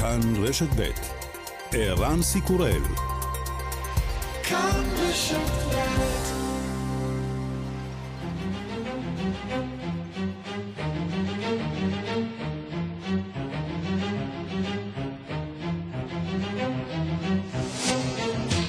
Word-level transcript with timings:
כאן 0.00 0.20
רשת 0.36 0.68
ב' 0.76 0.90
ערן 1.72 2.22
סיקורל 2.22 2.82
כאן 4.42 4.84
רשת 4.96 5.36
ב' 5.36 5.80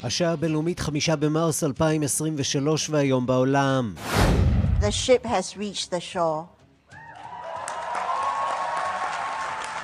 השעה 0.02 0.32
הבינלאומית 0.32 0.80
חמישה 0.80 1.16
במרס 1.16 1.64
2023 1.64 2.90
והיום 2.90 3.26
בעולם. 3.26 3.94
The 4.80 4.90
ship 4.90 5.26
has 5.26 5.56
reached 5.56 5.90
the 5.90 6.00
shore. 6.14 6.61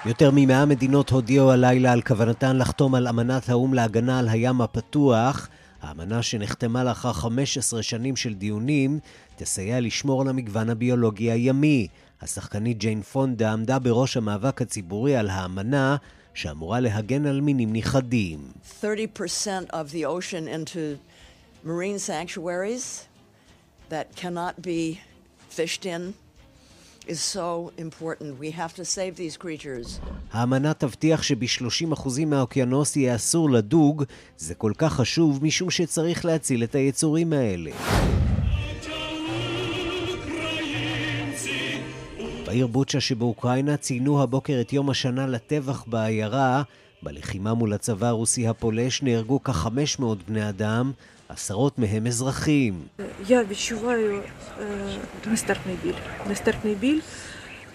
יותר 0.09 0.31
ממאה 0.35 0.67
מדינות 0.67 1.11
הודיעו 1.11 1.51
הלילה 1.53 1.93
על 1.93 2.03
כוונתן 2.03 2.57
לחתום 2.57 2.95
על 2.95 3.09
אמנת 3.09 3.49
האו"ם 3.49 3.75
להגנה 3.75 4.19
על 4.19 4.29
הים 4.29 4.61
הפתוח. 4.61 5.49
האמנה 5.83 6.23
שנחתמה 6.23 6.85
לאחר 6.85 7.13
15 7.13 7.83
שנים 7.83 8.17
של 8.17 8.35
דיונים 8.35 8.99
תסייע 9.37 9.81
לשמור 9.81 10.21
על 10.23 10.29
המגוון 10.29 10.71
הביולוגי 10.71 11.31
הימי. 11.31 11.89
השחקנית 12.23 12.79
ג'יין 12.79 13.03
פונדה 13.03 13.53
עמדה 13.53 13.79
בראש 13.79 14.17
המאבק 14.17 14.63
הציבורי 14.63 15.17
על 15.17 15.31
האמנה 15.31 15.97
שאמורה 16.35 16.81
להגן 16.81 17.27
על 17.27 17.41
מינים 17.41 17.73
נכחדים. 17.73 18.53
30% 18.81 18.85
of 19.71 19.93
the 19.93 20.05
ocean 20.05 20.49
into 20.49 20.99
marine 21.65 21.99
sanctuaries 21.99 23.07
that 23.91 24.17
cannot 24.17 24.63
be 24.63 25.01
fished 25.51 25.87
in 25.87 26.15
is 27.09 27.21
so 27.21 27.73
important. 27.79 28.39
We 28.39 28.51
have 28.51 28.75
to 28.75 28.85
save 28.85 29.17
these 29.17 29.37
creatures. 29.37 30.01
האמנה 30.33 30.75
תבטיח 30.75 31.23
שב-30% 31.23 32.25
מהאוקיינוס 32.27 32.97
יהיה 32.97 33.15
אסור 33.15 33.51
לדוג. 33.51 34.05
זה 34.39 34.55
כל 34.55 34.73
כך 34.79 34.93
חשוב 34.93 35.45
משום 35.45 35.71
שצריך 35.71 36.25
להציל 36.25 36.65
את 36.65 36.75
היצורים 36.75 37.33
האלה. 37.33 37.71
בעיר 42.47 42.67
בוצ'ה 42.67 43.01
שבאוקראינה 43.01 43.77
ציינו 43.77 44.23
הבוקר 44.23 44.61
את 44.61 44.73
יום 44.73 44.91
השנה 44.91 45.27
לטבח 45.27 45.85
בעיירה. 45.87 46.63
בלחימה 47.03 47.55
מול 47.55 47.73
הצבא 47.73 48.07
הרוסי 48.07 48.49
הפולש 48.49 49.03
נהרגו 49.03 49.41
כ-500 49.45 50.03
בני 50.27 50.49
אדם, 50.49 50.93
עשרות 51.30 51.80
מהם 51.80 52.08
אזרחים. 52.08 52.74
Я 53.30 53.44
відчуваю 53.44 54.22
е, 54.22 54.64
нестерпний 55.26 55.78
біль. 55.84 56.00
Нестерпний 56.28 56.76
біль. 56.76 57.02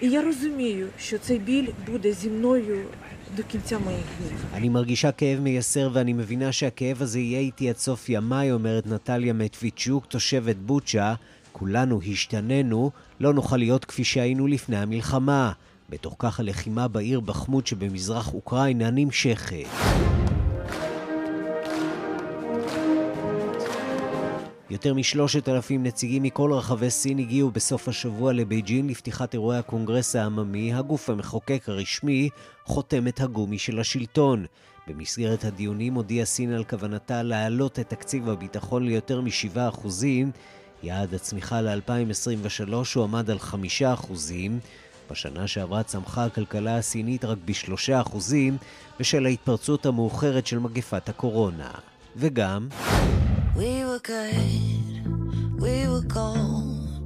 І 0.00 0.10
я 0.10 0.22
розумію, 0.22 0.86
що 0.98 1.18
цей 1.18 1.38
біль 1.38 1.68
буде 1.86 2.12
зі 2.12 2.28
мною 2.30 2.84
до 3.36 3.42
кінця 3.42 3.78
моїх 3.78 4.04
днів. 4.18 4.44
אני 4.54 4.68
מרגישה 4.68 5.12
כאב 5.12 5.40
מייסר 5.40 5.90
ואני 5.92 6.12
מבינה 6.12 6.52
שהכאב 6.52 7.02
הזה 7.02 7.20
יהיה 7.20 7.40
איתי 7.40 7.68
עד 7.68 7.76
סוף 7.76 8.08
ימיי, 8.08 8.52
אומרת 8.52 8.86
נטליה 8.86 9.32
מטביצ'וק, 9.32 10.06
תושבת 10.06 10.56
בוצ'ה. 10.56 11.14
כולנו 11.52 12.00
השתננו, 12.12 12.90
לא 13.20 13.34
נוכל 13.34 13.56
להיות 13.56 13.84
כפי 13.84 14.04
שהיינו 14.04 14.46
לפני 14.46 14.76
המלחמה. 14.76 15.52
בתוך 15.90 16.16
כך 16.18 16.40
הלחימה 16.40 16.88
בעיר 16.88 17.20
בחמוד 17.20 17.66
שבמזרח 17.66 18.34
אוקראינה 18.34 18.90
נמשכת. 18.90 20.11
יותר 24.69 24.93
משלושת 24.93 25.49
אלפים 25.49 25.83
נציגים 25.83 26.23
מכל 26.23 26.53
רחבי 26.53 26.89
סין 26.89 27.19
הגיעו 27.19 27.51
בסוף 27.51 27.87
השבוע 27.87 28.33
לבייג'ין 28.33 28.87
לפתיחת 28.87 29.33
אירועי 29.33 29.57
הקונגרס 29.57 30.15
העממי, 30.15 30.73
הגוף 30.73 31.09
המחוקק 31.09 31.63
הרשמי, 31.67 32.29
חותמת 32.65 33.21
הגומי 33.21 33.57
של 33.57 33.79
השלטון. 33.79 34.45
במסגרת 34.87 35.45
הדיונים 35.45 35.93
הודיעה 35.93 36.25
סין 36.25 36.53
על 36.53 36.63
כוונתה 36.63 37.23
להעלות 37.23 37.79
את 37.79 37.89
תקציב 37.89 38.29
הביטחון 38.29 38.83
ליותר 38.83 39.21
מ-7%, 39.21 39.87
יעד 40.83 41.13
הצמיחה 41.13 41.61
ל-2023 41.61 42.73
הוא 42.95 43.03
עמד 43.03 43.29
על 43.29 43.37
5%, 43.37 43.53
בשנה 45.11 45.47
שעברה 45.47 45.83
צמחה 45.83 46.25
הכלכלה 46.25 46.77
הסינית 46.77 47.25
רק 47.25 47.37
ב-3% 47.45 48.17
בשל 48.99 49.25
ההתפרצות 49.25 49.85
המאוחרת 49.85 50.47
של 50.47 50.59
מגפת 50.59 51.09
הקורונה. 51.09 51.71
וגם... 52.15 52.67
We 53.55 53.85
were 53.85 53.99
good, 53.99 54.93
we 55.61 55.87
were 55.87 56.01
gold, 56.01 57.03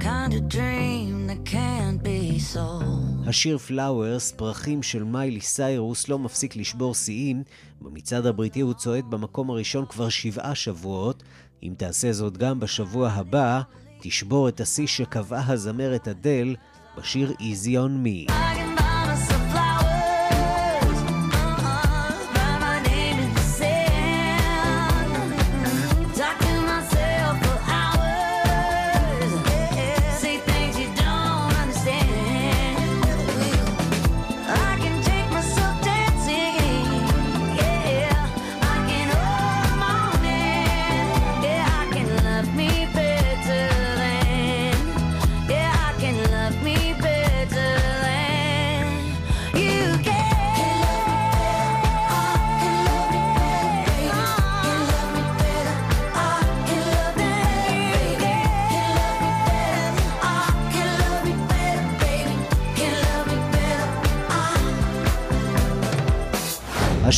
kind 0.00 0.32
of 0.32 0.48
dream 0.48 1.26
that 1.26 1.44
can't 1.44 2.02
be 2.02 2.38
sold. 2.38 3.28
השיר 3.28 3.58
פלאוורס, 3.58 4.32
פרחים 4.32 4.82
של 4.82 5.04
מיילי 5.04 5.40
סיירוס, 5.40 6.08
לא 6.08 6.18
מפסיק 6.18 6.56
לשבור 6.56 6.94
שיאים. 6.94 7.42
במצעד 7.80 8.26
הבריטי 8.26 8.60
הוא 8.60 8.74
צועד 8.74 9.04
במקום 9.10 9.50
הראשון 9.50 9.86
כבר 9.86 10.08
שבעה 10.08 10.54
שבועות. 10.54 11.22
אם 11.62 11.74
תעשה 11.76 12.12
זאת 12.12 12.36
גם 12.38 12.60
בשבוע 12.60 13.08
הבא, 13.08 13.60
תשבור 14.00 14.48
את 14.48 14.60
השיא 14.60 14.86
שקבעה 14.86 15.52
הזמרת 15.52 16.08
אדל 16.08 16.56
בשיר 16.98 17.32
Easy 17.38 17.76
on 17.76 18.04
Me. 18.04 18.30
I 18.30 18.61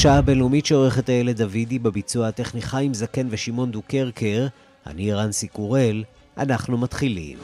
השעה 0.05 0.19
הבינלאומית 0.19 0.67
שעורכת 0.67 1.09
הילד 1.09 1.43
דוידי 1.43 1.79
בביצוע 1.79 2.29
הטכני 2.29 2.63
חיים 2.63 2.95
זקן 2.95 3.27
ושמעון 3.31 3.71
דוקרקר. 3.71 4.47
אני 4.87 5.13
רנסי 5.13 5.49
קורל, 5.49 6.05
אנחנו 6.37 6.79
מתחילים. 6.79 7.39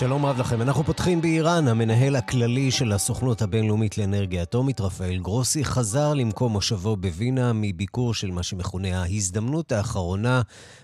שלום 0.00 0.26
רב 0.26 0.40
לכם. 0.40 0.62
אנחנו 0.62 0.84
פותחים 0.84 1.20
באיראן. 1.20 1.68
המנהל 1.68 2.16
הכללי 2.16 2.70
של 2.70 2.92
הסוכנות 2.92 3.42
הבינלאומית 3.42 3.98
לאנרגיה 3.98 4.42
אטומית, 4.42 4.80
רפאל 4.80 5.18
גרוסי, 5.18 5.64
חזר 5.64 6.14
למקום 6.14 6.52
מושבו 6.52 6.96
בווינה 6.96 7.52
מביקור 7.54 8.14
של 8.14 8.30
מה 8.30 8.42
שמכונה 8.42 9.02
ההזדמנות 9.02 9.72
האחרונה 9.72 10.42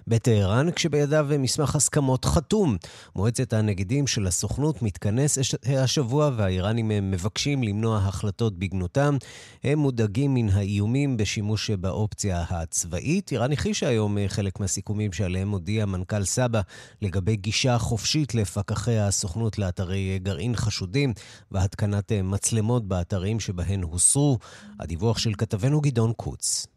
בטהרן, 0.09 0.71
כשבידיו 0.71 1.27
מסמך 1.39 1.77
הסכמות 1.77 2.25
חתום. 2.25 2.77
מועצת 3.17 3.53
הנגידים 3.53 4.07
של 4.07 4.27
הסוכנות 4.27 4.83
מתכנס 4.83 5.39
השבוע, 5.83 6.31
והאיראנים 6.37 7.11
מבקשים 7.11 7.63
למנוע 7.63 7.99
החלטות 7.99 8.59
בגנותם. 8.59 9.17
הם 9.65 9.79
מודאגים 9.79 10.35
מן 10.35 10.49
האיומים 10.49 11.17
בשימוש 11.17 11.71
באופציה 11.71 12.45
הצבאית. 12.51 13.33
איראן 13.33 13.53
הכחישה 13.53 13.89
היום 13.89 14.17
חלק 14.29 14.61
מהסיכומים 14.61 15.13
שעליהם 15.13 15.51
הודיע 15.51 15.87
מנכ"ל 15.87 16.25
סבא 16.25 16.61
לגבי 17.03 17.37
גישה 17.37 17.79
חופשית 17.79 18.35
לפקחי 18.35 18.99
הסוכנות 18.99 19.59
לאתרי 19.59 20.19
גרעין 20.23 20.57
חשודים 20.57 21.13
והתקנת 21.51 22.13
מצלמות 22.13 22.89
באתרים 22.89 23.41
שבהן 23.41 23.83
הוסרו. 23.83 24.39
הדיווח 24.81 25.19
של 25.19 25.33
כתבנו 25.39 25.81
גדעון 25.81 26.13
קוץ. 26.13 26.76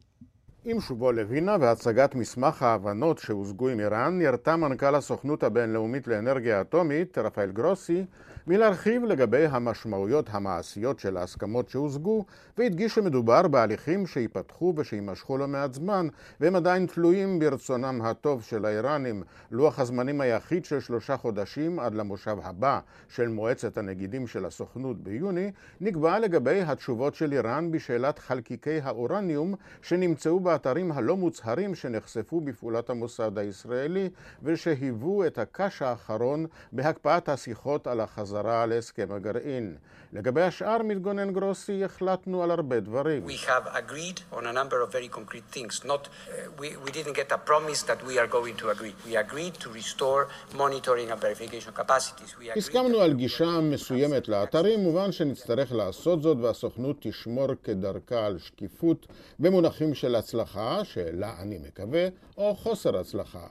עם 0.71 0.81
שובו 0.81 1.11
לווינה 1.11 1.55
והצגת 1.59 2.15
מסמך 2.15 2.63
ההבנות 2.63 3.17
שהושגו 3.17 3.69
עם 3.69 3.79
איראן, 3.79 4.19
נרתע 4.19 4.55
מנכ"ל 4.55 4.95
הסוכנות 4.95 5.43
הבינלאומית 5.43 6.07
לאנרגיה 6.07 6.61
אטומית, 6.61 7.17
רפאל 7.17 7.51
גרוסי, 7.51 8.05
מלהרחיב 8.47 9.03
לגבי 9.03 9.45
המשמעויות 9.45 10.29
המעשיות 10.31 10.99
של 10.99 11.17
ההסכמות 11.17 11.69
שהושגו, 11.69 12.25
והדגיש 12.57 12.95
שמדובר 12.95 13.47
בהליכים 13.47 14.07
שייפתחו 14.07 14.73
ושיימשכו 14.77 15.37
לא 15.37 15.47
מעט 15.47 15.73
זמן, 15.73 16.07
והם 16.39 16.55
עדיין 16.55 16.85
תלויים 16.85 17.39
ברצונם 17.39 18.01
הטוב 18.03 18.43
של 18.43 18.65
האיראנים. 18.65 19.23
לוח 19.51 19.79
הזמנים 19.79 20.21
היחיד 20.21 20.65
של 20.65 20.79
שלושה 20.79 21.17
חודשים 21.17 21.79
עד 21.79 21.95
למושב 21.95 22.37
הבא 22.43 22.79
של 23.07 23.27
מועצת 23.27 23.77
הנגידים 23.77 24.27
של 24.27 24.45
הסוכנות 24.45 25.03
ביוני, 25.03 25.51
נקבע 25.81 26.19
לגבי 26.19 26.61
התשובות 26.61 27.15
של 27.15 27.33
איראן 27.33 27.71
בשאלת 27.71 28.19
חלקיקי 28.19 28.79
האורניום 28.83 29.55
שנמצאו 29.81 30.39
האתרים 30.59 30.91
הלא 30.91 31.17
מוצהרים 31.17 31.75
שנחשפו 31.75 32.41
בפעולת 32.41 32.89
המוסד 32.89 33.37
הישראלי 33.37 34.09
ושהיוו 34.43 35.25
את 35.27 35.37
הקש 35.37 35.81
האחרון 35.81 36.45
בהקפאת 36.71 37.29
השיחות 37.29 37.87
על 37.87 37.99
החזרה 37.99 38.65
להסכם 38.65 39.07
הגרעין. 39.11 39.75
לגבי 40.13 40.41
השאר, 40.41 40.77
מתגונן 40.83 41.33
גרוסי, 41.33 41.83
החלטנו 41.83 42.43
על 42.43 42.51
הרבה 42.51 42.79
דברים. 42.79 43.27
We 43.27 43.49
have 43.49 43.67
agreed 43.75 44.19
on 44.33 44.43
a 44.45 44.53
number 44.53 44.81
of 44.81 44.91
very 44.91 45.07
concrete 45.07 45.57
things. 45.57 45.85
Not, 45.85 46.07
uh, 46.07 46.31
we, 46.59 46.67
we 46.85 46.91
didn't 46.97 47.15
get 47.21 47.31
a 47.31 47.37
promise 47.49 47.81
that 47.83 47.99
we 48.07 48.17
are 48.21 48.27
going 48.27 48.55
to 48.61 48.69
agree. 48.69 48.95
We 49.07 49.15
agreed 49.25 49.55
to 49.63 49.69
restore 49.69 50.21
monitoring 50.63 51.11
and 51.11 51.21
verification 51.21 51.73
capacities. 51.81 52.35
We 52.39 52.57
הסכמנו 52.57 52.99
על 53.01 53.13
גישה 53.13 53.59
מסוימת 53.61 54.27
לאתרים, 54.27 54.79
מובן 54.79 55.11
שנצטרך 55.11 55.71
לעשות 55.71 56.21
זאת 56.21 56.37
והסוכנות 56.41 56.95
תשמור 56.99 57.47
כדרכה 57.63 58.25
על 58.25 58.37
שקיפות 58.39 59.07
במונחים 59.39 59.93
של 59.95 60.15
הצלחה, 60.15 60.79
שלה 60.83 61.33
אני 61.41 61.57
מקווה, 61.57 62.07
או 62.37 62.55
חוסר 62.55 62.97
הצלחה. 62.97 63.47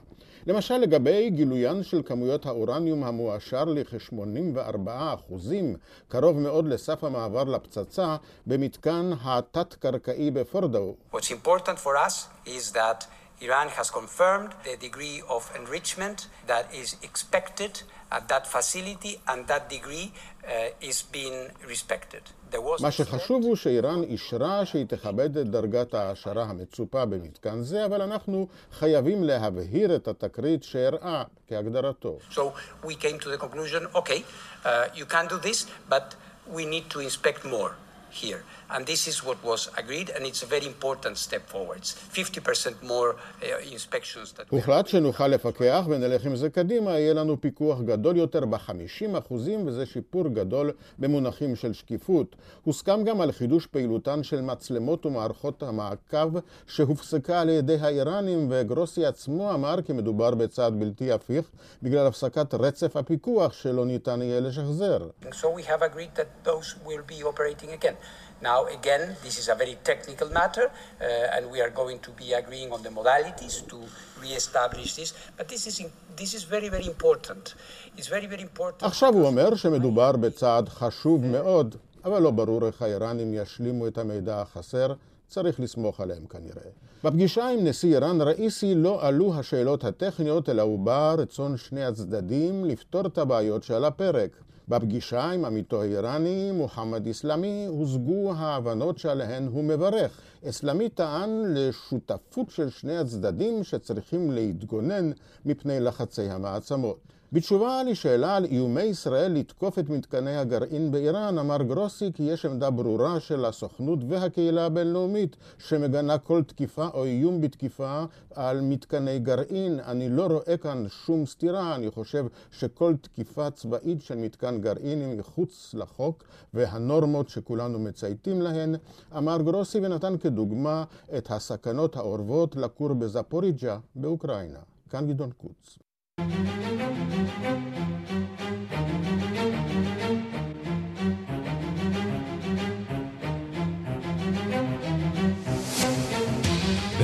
למשל 0.49 0.77
לגבי 0.77 1.29
גילוין 1.29 1.83
של 1.83 2.01
כמויות 2.05 2.45
האורניום 2.45 3.03
המועשר 3.03 3.63
לכ-84 3.65 4.89
אחוזים, 5.13 5.75
קרוב 6.07 6.39
מאוד 6.39 6.67
לסף 6.67 7.03
המעבר 7.03 7.43
לפצצה, 7.43 8.15
במתקן 8.47 9.11
התת-קרקעי 9.23 10.31
בפורדו. 10.31 10.95
What's 11.13 11.17
important 11.17 11.77
for 11.83 11.95
us 12.07 12.47
is 12.47 12.73
that 12.73 13.05
Iran 13.40 13.68
has 13.68 13.90
confirmed 13.90 14.50
the 14.64 14.76
degree 14.86 15.22
of 15.28 15.42
enrichment 15.60 16.28
that 16.46 16.66
is 16.72 16.96
expected 17.02 17.82
at 18.16 18.28
that 18.28 18.46
facility, 18.46 19.18
and 19.30 19.46
that 19.48 19.68
degree 19.68 20.12
uh, 20.12 20.88
is 20.90 21.02
being 21.02 21.50
respected. 21.72 22.22
There 22.50 22.60
was 22.60 22.82
מה 22.82 22.88
a 22.88 22.92
שחשוב 22.92 23.42
הוא 23.42 23.56
שאיראן 23.56 24.02
אישרה 24.02 24.66
שהיא 24.66 24.86
תכבד 24.86 25.36
את 25.36 25.50
דרגת 25.50 25.94
ההעשרה 25.94 26.44
המצופה 26.44 27.04
במתקן 27.04 27.62
זה, 27.62 27.84
אבל 27.84 28.02
אנחנו 28.02 28.46
חייבים 28.72 29.24
להבהיר 29.24 29.96
את 29.96 30.08
התקרית 30.08 30.64
שאירעה 30.64 31.24
כהגדרתו. 31.48 32.18
So 32.30 32.40
we 32.84 32.94
came 32.94 33.18
to 33.18 33.28
the 33.28 33.38
conclusion, 33.38 33.86
okay, 33.94 34.22
uh, 34.64 34.88
you 34.94 35.06
can 35.06 35.26
do 35.26 35.38
this, 35.38 35.66
but 35.88 36.14
we 36.46 36.64
need 36.64 36.90
to 36.90 37.00
inspect 37.00 37.44
more 37.44 37.72
here. 38.10 38.42
And 38.71 38.85
this 38.85 39.07
is 39.07 39.23
what 39.23 39.43
was 39.43 39.61
agreed, 39.81 40.09
and 40.15 40.21
it's 40.29 40.43
a 40.43 40.45
very 40.45 40.67
important 40.67 41.17
step 41.17 41.43
forwards. 41.49 41.95
50% 42.13 42.83
more 42.83 43.15
uh, 43.15 43.73
inspections 43.73 44.31
that 44.37 44.45
הוחלט 44.49 44.87
שנוכל 44.87 45.27
לפקח 45.27 45.83
ונלך 45.89 46.25
עם 46.25 46.35
זה 46.35 46.49
קדימה, 46.49 46.91
יהיה 46.91 47.13
לנו 47.13 47.41
פיקוח 47.41 47.81
גדול 47.81 48.17
יותר 48.17 48.45
ב-50 48.45 49.17
אחוזים, 49.17 49.67
וזה 49.67 49.85
שיפור 49.85 50.27
גדול 50.27 50.71
במונחים 50.99 51.55
של 51.55 51.73
שקיפות. 51.73 52.35
הוסכם 52.63 53.03
גם 53.03 53.21
על 53.21 53.31
חידוש 53.31 53.67
פעילותן 53.67 54.23
של 54.23 54.41
מצלמות 54.41 55.05
ומערכות 55.05 55.63
המעקב 55.63 56.29
שהופסקה 56.67 57.41
על 57.41 57.49
ידי 57.49 57.77
האיראנים, 57.81 58.47
וגרוסי 58.51 59.05
עצמו 59.05 59.53
אמר 59.53 59.81
כי 59.81 59.93
מדובר 59.93 60.35
בצעד 60.35 60.79
בלתי 60.79 61.11
הפיך 61.11 61.45
בגלל 61.83 62.07
הפסקת 62.07 62.53
רצף 62.53 62.95
הפיקוח 62.95 63.53
שלא 63.53 63.85
ניתן 63.85 64.21
יהיה 64.21 64.39
לשחזר. 64.39 65.07
So 65.31 65.47
we 65.57 65.63
have 65.63 65.81
agreed 65.81 66.15
that 66.15 66.49
those 66.49 66.75
will 66.85 67.03
be 67.07 67.23
operating 67.23 67.71
again. 67.81 67.95
Now, 68.41 68.65
again, 68.67 69.15
this 69.23 69.37
is 69.37 69.49
a 69.49 69.55
very 69.55 69.77
technical 69.83 70.29
matter, 70.29 70.65
uh, 70.71 71.35
and 71.35 71.51
we 71.51 71.59
are 71.61 71.69
going 71.69 71.99
to 71.99 72.11
be 72.11 72.31
agreeing 72.33 72.71
on 72.71 72.81
the 72.83 72.89
modalities 72.89 73.67
to 73.67 73.77
re-establish 74.21 74.95
this. 74.95 75.13
But 75.37 75.47
this 75.49 75.67
is 75.67 75.75
this 76.15 76.33
is 76.33 76.43
very 76.43 76.69
very 76.69 76.87
important. 76.93 77.55
It's 77.97 78.07
very 78.07 78.27
very 78.27 78.41
important. 78.41 78.83
עכשיו 78.83 79.13
הוא 79.13 79.25
אומר 79.25 79.55
שמדובר 79.55 80.11
בצעד 80.11 80.69
חשוב 80.69 81.25
מאוד, 81.25 81.75
אבל 82.05 82.21
לא 82.21 82.31
ברור 82.31 82.67
איך 82.67 82.81
האיראנים 82.81 83.33
ישלימו 83.33 83.87
את 83.87 83.97
המידע 83.97 84.41
החסר, 84.41 84.93
צריך 85.27 85.59
לסמוך 85.59 85.99
עליהם 86.01 86.25
כנראה. 86.25 86.69
בפגישה 87.03 87.47
עם 87.47 87.67
נשיא 87.67 87.95
איראן 87.95 88.21
ראיסי 88.21 88.75
לא 88.75 89.07
עלו 89.07 89.39
השאלות 89.39 89.83
הטכניות, 89.83 90.49
אלא 90.49 90.61
הוא 90.61 90.79
בא 90.79 91.15
רצון 91.17 91.57
שני 91.57 91.85
הצדדים 91.85 92.65
לפתור 92.65 93.05
את 93.05 93.17
הבעיות 93.17 93.63
שעל 93.63 93.85
הפרק. 93.85 94.31
בפגישה 94.69 95.31
עם 95.31 95.45
עמיתו 95.45 95.81
האיראני, 95.81 96.51
מוחמד 96.51 97.05
איסלאמי, 97.05 97.65
הושגו 97.67 98.33
ההבנות 98.37 98.97
שעליהן 98.97 99.47
הוא 99.51 99.63
מברך. 99.63 100.21
איסלאמי 100.43 100.89
טען 100.89 101.43
לשותפות 101.53 102.49
של 102.49 102.69
שני 102.69 102.97
הצדדים 102.97 103.63
שצריכים 103.63 104.31
להתגונן 104.31 105.11
מפני 105.45 105.79
לחצי 105.79 106.29
המעצמות. 106.29 106.99
בתשובה 107.33 107.83
לשאלה 107.83 108.35
על 108.35 108.45
איומי 108.45 108.81
ישראל 108.81 109.31
לתקוף 109.31 109.79
את 109.79 109.89
מתקני 109.89 110.37
הגרעין 110.37 110.91
באיראן, 110.91 111.37
אמר 111.37 111.63
גרוסי 111.63 112.11
כי 112.13 112.23
יש 112.23 112.45
עמדה 112.45 112.69
ברורה 112.69 113.19
של 113.19 113.45
הסוכנות 113.45 113.99
והקהילה 114.07 114.65
הבינלאומית 114.65 115.35
שמגנה 115.57 116.17
כל 116.17 116.43
תקיפה 116.43 116.87
או 116.93 117.05
איום 117.05 117.41
בתקיפה 117.41 118.03
על 118.35 118.61
מתקני 118.61 119.19
גרעין. 119.19 119.79
אני 119.79 120.09
לא 120.09 120.25
רואה 120.25 120.57
כאן 120.57 120.85
שום 121.05 121.25
סתירה, 121.25 121.75
אני 121.75 121.91
חושב 121.91 122.25
שכל 122.51 122.93
תקיפה 123.01 123.51
צבאית 123.51 124.01
של 124.01 124.15
מתקן 124.15 124.61
גרעין 124.61 125.01
היא 125.01 125.17
מחוץ 125.17 125.75
לחוק 125.77 126.23
והנורמות 126.53 127.29
שכולנו 127.29 127.79
מצייתים 127.79 128.41
להן, 128.41 128.75
אמר 129.17 129.41
גרוסי 129.41 129.79
ונתן 129.79 130.17
כדוגמה 130.29 130.83
את 131.17 131.31
הסכנות 131.31 131.95
האורבות 131.95 132.55
לכור 132.55 132.93
בזפוריג'ה 132.93 133.77
באוקראינה. 133.95 134.59
כאן 134.89 135.07
גדעון 135.07 135.31
קוץ. 135.37 135.79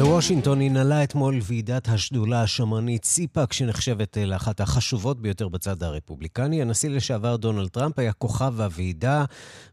בוושינגטון 0.06 0.62
ננעלה 0.62 1.04
אתמול 1.04 1.40
ועידת 1.44 1.88
השדולה 1.88 2.42
השמרנית 2.42 3.06
סיפאק, 3.06 3.54
שנחשבת 3.54 4.18
אה, 4.18 4.26
לאחת 4.26 4.62
החשובות 4.62 5.22
ביותר 5.22 5.48
בצד 5.48 5.84
הרפובליקני. 5.84 6.62
הנשיא 6.62 6.90
לשעבר 6.90 7.36
דונלד 7.36 7.68
טראמפ 7.68 8.00
היה 8.00 8.14
כוכב 8.14 8.62
הוועידה, 8.62 9.26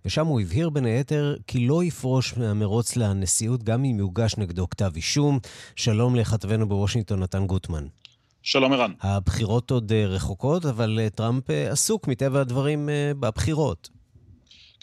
ושם 0.04 0.26
הוא 0.26 0.40
הבהיר 0.40 0.70
בין 0.70 0.84
היתר 0.84 1.36
כי 1.46 1.66
לא 1.66 1.84
יפרוש 1.84 2.36
מהמרוץ 2.36 2.96
לנשיאות 2.96 3.62
גם 3.62 3.84
אם 3.84 3.98
יוגש 3.98 4.36
נגדו 4.38 4.68
כתב 4.70 4.90
אישום. 4.96 5.38
שלום 5.76 6.16
לכתבנו 6.16 6.68
בוושינגטון, 6.68 7.20
נתן 7.20 7.46
גוטמן. 7.46 7.86
שלום 8.42 8.72
ערן. 8.72 8.92
הבחירות 9.00 9.70
עוד 9.70 9.92
אה, 9.92 10.06
רחוקות, 10.06 10.66
אבל 10.66 10.98
אה, 11.02 11.10
טראמפ 11.10 11.44
עסוק 11.70 12.08
מטבע 12.08 12.40
הדברים 12.40 12.88
בבחירות. 13.20 14.01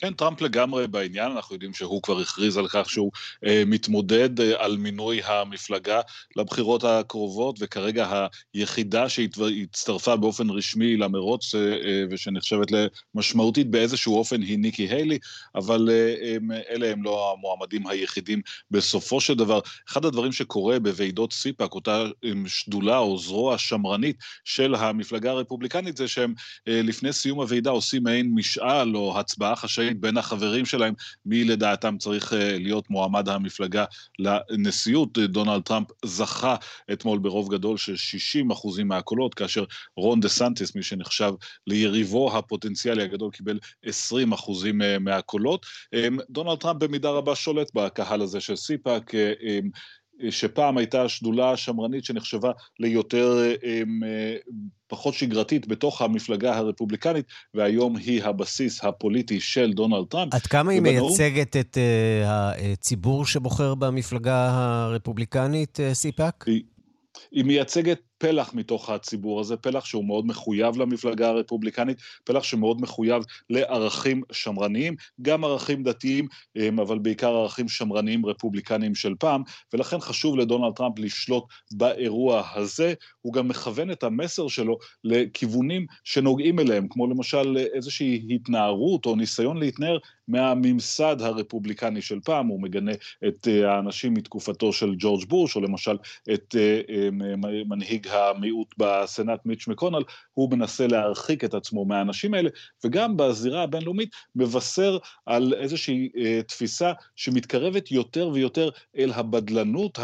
כן, 0.02 0.14
טראמפ 0.14 0.42
לגמרי 0.42 0.88
בעניין, 0.88 1.32
אנחנו 1.32 1.56
יודעים 1.56 1.74
שהוא 1.74 2.02
כבר 2.02 2.20
הכריז 2.20 2.58
על 2.58 2.68
כך 2.68 2.90
שהוא 2.90 3.12
אה, 3.46 3.64
מתמודד 3.66 4.42
אה, 4.42 4.66
על 4.66 4.78
מינוי 4.78 5.22
המפלגה 5.24 6.02
לבחירות 6.36 6.84
הקרובות, 6.84 7.56
וכרגע 7.60 8.28
היחידה 8.54 9.10
שהצטרפה 9.10 10.16
באופן 10.16 10.50
רשמי 10.50 10.98
למרוץ 10.98 11.56
אה, 11.56 11.60
אה, 11.60 12.04
ושנחשבת 12.10 12.68
למשמעותית 13.16 13.70
באיזשהו 13.70 14.18
אופן 14.18 14.42
היא 14.42 14.60
ניקי 14.60 14.84
היילי, 14.84 15.20
אבל 15.56 15.90
אה, 15.92 16.36
הם, 16.36 16.52
אלה 16.70 16.92
הם 16.92 17.04
לא 17.04 17.34
המועמדים 17.38 17.88
היחידים 17.88 18.42
בסופו 18.72 19.22
של 19.22 19.34
דבר. 19.34 19.60
אחד 19.90 20.06
הדברים 20.06 20.32
שקורה 20.32 20.80
בוועידות 20.80 21.34
סיפאק, 21.34 21.74
אותה 21.74 22.06
אה, 22.26 22.32
שדולה 22.48 22.98
או 22.98 23.18
זרוע 23.18 23.58
שמרנית 23.58 24.18
של 24.44 24.76
המפלגה 24.76 25.32
הרפובליקנית, 25.32 25.98
זה 25.98 26.08
שהם 26.08 26.34
אה, 26.68 26.82
לפני 26.84 27.14
סיום 27.14 27.40
הוועידה 27.40 27.70
עושים 27.70 28.04
מעין 28.04 28.32
משאל 28.36 28.96
או 28.96 29.20
הצבעה 29.20 29.56
חשאית 29.56 29.89
בין 29.98 30.18
החברים 30.18 30.66
שלהם, 30.66 30.94
מי 31.26 31.44
לדעתם 31.44 31.98
צריך 31.98 32.34
אה, 32.34 32.58
להיות 32.60 32.90
מועמד 32.90 33.30
המפלגה 33.30 33.86
לנשיאות. 34.20 35.18
אה, 35.18 35.28
דונלד 35.28 35.62
טראמפ 35.62 35.88
זכה 36.06 36.56
אתמול 36.94 37.20
ברוב 37.20 37.54
גדול 37.54 37.78
של 37.78 37.96
60 37.96 38.52
אחוזים 38.52 38.88
מהקולות, 38.88 39.34
כאשר 39.34 39.64
רון 39.98 40.20
דה 40.20 40.30
סנטיס, 40.30 40.76
מי 40.76 40.84
שנחשב 40.84 41.34
ליריבו 41.68 42.38
הפוטנציאלי 42.38 43.04
הגדול, 43.04 43.32
קיבל 43.32 43.60
20 43.84 44.32
אחוזים 44.32 44.82
אה, 44.82 45.00
מהקולות. 45.00 45.66
אה, 45.94 46.08
דונלד 46.30 46.58
טראמפ 46.58 46.84
במידה 46.84 47.10
רבה 47.10 47.36
שולט 47.36 47.72
בקהל 47.74 48.22
הזה 48.22 48.42
של 48.42 48.56
סיפאק. 48.56 49.12
אה, 50.22 50.26
אה, 50.26 50.32
שפעם 50.32 50.78
הייתה 50.78 51.10
שדולה 51.10 51.58
שמרנית 51.58 52.06
שנחשבה 52.06 52.52
ליותר 52.80 53.38
הם, 53.64 54.00
פחות 54.88 55.14
שגרתית 55.14 55.68
בתוך 55.68 56.02
המפלגה 56.02 56.58
הרפובליקנית, 56.58 57.26
והיום 57.54 57.98
היא 57.98 58.24
הבסיס 58.24 58.84
הפוליטי 58.84 59.40
של 59.40 59.74
דונלד 59.74 60.08
טראמפ. 60.10 60.34
עד 60.34 60.42
כמה 60.42 60.72
היא 60.72 60.82
מייצגת 60.82 61.58
את 61.58 61.78
uh, 61.78 62.28
הציבור 62.28 63.26
שבוחר 63.26 63.76
במפלגה 63.76 64.50
הרפובליקנית, 64.52 65.80
uh, 65.80 65.94
סיפאק? 65.94 66.44
היא, 66.48 66.64
היא 67.32 67.44
מייצגת 67.44 68.09
פלח 68.20 68.54
מתוך 68.54 68.90
הציבור 68.90 69.40
הזה, 69.40 69.58
פלח 69.58 69.86
שהוא 69.86 70.06
מאוד 70.06 70.28
מחויב 70.28 70.78
למפלגה 70.78 71.30
הרפובליקנית, 71.30 71.98
פלח 72.24 72.44
שמאוד 72.44 72.82
מחויב 72.82 73.24
לערכים 73.50 74.22
שמרניים, 74.32 74.96
גם 75.22 75.44
ערכים 75.44 75.84
דתיים, 75.84 76.28
אמ, 76.56 76.80
אבל 76.80 77.00
בעיקר 77.00 77.36
ערכים 77.36 77.68
שמרניים 77.68 78.26
רפובליקניים 78.26 78.96
של 78.96 79.16
פעם, 79.20 79.44
ולכן 79.74 80.00
חשוב 80.00 80.38
לדונלד 80.38 80.74
טראמפ 80.76 81.00
לשלוט 81.00 81.44
באירוע 81.72 82.44
הזה. 82.56 82.94
הוא 83.22 83.34
גם 83.34 83.48
מכוון 83.48 83.92
את 83.92 84.04
המסר 84.04 84.48
שלו 84.48 84.78
לכיוונים 85.04 85.86
שנוגעים 86.04 86.60
אליהם, 86.60 86.88
כמו 86.90 87.08
למשל 87.08 87.58
איזושהי 87.74 88.28
התנערות 88.30 89.06
או 89.06 89.16
ניסיון 89.16 89.58
להתנער 89.58 89.98
מהממסד 90.28 91.16
הרפובליקני 91.20 92.02
של 92.02 92.20
פעם, 92.24 92.48
הוא 92.48 92.62
מגנה 92.62 92.92
את 93.28 93.48
אה, 93.48 93.76
האנשים 93.76 94.14
מתקופתו 94.14 94.74
של 94.74 94.96
ג'ורג' 94.98 95.26
בוש, 95.26 95.56
או 95.56 95.62
למשל 95.62 95.98
את 96.34 96.56
אה, 96.60 96.82
אה, 96.90 97.10
מנהיג 97.66 98.08
המיעוט 98.10 98.76
בסנאט 98.78 99.46
מיץ' 99.46 99.68
מקונל, 99.68 100.04
הוא 100.34 100.52
מנסה 100.52 100.88
להרחיק 100.88 101.44
את 101.44 101.54
עצמו 101.54 101.86
מהאנשים 101.86 102.34
האלה, 102.34 102.50
וגם 102.84 103.18
בזירה 103.18 103.64
הבינלאומית 103.64 104.10
מבשר 104.36 104.98
על 105.26 105.54
איזושהי 105.54 106.10
תפיסה 106.48 106.92
שמתקרבת 107.16 107.92
יותר 107.92 108.30
ויותר 108.34 108.70
אל 108.98 109.12
הבדלנות 109.16 110.00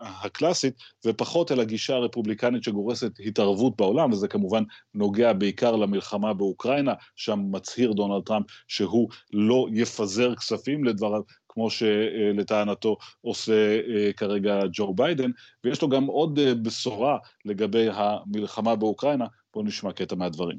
הקלאסית, 0.00 0.74
ופחות 1.06 1.52
אל 1.52 1.60
הגישה 1.60 1.94
הרפובליקנית 1.94 2.64
שגורסת 2.64 3.12
התערבות 3.26 3.76
בעולם, 3.76 4.12
וזה 4.12 4.28
כמובן 4.28 4.62
נוגע 4.94 5.32
בעיקר 5.32 5.76
למלחמה 5.76 6.34
באוקראינה, 6.34 6.92
שם 7.16 7.40
מצהיר 7.50 7.92
דונלד 7.92 8.22
טראמפ 8.22 8.46
שהוא 8.68 9.08
לא 9.32 9.66
יפזר 9.72 10.34
כספים 10.34 10.84
לדבריו, 10.84 11.20
כמו 11.56 11.70
שלטענתו 11.70 12.96
עושה 13.20 13.80
כרגע 14.16 14.60
ג'ו 14.72 14.94
ביידן, 14.94 15.30
ויש 15.64 15.82
לו 15.82 15.88
גם 15.88 16.04
עוד 16.04 16.40
בשורה 16.62 17.18
לגבי 17.44 17.88
המלחמה 17.92 18.76
באוקראינה, 18.76 19.26
בואו 19.54 19.64
נשמע 19.64 19.92
קטע 19.92 20.14
מהדברים. 20.14 20.58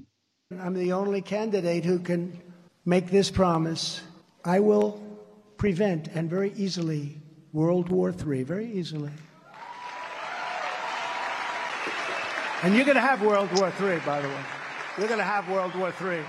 I'm 0.54 0.74
the 0.74 0.92
only 0.92 1.22
candidate 1.22 1.84
who 1.86 2.00
can 2.00 2.22
make 2.86 3.06
this 3.12 3.30
promise. 3.30 4.02
I 4.46 4.60
will 4.60 4.90
prevent 5.64 6.04
and 6.16 6.30
very 6.30 6.52
easily 6.66 7.04
World 7.54 7.88
War 7.90 8.08
III, 8.28 8.44
very 8.44 8.68
easily. 8.80 9.14
And 12.64 12.70
you're 12.74 12.90
going 12.92 13.02
to 13.04 13.08
have 13.12 13.20
World 13.22 13.50
War 13.58 13.70
III, 13.82 14.00
by 14.12 14.20
the 14.24 14.30
way. 14.36 14.44
You're 14.98 15.12
going 15.14 15.24
to 15.28 15.32
have 15.36 15.44
World 15.56 15.74
War 15.82 15.92
III. 16.02 16.24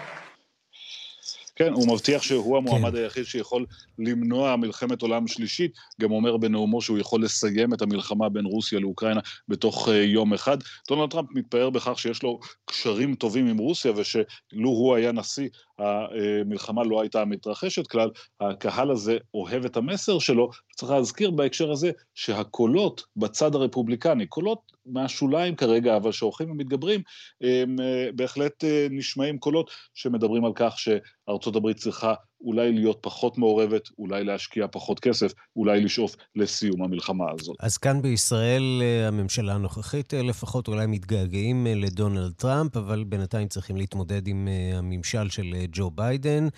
כן, 1.58 1.72
הוא 1.72 1.86
מבטיח 1.92 2.22
שהוא 2.22 2.56
המועמד 2.56 2.90
כן. 2.90 2.96
היחיד 2.96 3.24
שיכול 3.24 3.66
למנוע 3.98 4.56
מלחמת 4.56 5.02
עולם 5.02 5.26
שלישית, 5.26 5.72
גם 6.00 6.10
אומר 6.10 6.36
בנאומו 6.36 6.82
שהוא 6.82 6.98
יכול 6.98 7.24
לסיים 7.24 7.74
את 7.74 7.82
המלחמה 7.82 8.28
בין 8.28 8.44
רוסיה 8.44 8.80
לאוקראינה 8.80 9.20
בתוך 9.48 9.88
uh, 9.88 9.92
יום 9.92 10.34
אחד. 10.34 10.58
דונלד 10.88 11.10
טראמפ 11.10 11.28
מתפאר 11.34 11.70
בכך 11.70 11.98
שיש 11.98 12.22
לו 12.22 12.40
קשרים 12.64 13.14
טובים 13.14 13.46
עם 13.46 13.58
רוסיה, 13.58 13.92
ושלו 13.96 14.24
הוא 14.68 14.94
היה 14.94 15.12
נשיא, 15.12 15.48
המלחמה 15.78 16.84
לא 16.84 17.00
הייתה 17.00 17.24
מתרחשת 17.24 17.86
כלל. 17.86 18.10
הקהל 18.40 18.90
הזה 18.90 19.18
אוהב 19.34 19.64
את 19.64 19.76
המסר 19.76 20.18
שלו, 20.18 20.50
צריך 20.76 20.92
להזכיר 20.92 21.30
בהקשר 21.30 21.72
הזה 21.72 21.90
שהקולות 22.14 23.02
בצד 23.16 23.54
הרפובליקני, 23.54 24.26
קולות 24.26 24.72
מהשוליים 24.86 25.56
כרגע, 25.56 25.96
אבל 25.96 26.12
שהולכים 26.12 26.50
ומתגברים, 26.50 27.00
הם 27.40 27.76
בהחלט 28.14 28.64
נשמעים 28.90 29.38
קולות 29.38 29.70
שמדברים 29.94 30.44
על 30.44 30.52
כך 30.54 30.74
שארצות 30.78 31.56
הברית 31.56 31.76
צריכה 31.76 32.14
אולי 32.40 32.72
להיות 32.72 32.98
פחות 33.00 33.38
מעורבת, 33.38 33.88
אולי 33.98 34.24
להשקיע 34.24 34.66
פחות 34.72 35.00
כסף, 35.00 35.32
אולי 35.56 35.80
לשאוף 35.80 36.16
לסיום 36.36 36.82
המלחמה 36.82 37.24
הזאת. 37.30 37.56
אז 37.60 37.78
כאן 37.78 38.02
בישראל 38.02 38.82
הממשלה 39.08 39.54
הנוכחית 39.54 40.12
לפחות 40.12 40.68
אולי 40.68 40.86
מתגעגעים 40.86 41.66
לדונלד 41.66 42.32
טראמפ, 42.32 42.76
אבל 42.76 43.04
בינתיים 43.04 43.48
צריכים 43.48 43.76
להתמודד 43.76 44.28
עם 44.28 44.48
הממשל 44.74 45.28
של 45.28 45.54
ג'ו 45.72 45.90
ביידן. 45.90 46.48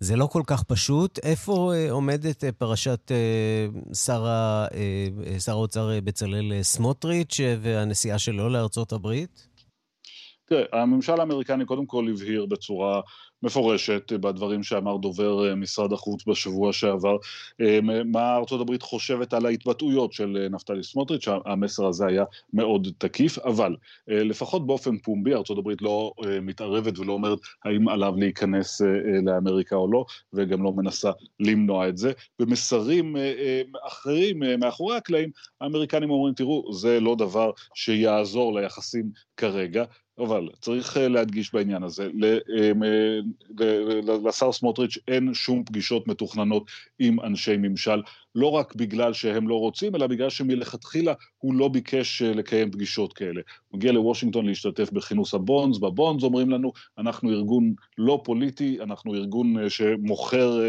זה 0.00 0.16
לא 0.16 0.26
כל 0.26 0.42
כך 0.46 0.62
פשוט. 0.62 1.18
איפה 1.22 1.72
עומדת 1.90 2.44
פרשת 2.58 3.12
שר, 3.94 4.26
שר 5.38 5.52
האוצר 5.52 6.00
בצלאל 6.04 6.62
סמוטריץ' 6.62 7.40
והנסיעה 7.60 8.18
שלו 8.18 8.48
לארצות 8.48 8.92
הברית? 8.92 9.48
תראה, 10.48 10.82
הממשל 10.82 11.20
האמריקני 11.20 11.64
קודם 11.64 11.86
כל 11.86 12.06
הבהיר 12.12 12.46
בצורה 12.46 13.00
מפורשת 13.42 14.12
בדברים 14.12 14.62
שאמר 14.62 14.96
דובר 14.96 15.54
משרד 15.54 15.92
החוץ 15.92 16.24
בשבוע 16.26 16.72
שעבר, 16.72 17.16
מה 18.04 18.36
ארצות 18.36 18.60
הברית 18.60 18.82
חושבת 18.82 19.34
על 19.34 19.46
ההתבטאויות 19.46 20.12
של 20.12 20.48
נפתלי 20.50 20.82
סמוטריץ', 20.82 21.28
המסר 21.46 21.86
הזה 21.86 22.06
היה 22.06 22.24
מאוד 22.52 22.88
תקיף, 22.98 23.38
אבל 23.38 23.76
לפחות 24.08 24.66
באופן 24.66 24.98
פומבי 24.98 25.34
ארצות 25.34 25.58
הברית 25.58 25.82
לא 25.82 26.12
מתערבת 26.42 26.98
ולא 26.98 27.12
אומרת 27.12 27.38
האם 27.64 27.88
עליו 27.88 28.14
להיכנס 28.16 28.80
לאמריקה 29.26 29.76
או 29.76 29.92
לא, 29.92 30.04
וגם 30.32 30.62
לא 30.62 30.72
מנסה 30.72 31.10
למנוע 31.40 31.88
את 31.88 31.96
זה. 31.96 32.12
במסרים 32.38 33.16
אחרים 33.86 34.42
מאחורי 34.60 34.96
הקלעים, 34.96 35.30
האמריקנים 35.60 36.10
אומרים, 36.10 36.34
תראו, 36.34 36.72
זה 36.72 37.00
לא 37.00 37.16
דבר 37.16 37.50
שיעזור 37.74 38.60
ליחסים 38.60 39.10
כרגע, 39.36 39.84
אבל 40.18 40.48
צריך 40.60 40.96
להדגיש 40.96 41.54
בעניין 41.54 41.82
הזה, 41.82 42.08
לשר 44.24 44.52
סמוטריץ' 44.52 44.98
אין 45.08 45.34
שום 45.34 45.64
פגישות 45.64 46.08
מתוכננות 46.08 46.70
עם 46.98 47.20
אנשי 47.20 47.56
ממשל, 47.56 48.02
לא 48.38 48.50
רק 48.50 48.74
בגלל 48.74 49.12
שהם 49.12 49.48
לא 49.48 49.54
רוצים, 49.54 49.94
אלא 49.94 50.06
בגלל 50.06 50.30
שמלכתחילה 50.30 51.12
הוא 51.38 51.54
לא 51.54 51.68
ביקש 51.68 52.22
לקיים 52.22 52.70
פגישות 52.70 53.12
כאלה. 53.12 53.40
הוא 53.68 53.78
מגיע 53.78 53.92
לוושינגטון 53.92 54.46
להשתתף 54.46 54.90
בכינוס 54.92 55.34
הבונדס, 55.34 55.78
בבונדס 55.78 56.22
אומרים 56.22 56.50
לנו, 56.50 56.72
אנחנו 56.98 57.30
ארגון 57.30 57.74
לא 57.98 58.20
פוליטי, 58.24 58.78
אנחנו 58.80 59.14
ארגון 59.14 59.68
שמוכר 59.68 60.60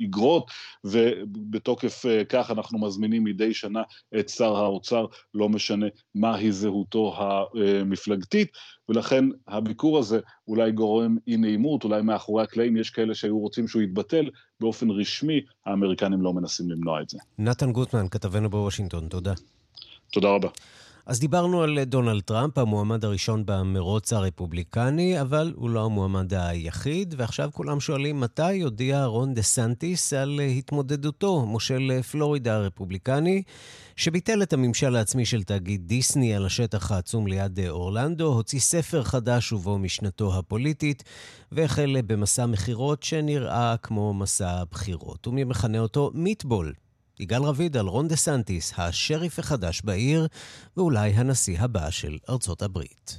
איגרות, 0.00 0.50
ובתוקף 0.84 2.04
כך 2.28 2.50
אנחנו 2.50 2.78
מזמינים 2.78 3.24
מדי 3.24 3.54
שנה 3.54 3.82
את 4.18 4.28
שר 4.28 4.56
האוצר, 4.56 5.06
לא 5.34 5.48
משנה 5.48 5.86
מהי 6.14 6.52
זהותו 6.52 7.14
המפלגתית, 7.16 8.48
ולכן 8.88 9.24
הביקור 9.48 9.98
הזה 9.98 10.20
אולי 10.48 10.72
גורם 10.72 11.16
אי 11.26 11.36
נעימות, 11.36 11.84
אולי 11.84 12.02
מאחורי 12.02 12.42
הקלעים 12.42 12.76
יש 12.76 12.90
כאלה 12.90 13.14
שהיו 13.14 13.38
רוצים 13.38 13.68
שהוא 13.68 13.82
יתבטל, 13.82 14.30
באופן 14.60 14.90
רשמי 14.90 15.40
האמריקנים 15.66 16.22
לא 16.22 16.32
מנסים 16.32 16.70
למנוע 16.70 17.02
את 17.02 17.10
זה. 17.10 17.18
נתן 17.38 17.72
גוטמן, 17.72 18.08
כתבנו 18.08 18.50
בוושינגטון, 18.50 19.08
תודה. 19.08 19.32
תודה 20.12 20.28
רבה. 20.28 20.48
אז 21.06 21.20
דיברנו 21.20 21.62
על 21.62 21.84
דונלד 21.84 22.22
טראמפ, 22.22 22.58
המועמד 22.58 23.04
הראשון 23.04 23.42
במרוץ 23.46 24.12
הרפובליקני, 24.12 25.20
אבל 25.20 25.52
הוא 25.56 25.70
לא 25.70 25.84
המועמד 25.84 26.34
היחיד, 26.34 27.14
ועכשיו 27.18 27.50
כולם 27.52 27.80
שואלים 27.80 28.20
מתי 28.20 28.62
יודיע 28.62 29.04
רון 29.04 29.34
דה 29.34 29.42
סנטיס 29.42 30.12
על 30.12 30.40
התמודדותו, 30.40 31.46
מושל 31.46 32.02
פלורידה 32.10 32.56
הרפובליקני, 32.56 33.42
שביטל 33.96 34.42
את 34.42 34.52
הממשל 34.52 34.96
העצמי 34.96 35.26
של 35.26 35.42
תאגיד 35.42 35.88
דיסני 35.88 36.34
על 36.34 36.46
השטח 36.46 36.92
העצום 36.92 37.26
ליד 37.26 37.60
אורלנדו, 37.68 38.26
הוציא 38.26 38.60
ספר 38.60 39.02
חדש 39.02 39.52
ובו 39.52 39.78
משנתו 39.78 40.38
הפוליטית, 40.38 41.04
והחל 41.52 41.96
במסע 42.06 42.46
מכירות 42.46 43.02
שנראה 43.02 43.76
כמו 43.82 44.14
מסע 44.14 44.62
בחירות. 44.70 45.26
ומי 45.26 45.44
מכנה 45.44 45.78
אותו 45.78 46.10
Meatball. 46.14 46.72
יגאל 47.20 47.42
רביד 47.42 47.76
על 47.76 47.86
רון 47.86 48.08
דה 48.08 48.16
סנטיס, 48.16 48.72
השריף 48.76 49.38
החדש 49.38 49.82
בעיר, 49.84 50.26
ואולי 50.76 51.10
הנשיא 51.10 51.60
הבא 51.60 51.90
של 51.90 52.18
ארצות 52.28 52.62
הברית. 52.62 53.18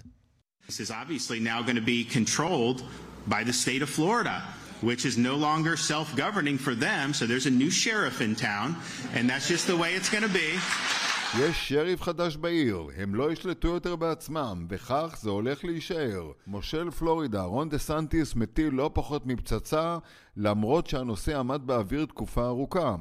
This 0.67 0.79
is 0.79 0.91
obviously 0.91 1.39
now 1.39 1.61
going 1.61 1.75
to 1.75 1.87
be 1.95 2.03
controlled 2.03 2.81
by 3.27 3.43
the 3.43 3.53
state 3.53 3.81
of 3.81 3.89
Florida. 3.89 4.37
which 4.81 5.05
is 5.05 5.17
no 5.17 5.35
longer 5.47 5.75
self-governing 5.91 6.57
for 6.65 6.75
them, 6.87 7.13
so 7.17 7.25
there's 7.25 7.47
a 7.53 7.55
new 7.63 7.71
sheriff 7.83 8.17
in 8.27 8.35
town, 8.35 8.75
and 9.15 9.23
that's 9.29 9.47
just 9.53 9.65
the 9.67 9.77
way 9.81 9.89
it's 9.97 10.09
going 10.09 10.23
to 10.23 10.35
be. 10.43 10.59
יש 11.39 11.69
שריף 11.69 12.01
חדש 12.01 12.37
בעיר, 12.37 12.87
הם 12.97 13.15
לא 13.15 13.31
ישלטו 13.31 13.67
יותר 13.67 13.95
בעצמם, 13.95 14.67
וכך 14.69 15.17
זה 15.21 15.29
הולך 15.29 15.65
להישאר. 15.65 16.31
מושל 16.47 16.91
פלורידה, 16.91 17.43
רון 17.43 17.69
דה 17.69 17.77
סנטיס, 17.77 18.35
מטיל 18.35 18.73
לא 18.73 18.91
פחות 18.93 19.25
מפצצה, 19.25 19.97
למרות 20.37 20.87
שהנושא 20.87 21.39
עמד 21.39 21.61
באוויר 21.65 22.05
תקופה 22.05 22.45
ארוכה. 22.45 22.95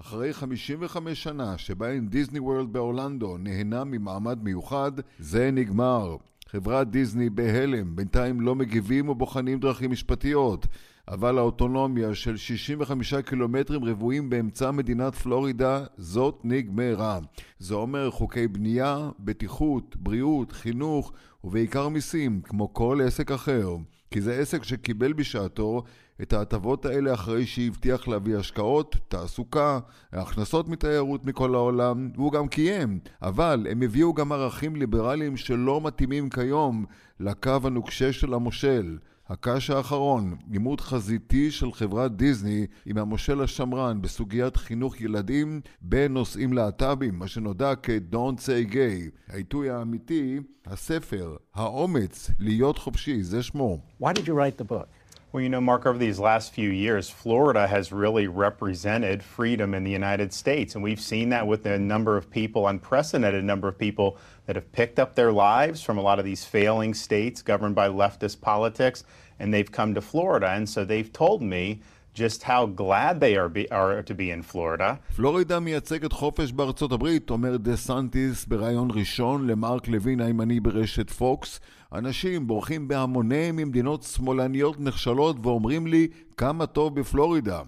אחרי 0.00 0.32
55 0.32 1.22
שנה 1.22 1.58
שבהן 1.58 2.06
דיסני 2.08 2.38
וורלד 2.38 2.72
באורלנדו 2.72 3.36
נהנה 3.38 3.84
ממעמד 3.84 4.42
מיוחד, 4.42 4.92
זה 5.18 5.50
נגמר. 5.50 6.16
חברת 6.48 6.90
דיסני 6.90 7.30
בהלם, 7.30 7.96
בינתיים 7.96 8.40
לא 8.40 8.54
מגיבים 8.54 9.08
ובוחנים 9.08 9.60
דרכים 9.60 9.90
משפטיות. 9.90 10.66
אבל 11.08 11.38
האוטונומיה 11.38 12.14
של 12.14 12.36
65 12.36 13.14
קילומטרים 13.14 13.84
רבועים 13.84 14.30
באמצע 14.30 14.70
מדינת 14.70 15.14
פלורידה, 15.14 15.84
זאת 15.98 16.40
נגמרה. 16.44 17.18
זה 17.58 17.74
אומר 17.74 18.10
חוקי 18.10 18.48
בנייה, 18.48 19.10
בטיחות, 19.18 19.96
בריאות, 19.96 20.52
חינוך 20.52 21.12
ובעיקר 21.44 21.88
מיסים, 21.88 22.40
כמו 22.44 22.74
כל 22.74 23.00
עסק 23.06 23.30
אחר. 23.30 23.76
כי 24.10 24.20
זה 24.20 24.38
עסק 24.38 24.64
שקיבל 24.64 25.12
בשעתו 25.12 25.84
את 26.22 26.32
ההטבות 26.32 26.86
האלה 26.86 27.14
אחרי 27.14 27.46
שהבטיח 27.46 28.08
להביא 28.08 28.36
השקעות, 28.36 28.96
תעסוקה, 29.08 29.78
הכנסות 30.12 30.68
מתיירות 30.68 31.26
מכל 31.26 31.54
העולם, 31.54 32.10
והוא 32.14 32.32
גם 32.32 32.48
קיים. 32.48 32.98
אבל 33.22 33.66
הם 33.70 33.82
הביאו 33.82 34.14
גם 34.14 34.32
ערכים 34.32 34.76
ליברליים 34.76 35.36
שלא 35.36 35.80
מתאימים 35.80 36.30
כיום 36.30 36.84
לקו 37.20 37.58
הנוקשה 37.64 38.12
של 38.12 38.34
המושל. 38.34 38.98
הקש 39.28 39.70
האחרון, 39.70 40.36
עימות 40.52 40.80
חזיתי 40.80 41.50
של 41.50 41.72
חברת 41.72 42.16
דיסני 42.16 42.66
עם 42.86 42.98
המושל 42.98 43.42
השמרן 43.42 44.02
בסוגיית 44.02 44.56
חינוך 44.56 45.00
ילדים 45.00 45.60
בנושאים 45.80 46.52
להט"בים, 46.52 47.18
מה 47.18 47.28
שנודע 47.28 47.72
כ-Don't 47.82 48.38
say 48.38 48.72
gay. 48.72 49.10
העיתוי 49.28 49.70
האמיתי, 49.70 50.40
הספר, 50.66 51.36
האומץ 51.54 52.30
להיות 52.38 52.78
חופשי, 52.78 53.22
זה 53.22 53.42
שמו. 53.42 53.78
Why 54.02 54.06
did 54.06 54.26
you 54.26 54.34
write 54.34 54.62
the 54.62 54.72
book? 54.72 54.86
Well, 55.33 55.43
you 55.43 55.49
know, 55.49 55.61
Mark, 55.61 55.85
over 55.85 55.99
these 55.99 56.17
last 56.17 56.53
few 56.53 56.71
years, 56.71 57.07
Florida 57.07 57.67
has 57.67 57.91
really 57.91 58.27
represented 58.27 59.21
freedom 59.21 59.75
in 59.75 59.83
the 59.83 59.91
United 59.91 60.33
States. 60.33 60.73
And 60.73 60.83
we've 60.83 60.99
seen 60.99 61.29
that 61.29 61.45
with 61.45 61.67
a 61.67 61.77
number 61.77 62.17
of 62.17 62.31
people, 62.31 62.67
unprecedented 62.67 63.43
number 63.43 63.67
of 63.67 63.77
people 63.77 64.17
that 64.47 64.55
have 64.55 64.71
picked 64.71 64.97
up 64.97 65.13
their 65.13 65.31
lives 65.31 65.83
from 65.83 65.99
a 65.99 66.01
lot 66.01 66.17
of 66.17 66.25
these 66.25 66.45
failing 66.45 66.95
states 66.95 67.43
governed 67.43 67.75
by 67.75 67.87
leftist 67.89 68.41
politics, 68.41 69.03
and 69.39 69.53
they've 69.53 69.71
come 69.71 69.93
to 69.93 70.01
Florida. 70.01 70.49
And 70.49 70.67
so 70.67 70.83
they've 70.83 71.13
told 71.13 71.43
me 71.43 71.81
just 72.15 72.41
how 72.41 72.65
glad 72.65 73.19
they 73.19 73.37
are, 73.37 73.49
be, 73.49 73.69
are 73.71 74.01
to 74.01 74.15
be 74.15 74.31
in 74.31 74.41
Florida. 74.41 74.97
פלורידה 75.15 75.59
מייצגת 75.59 76.13
חופש 76.13 76.51
בארצות 76.51 76.91
הברית, 76.91 77.29
אומר 77.29 77.57
דה 77.57 77.75
סנטיס 77.75 78.45
בריאיון 78.45 78.91
ראשון 78.91 79.47
למרק 79.47 79.87
לוין 79.87 80.21
הימני 80.21 80.59
ברשת 80.59 81.09
פוקס. 81.09 81.59
אנשים 81.94 82.46
בורחים 82.46 82.88
בהמוניהם 82.88 83.56
ממדינות 83.56 84.02
שמאלניות 84.02 84.80
נחשלות 84.80 85.36
ואומרים 85.42 85.86
לי 85.86 86.08
כמה 86.36 86.66
טוב 86.66 87.00
בפלורידה. 87.00 87.62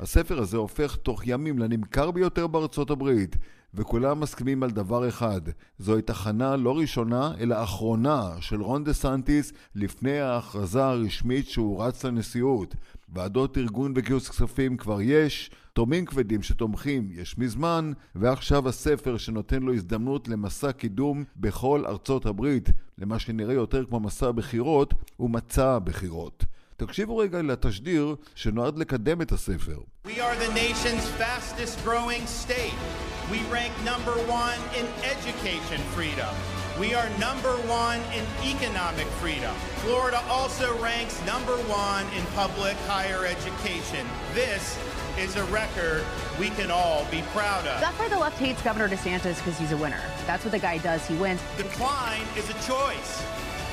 הספר 0.00 0.38
הזה 0.38 0.56
הופך 0.56 0.96
תוך 0.96 1.22
ימים 1.26 1.58
לנמכר 1.58 2.10
ביותר 2.10 2.46
בארצות 2.46 2.90
הברית, 2.90 3.36
וכולם 3.74 4.20
מסכימים 4.20 4.62
על 4.62 4.70
דבר 4.70 5.08
אחד, 5.08 5.40
זוהי 5.78 6.02
תחנה 6.02 6.56
לא 6.56 6.78
ראשונה 6.78 7.32
אלא 7.40 7.62
אחרונה 7.62 8.30
של 8.40 8.62
רון 8.62 8.84
דה 8.84 8.92
סנטיס 8.92 9.52
לפני 9.74 10.18
ההכרזה 10.20 10.84
הרשמית 10.84 11.48
שהוא 11.48 11.82
רץ 11.82 12.04
לנשיאות. 12.04 12.74
ועדות 13.08 13.58
ארגון 13.58 13.92
וגיוס 13.96 14.28
כספים 14.28 14.76
כבר 14.76 15.00
יש, 15.00 15.50
תורמים 15.72 16.04
כבדים 16.04 16.42
שתומכים 16.42 17.08
יש 17.12 17.38
מזמן, 17.38 17.92
ועכשיו 18.14 18.68
הספר 18.68 19.16
שנותן 19.16 19.62
לו 19.62 19.74
הזדמנות 19.74 20.28
למסע 20.28 20.72
קידום 20.72 21.24
בכל 21.36 21.86
ארצות 21.86 22.26
הברית, 22.26 22.68
למה 22.98 23.18
שנראה 23.18 23.54
יותר 23.54 23.84
כמו 23.84 24.00
מסע 24.00 24.30
בחירות 24.30 24.94
ומצע 25.20 25.78
בחירות. 25.78 26.44
תקשיבו 26.76 27.16
רגע 27.16 27.42
לתשדיר 27.42 28.14
שנועד 28.34 28.78
לקדם 28.78 29.22
את 29.22 29.32
הספר. 29.32 29.78
We 30.06 30.08
are 30.08 30.36
the 30.46 30.52
nation's 30.54 31.06
fastest 31.20 31.84
growing 31.84 32.26
state. 32.26 32.78
We 33.30 33.38
rank 33.52 33.72
number 33.84 34.16
one 34.42 34.60
in 34.78 34.86
education 35.14 35.80
freedom. 35.94 36.34
We 36.82 36.94
are 36.94 37.08
number 37.28 37.54
one 37.84 38.00
in 38.18 38.24
economic 38.54 39.08
freedom. 39.20 39.54
Florida 39.84 40.20
also 40.36 40.66
ranks 40.90 41.16
number 41.32 41.56
one 41.86 42.04
in 42.16 42.24
public 42.42 42.76
higher 42.92 43.22
education. 43.36 44.04
This 44.34 44.62
is 45.20 45.36
a 45.36 45.44
record 45.44 46.02
we 46.38 46.48
can 46.50 46.70
all 46.70 47.04
be 47.10 47.20
proud 47.34 47.66
of. 47.66 47.80
That's 47.80 47.98
why 47.98 48.08
the 48.08 48.18
left 48.18 48.38
hates 48.38 48.62
Governor 48.62 48.88
DeSantis 48.88 49.36
because 49.36 49.58
he's 49.58 49.72
a 49.72 49.76
winner. 49.76 50.00
That's 50.26 50.44
what 50.44 50.52
the 50.52 50.58
guy 50.58 50.78
does. 50.78 51.06
He 51.06 51.14
wins. 51.16 51.42
Decline 51.58 52.22
is 52.36 52.48
a 52.48 52.54
choice. 52.66 53.22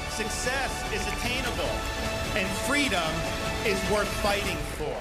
Success 0.10 0.94
is 0.94 1.08
attainable. 1.08 1.72
And 2.36 2.48
freedom 2.68 3.14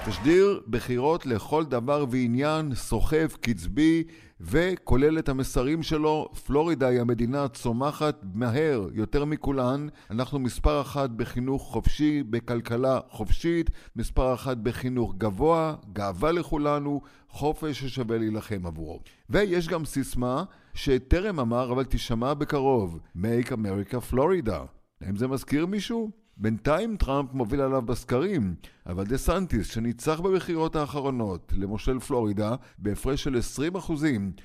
תשדיר 0.05 0.61
בחירות 0.67 1.25
לכל 1.25 1.65
דבר 1.65 2.05
ועניין, 2.09 2.75
סוחב, 2.75 3.27
קצבי, 3.41 4.03
וכולל 4.41 5.19
את 5.19 5.29
המסרים 5.29 5.83
שלו. 5.83 6.29
פלורידה 6.45 6.87
היא 6.87 7.01
המדינה 7.01 7.43
הצומחת 7.43 8.21
מהר 8.33 8.87
יותר 8.93 9.25
מכולן. 9.25 9.87
אנחנו 10.11 10.39
מספר 10.39 10.81
אחת 10.81 11.09
בחינוך 11.09 11.61
חופשי, 11.63 12.23
בכלכלה 12.23 12.99
חופשית, 13.09 13.69
מספר 13.95 14.33
אחת 14.33 14.57
בחינוך 14.57 15.15
גבוה, 15.17 15.75
גאווה 15.93 16.31
לכולנו, 16.31 17.01
חופש 17.29 17.79
ששווה 17.79 18.17
להילחם 18.17 18.65
עבורו. 18.65 18.99
ויש 19.29 19.67
גם 19.67 19.85
סיסמה 19.85 20.43
שטרם 20.73 21.39
אמר, 21.39 21.71
אבל 21.71 21.83
תשמע 21.83 22.33
בקרוב, 22.33 22.99
Make 23.17 23.47
America 23.47 24.13
Florida. 24.13 24.59
האם 25.01 25.15
זה 25.15 25.27
מזכיר 25.27 25.65
מישהו? 25.65 26.26
בינתיים 26.39 26.97
טראמפ 26.97 27.33
מוביל 27.33 27.61
עליו 27.61 27.81
בסקרים, 27.81 28.55
אבל 28.85 29.05
דה 29.05 29.17
סנטיס, 29.17 29.67
שניצח 29.67 30.19
בבחירות 30.19 30.75
האחרונות 30.75 31.53
למושל 31.57 31.99
פלורידה 31.99 32.55
בהפרש 32.77 33.23
של 33.23 33.39
20%, 33.75 33.91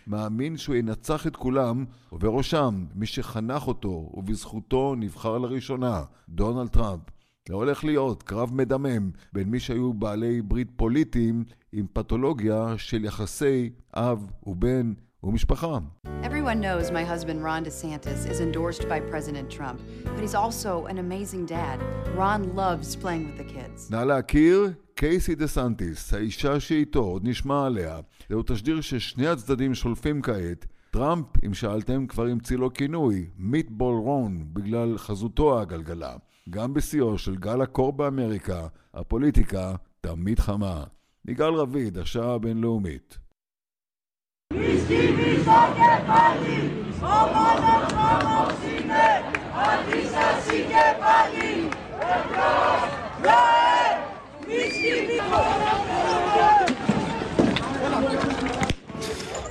מאמין 0.07 0.57
שהוא 0.57 0.77
ינצח 0.77 1.27
את 1.27 1.37
כולם, 1.37 1.85
ובראשם 2.13 2.85
מי 2.95 3.07
שחנך 3.07 3.67
אותו 3.67 4.11
ובזכותו 4.15 4.95
נבחר 4.95 5.39
לראשונה, 5.39 6.03
דונלד 6.29 6.69
טראמפ. 6.69 7.03
זה 7.49 7.55
הולך 7.55 7.85
להיות 7.85 8.23
קרב 8.23 8.55
מדמם 8.55 9.11
בין 9.33 9.49
מי 9.49 9.61
שהיו 9.61 9.93
בעלי 9.93 10.43
ברית 10.43 10.69
פוליטיים 10.77 11.45
עם 11.73 11.87
פתולוגיה 11.93 12.75
של 12.77 13.05
יחסי 13.05 13.71
אב 13.95 14.31
ובן 14.47 14.93
ומשפחה. 15.25 15.79
Everyone 16.23 16.61
knows 16.61 16.91
my 16.91 17.05
husband 17.05 17.43
Ron 17.45 17.65
DeSantis 17.65 18.21
is 18.33 18.41
endorsed 18.41 18.89
by 18.89 18.99
President 19.13 19.51
Trump, 19.51 19.81
but 20.05 20.21
he's 20.25 20.35
also 20.35 20.87
an 20.87 20.99
amazing 20.99 21.45
dad. 21.47 21.79
Ron 22.17 22.43
loves 22.55 22.97
playing 22.97 23.25
with 23.29 23.39
the 23.39 23.49
kids. 23.55 23.91
נא 23.91 24.05
להכיר 24.05 24.73
קייסי 24.95 25.35
דה 25.35 25.47
סנטיס, 25.47 26.15
האישה 26.15 26.61
שאיתו, 26.61 27.01
עוד 27.01 27.29
נשמע 27.29 27.67
עליה. 27.67 28.01
זהו 28.29 28.43
תשדיר 28.47 28.81
ששני 28.81 29.29
הצדדים 29.29 29.75
שולפים 29.75 30.23
כעת. 30.23 30.67
טראמפ, 30.91 31.27
אם 31.47 31.55
שאלתם, 31.55 32.07
כבר 32.07 32.27
המציא 32.27 32.57
לו 32.57 32.73
כינוי, 32.73 33.31
Meatball 33.37 33.95
Ron, 33.95 34.45
בגלל 34.53 34.99
חזותו 34.99 35.59
העגלגלה. 35.59 36.17
גם 36.51 36.75
בשיאו 36.75 37.19
של 37.19 37.37
גל 37.37 37.63
הקור 37.63 37.93
באמריקה, 37.93 38.67
הפוליטיקה 38.95 39.75
תמיד 40.01 40.41
חמה. 40.41 40.85
יגאל 41.29 41.55
רביד, 41.55 41.99
השעה 41.99 42.35
הבינלאומית. 42.35 43.19
Η 44.61 44.79
σκηνή 44.81 45.31
στο 45.43 45.59
ο 47.01 47.15
μόνος 47.35 47.87
νόμος 47.97 48.57
είναι 48.73 49.05
αντίσταση 49.71 50.57
και 50.71 50.85
πάλι. 51.03 51.51
Λαέ, 53.27 53.87
και 54.47 54.61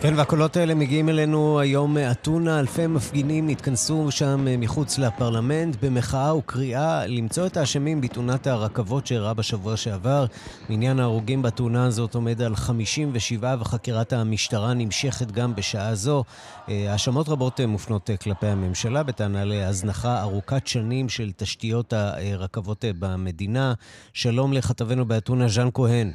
כן, 0.02 0.14
והקולות 0.18 0.58
האלה 0.58 0.76
מגיעים 0.76 1.10
אלינו 1.10 1.60
היום 1.60 1.94
מאתונה. 1.94 2.60
אלפי 2.60 2.88
מפגינים 2.88 3.48
התכנסו 3.48 4.12
שם 4.12 4.62
מחוץ 4.62 4.98
לפרלמנט 4.98 5.76
במחאה 5.82 6.36
וקריאה 6.36 7.08
למצוא 7.08 7.46
את 7.46 7.58
האשמים 7.58 8.02
בתאונת 8.02 8.48
הרכבות 8.48 9.08
שאירעה 9.08 9.34
בשבוע 9.34 9.78
שעבר. 9.78 10.26
מניין 10.70 11.00
ההרוגים 11.00 11.42
בתאונה 11.42 11.86
הזאת 11.86 12.16
עומד 12.16 12.42
על 12.42 12.56
57 12.56 13.56
וחקירת 13.60 14.14
המשטרה 14.14 14.74
נמשכת 14.74 15.32
גם 15.32 15.56
בשעה 15.56 15.96
זו. 15.96 16.24
האשמות 16.68 17.30
רבות 17.30 17.60
מופנות 17.62 18.10
כלפי 18.24 18.48
הממשלה 18.48 19.04
בטענה 19.04 19.44
להזנחה 19.44 20.22
ארוכת 20.22 20.68
שנים 20.68 21.10
של 21.10 21.32
תשתיות 21.38 21.94
הרכבות 21.94 22.86
במדינה. 23.00 23.74
שלום 24.14 24.54
לכתבנו 24.54 25.06
באתונה, 25.06 25.48
ז'אן 25.48 25.70
כהן. 25.74 26.12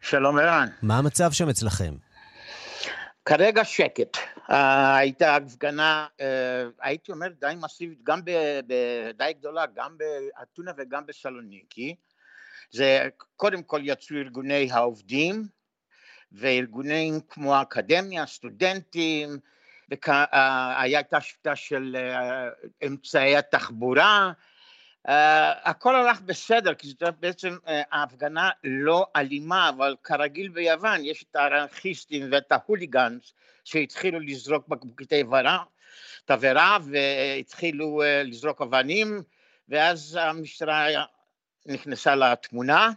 שלום 0.00 0.38
ערן. 0.38 0.66
מה 0.82 0.98
המצב 0.98 1.32
שם 1.32 1.48
אצלכם? 1.48 2.09
כרגע 3.30 3.64
שקט. 3.64 4.16
Uh, 4.16 4.52
הייתה 4.96 5.36
הפגנה, 5.36 6.06
uh, 6.18 6.22
הייתי 6.80 7.12
אומר, 7.12 7.28
די 7.40 7.54
מסיבית, 7.60 8.02
גם 8.04 8.20
די 9.14 9.32
גדולה, 9.38 9.64
גם 9.74 9.96
באתונה 9.98 10.72
וגם 10.76 11.06
בסלוניקי. 11.06 11.94
זה, 12.70 13.08
קודם 13.36 13.62
כל 13.62 13.80
יצאו 13.84 14.16
ארגוני 14.16 14.68
העובדים, 14.72 15.46
וארגונים 16.32 17.20
כמו 17.28 17.54
האקדמיה, 17.54 18.26
סטודנטים, 18.26 19.38
והייתה 19.90 21.20
שביתה 21.20 21.56
של 21.56 21.96
uh, 21.96 22.86
אמצעי 22.86 23.36
התחבורה, 23.36 24.32
Uh, 25.08 25.12
הכל 25.64 25.96
הלך 25.96 26.20
בסדר, 26.20 26.74
כי 26.74 26.88
זאת 26.88 27.02
בעצם 27.20 27.56
uh, 27.64 27.70
ההפגנה 27.92 28.50
לא 28.64 29.06
אלימה, 29.16 29.68
אבל 29.68 29.96
כרגיל 30.04 30.48
ביוון 30.48 31.04
יש 31.04 31.24
את 31.30 31.36
האנרכיסטים 31.36 32.28
ואת 32.32 32.52
ההוליגאנס 32.52 33.32
שהתחילו 33.64 34.20
לזרוק 34.20 34.68
בקבוקי 34.68 35.04
תבערה 36.26 36.78
והתחילו 36.90 38.02
uh, 38.02 38.26
לזרוק 38.28 38.62
אבנים, 38.62 39.22
ואז 39.68 40.18
המשטרה 40.20 40.86
נכנסה 41.66 42.14
לתמונה 42.14 42.90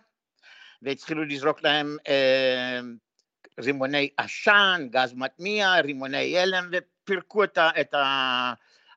והתחילו 0.82 1.26
לזרוק 1.26 1.64
להם 1.64 1.98
רימוני 3.60 4.10
עשן, 4.18 4.88
גז 4.90 5.14
מטמיע, 5.14 5.80
רימוני 5.80 6.40
הלם, 6.40 6.70
ופירקו 6.72 7.44
את, 7.44 7.58
ה, 7.58 7.70
את 7.82 7.94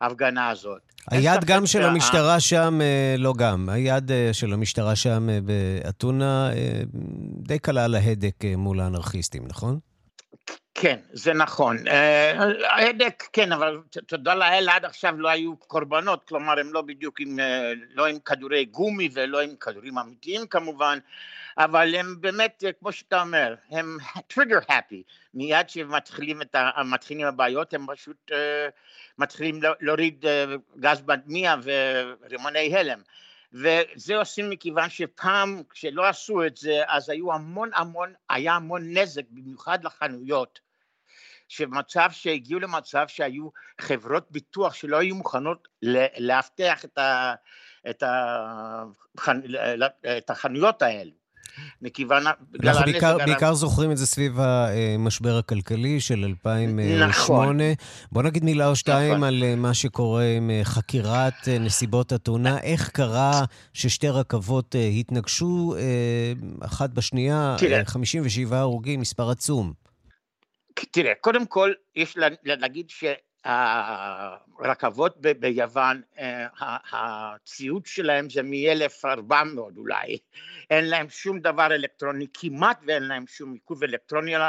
ההפגנה 0.00 0.48
הזאת. 0.50 0.80
היד 1.10 1.44
גם 1.44 1.66
של 1.66 1.78
שה- 1.82 1.86
המשטרה 1.88 2.40
שם, 2.40 2.78
אה, 2.80 3.14
לא 3.18 3.32
גם, 3.38 3.68
היד 3.68 4.10
אה, 4.12 4.28
של 4.32 4.52
המשטרה 4.52 4.96
שם 4.96 5.28
אה, 5.30 5.38
באתונה 5.40 6.50
די 7.46 7.58
קלה 7.58 7.84
על 7.84 7.94
ההדק 7.94 8.34
מול 8.56 8.80
האנרכיסטים, 8.80 9.42
נכון? 9.48 9.78
כן, 10.74 10.98
זה 11.12 11.32
נכון. 11.34 11.76
ההדק, 12.70 13.22
כן, 13.32 13.52
אבל 13.52 13.78
תודה 14.06 14.34
לאל, 14.34 14.68
עד 14.68 14.84
עכשיו 14.84 15.16
לא 15.16 15.28
היו 15.28 15.56
קורבנות, 15.56 16.28
כלומר, 16.28 16.60
הם 16.60 16.72
לא 16.72 16.82
בדיוק 16.82 17.20
עם, 17.20 17.38
לא 17.94 18.06
עם 18.06 18.18
כדורי 18.18 18.64
גומי 18.64 19.08
ולא 19.14 19.40
עם 19.40 19.50
כדורים 19.60 19.98
אמיתיים 19.98 20.46
כמובן, 20.46 20.98
אבל 21.58 21.94
הם 21.94 22.16
באמת, 22.20 22.64
כמו 22.80 22.92
שאתה 22.92 23.20
אומר, 23.22 23.54
הם 23.70 23.96
טריגר 24.26 24.58
הפי. 24.68 25.02
מיד 25.34 25.68
שמתחילים 25.68 26.42
את 26.42 26.54
ה- 26.54 26.70
הבעיות, 27.28 27.74
הם 27.74 27.86
פשוט 27.94 28.30
אה, 28.32 28.68
מתחילים 29.18 29.62
לה- 29.62 29.72
להוריד 29.80 30.26
אה, 30.26 30.44
גז 30.76 31.02
מדמיע 31.02 31.54
ורימוני 31.62 32.76
הלם. 32.76 33.00
וזה 33.52 34.16
עושים 34.16 34.50
מכיוון 34.50 34.90
שפעם 34.90 35.62
כשלא 35.70 36.06
עשו 36.06 36.46
את 36.46 36.56
זה 36.56 36.82
אז 36.86 37.08
היו 37.08 37.32
המון 37.32 37.70
המון, 37.74 38.12
היה 38.30 38.54
המון 38.54 38.98
נזק 38.98 39.22
במיוחד 39.30 39.84
לחנויות 39.84 40.60
שמצב 41.48 42.08
שהגיעו 42.10 42.60
למצב 42.60 43.04
שהיו 43.08 43.48
חברות 43.80 44.30
ביטוח 44.30 44.74
שלא 44.74 44.96
היו 44.96 45.14
מוכנות 45.14 45.68
לאבטח 46.18 46.84
את, 46.84 46.98
את, 47.90 48.02
את 50.18 50.30
החנויות 50.30 50.82
האלו 50.82 51.25
מכיוון 51.82 52.24
אנחנו 52.26 52.84
בעיקר, 52.84 53.06
הרב. 53.06 53.20
בעיקר 53.26 53.54
זוכרים 53.54 53.90
את 53.92 53.96
זה 53.96 54.06
סביב 54.06 54.36
המשבר 54.40 55.38
הכלכלי 55.38 56.00
של 56.00 56.24
2008. 56.24 57.06
נכון. 57.06 57.58
בוא 58.12 58.22
נגיד 58.22 58.44
מילה 58.44 58.68
או 58.68 58.76
שתיים 58.76 59.12
נכון. 59.12 59.24
על 59.24 59.44
אה, 59.44 59.56
מה 59.56 59.74
שקורה 59.74 60.24
עם 60.24 60.50
אה, 60.50 60.60
חקירת 60.64 61.48
אה, 61.48 61.58
נסיבות 61.58 62.12
התאונה. 62.12 62.58
איך 62.58 62.88
קרה 62.88 63.44
ששתי 63.72 64.08
רכבות 64.08 64.74
התנגשו 65.00 65.74
אחת 66.60 66.90
בשנייה, 66.90 67.56
תראה. 67.58 67.78
אה, 67.78 67.84
57 67.84 68.58
הרוגים, 68.58 69.00
מספר 69.00 69.30
עצום. 69.30 69.72
תראה, 70.90 71.12
קודם 71.20 71.46
כל 71.46 71.70
יש 71.96 72.16
לה- 72.16 72.26
להגיד 72.44 72.86
שהרכבות 73.46 75.16
ב- 75.20 75.32
ביוון, 75.32 76.02
אה, 76.18 76.46
הציוד 76.92 77.86
שלהם 77.86 78.30
זה 78.30 78.42
מ-1400 78.42 79.32
אולי, 79.76 80.18
אין 80.70 80.88
להם 80.88 81.08
שום 81.08 81.40
דבר 81.40 81.66
אלקטרוני 81.66 82.26
כמעט 82.34 82.80
ואין 82.86 83.02
להם 83.02 83.24
שום 83.26 83.52
עיכוב 83.52 83.84
אלקטרוני 83.84 84.34
על 84.34 84.42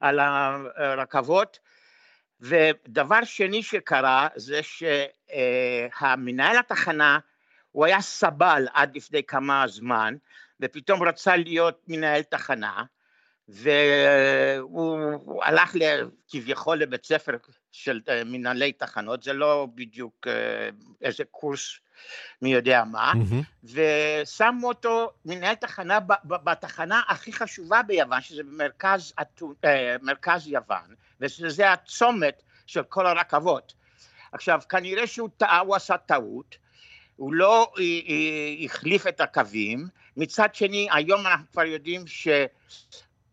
על 0.00 0.18
הרכבות. 0.20 1.58
ודבר 2.40 3.24
שני 3.24 3.62
שקרה 3.62 4.28
זה 4.36 4.60
שהמנהל 4.62 6.58
התחנה 6.58 7.18
הוא 7.72 7.86
היה 7.86 8.00
סבל 8.00 8.66
עד 8.72 8.96
לפני 8.96 9.22
כמה 9.22 9.64
זמן 9.68 10.14
ופתאום 10.60 11.02
רצה 11.02 11.36
להיות 11.36 11.82
מנהל 11.88 12.22
תחנה 12.22 12.82
והוא 13.48 15.44
הלך 15.44 15.76
כביכול 16.28 16.78
לבית 16.78 17.04
ספר 17.04 17.32
של 17.72 18.00
אה, 18.08 18.24
מנהלי 18.24 18.72
תחנות, 18.72 19.22
זה 19.22 19.32
לא 19.32 19.68
בדיוק 19.74 20.26
אה, 20.26 20.68
איזה 21.02 21.24
קורס 21.30 21.78
מי 22.42 22.52
יודע 22.52 22.84
מה, 22.84 23.12
ושמו 23.64 24.68
אותו 24.68 25.10
מנהל 25.24 25.54
תחנה 25.54 25.98
בתחנה 26.24 27.02
הכי 27.08 27.32
חשובה 27.32 27.82
ביוון, 27.82 28.20
שזה 28.20 28.42
במרכז 28.42 29.12
אה, 29.64 29.96
מרכז 30.02 30.48
יוון, 30.48 30.94
ושזה 31.20 31.72
הצומת 31.72 32.42
של 32.66 32.82
כל 32.82 33.06
הרכבות. 33.06 33.74
עכשיו, 34.32 34.60
כנראה 34.68 35.06
שהוא 35.06 35.28
טעה, 35.36 35.58
הוא 35.58 35.76
עשה 35.76 35.96
טעות, 35.96 36.56
הוא 37.16 37.34
לא 37.34 37.72
החליף 38.64 39.06
את 39.06 39.20
הקווים, 39.20 39.88
מצד 40.16 40.54
שני, 40.54 40.88
היום 40.92 41.26
אנחנו 41.26 41.46
כבר 41.52 41.64
יודעים 41.64 42.06
ש... 42.06 42.28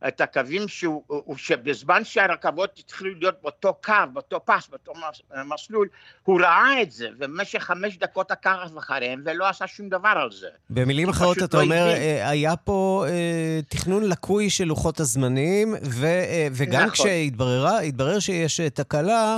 את 0.07 0.21
הקווים 0.21 0.67
שהוא, 0.67 1.03
הוא- 1.07 1.37
שבזמן 1.37 2.03
שהרכבות 2.03 2.79
התחילו 2.79 3.09
להיות 3.19 3.35
באותו 3.41 3.73
קו, 3.85 3.93
באותו 4.13 4.39
פס, 4.45 4.67
באותו 4.69 4.91
מס- 4.93 5.21
מסלול, 5.53 5.87
הוא 6.23 6.41
ראה 6.41 6.81
את 6.81 6.91
זה, 6.91 7.07
ובמשך 7.19 7.59
חמש 7.63 7.97
דקות 7.97 8.31
עקב 8.31 8.77
אחריהם 8.77 9.21
ולא 9.25 9.49
עשה 9.49 9.67
שום 9.67 9.89
דבר 9.89 10.13
על 10.15 10.31
זה. 10.31 10.47
במילים 10.69 11.09
אחרות, 11.09 11.37
אתה 11.43 11.57
לא 11.57 11.63
אומר, 11.63 11.81
הבין. 11.89 12.01
אה, 12.01 12.29
היה 12.29 12.55
פה 12.55 13.05
אה, 13.07 13.13
תכנון 13.69 14.03
לקוי 14.03 14.49
של 14.49 14.63
לוחות 14.65 14.99
הזמנים, 14.99 15.75
ו, 15.83 16.05
אה, 16.05 16.47
וגם 16.51 16.79
נכון. 16.81 16.91
כשהתבררה, 16.91 17.79
התברר 17.79 18.19
שיש 18.19 18.59
אה, 18.59 18.69
תקלה, 18.69 19.37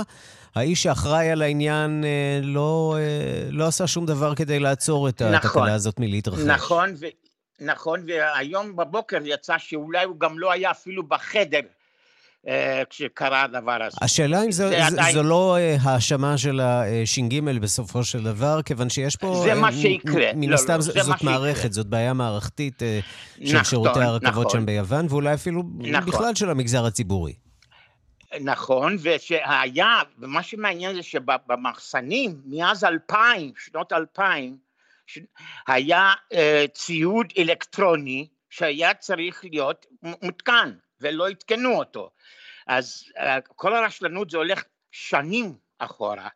האיש 0.54 0.82
שאחראי 0.82 1.30
על 1.30 1.42
העניין 1.42 2.04
אה, 2.04 2.10
לא, 2.42 2.96
אה, 2.98 3.04
לא 3.50 3.66
עשה 3.66 3.86
שום 3.86 4.06
דבר 4.06 4.34
כדי 4.34 4.58
לעצור 4.60 5.08
את 5.08 5.22
נכון. 5.22 5.34
התקלה 5.62 5.74
הזאת 5.74 6.00
מלהתרחש. 6.00 6.40
נכון. 6.40 6.94
נכון, 7.60 8.00
והיום 8.06 8.76
בבוקר 8.76 9.18
יצא 9.24 9.58
שאולי 9.58 10.04
הוא 10.04 10.20
גם 10.20 10.38
לא 10.38 10.52
היה 10.52 10.70
אפילו 10.70 11.02
בחדר 11.02 11.60
אה, 12.48 12.82
כשקרה 12.90 13.42
הדבר 13.42 13.82
הזה. 13.82 13.96
השאלה 14.02 14.44
אם 14.44 14.52
זו, 14.52 14.64
עדיין- 14.64 15.12
זו 15.14 15.22
לא 15.22 15.56
אה, 15.56 15.76
האשמה 15.82 16.38
של 16.38 16.60
הש"ג 16.60 17.40
בסופו 17.60 18.04
של 18.04 18.22
דבר, 18.24 18.62
כיוון 18.62 18.90
שיש 18.90 19.16
פה... 19.16 19.40
זה 19.44 19.50
אה, 19.52 19.60
מה 19.60 19.72
שיקרה. 19.72 20.32
מן 20.34 20.48
לא, 20.48 20.54
הסתם 20.54 20.74
לא, 20.74 20.80
זה 20.80 20.92
זאת 20.92 21.08
מה 21.08 21.18
שיקרה. 21.18 21.32
מערכת, 21.32 21.72
זאת 21.72 21.86
בעיה 21.86 22.12
מערכתית 22.12 22.82
של 23.44 23.52
נכון, 23.52 23.64
שירותי 23.64 24.00
הרכבות 24.00 24.46
נכון. 24.46 24.60
שם 24.60 24.66
ביוון, 24.66 25.06
ואולי 25.08 25.34
אפילו 25.34 25.62
נכון. 25.78 26.06
בכלל 26.06 26.34
של 26.34 26.50
המגזר 26.50 26.86
הציבורי. 26.86 27.32
נכון, 28.40 28.96
ושהיה, 29.02 30.00
ומה 30.18 30.42
שמעניין 30.42 30.94
זה 30.94 31.02
שבמחסנים, 31.02 32.40
מאז 32.46 32.84
2000, 32.84 33.52
שנות 33.58 33.92
2000, 33.92 34.56
ש... 34.56 34.67
היה 35.66 36.12
אה, 36.32 36.64
ציוד 36.72 37.26
אלקטרוני 37.38 38.28
שהיה 38.50 38.94
צריך 38.94 39.44
להיות 39.44 39.86
מותקן, 40.22 40.72
ולא 41.00 41.28
עדכנו 41.28 41.78
אותו. 41.78 42.10
אז 42.66 43.04
אה, 43.18 43.40
כל 43.40 43.74
הרשלנות 43.74 44.30
זה 44.30 44.36
הולך 44.36 44.62
שנים 44.92 45.54
אחורה, 45.78 46.28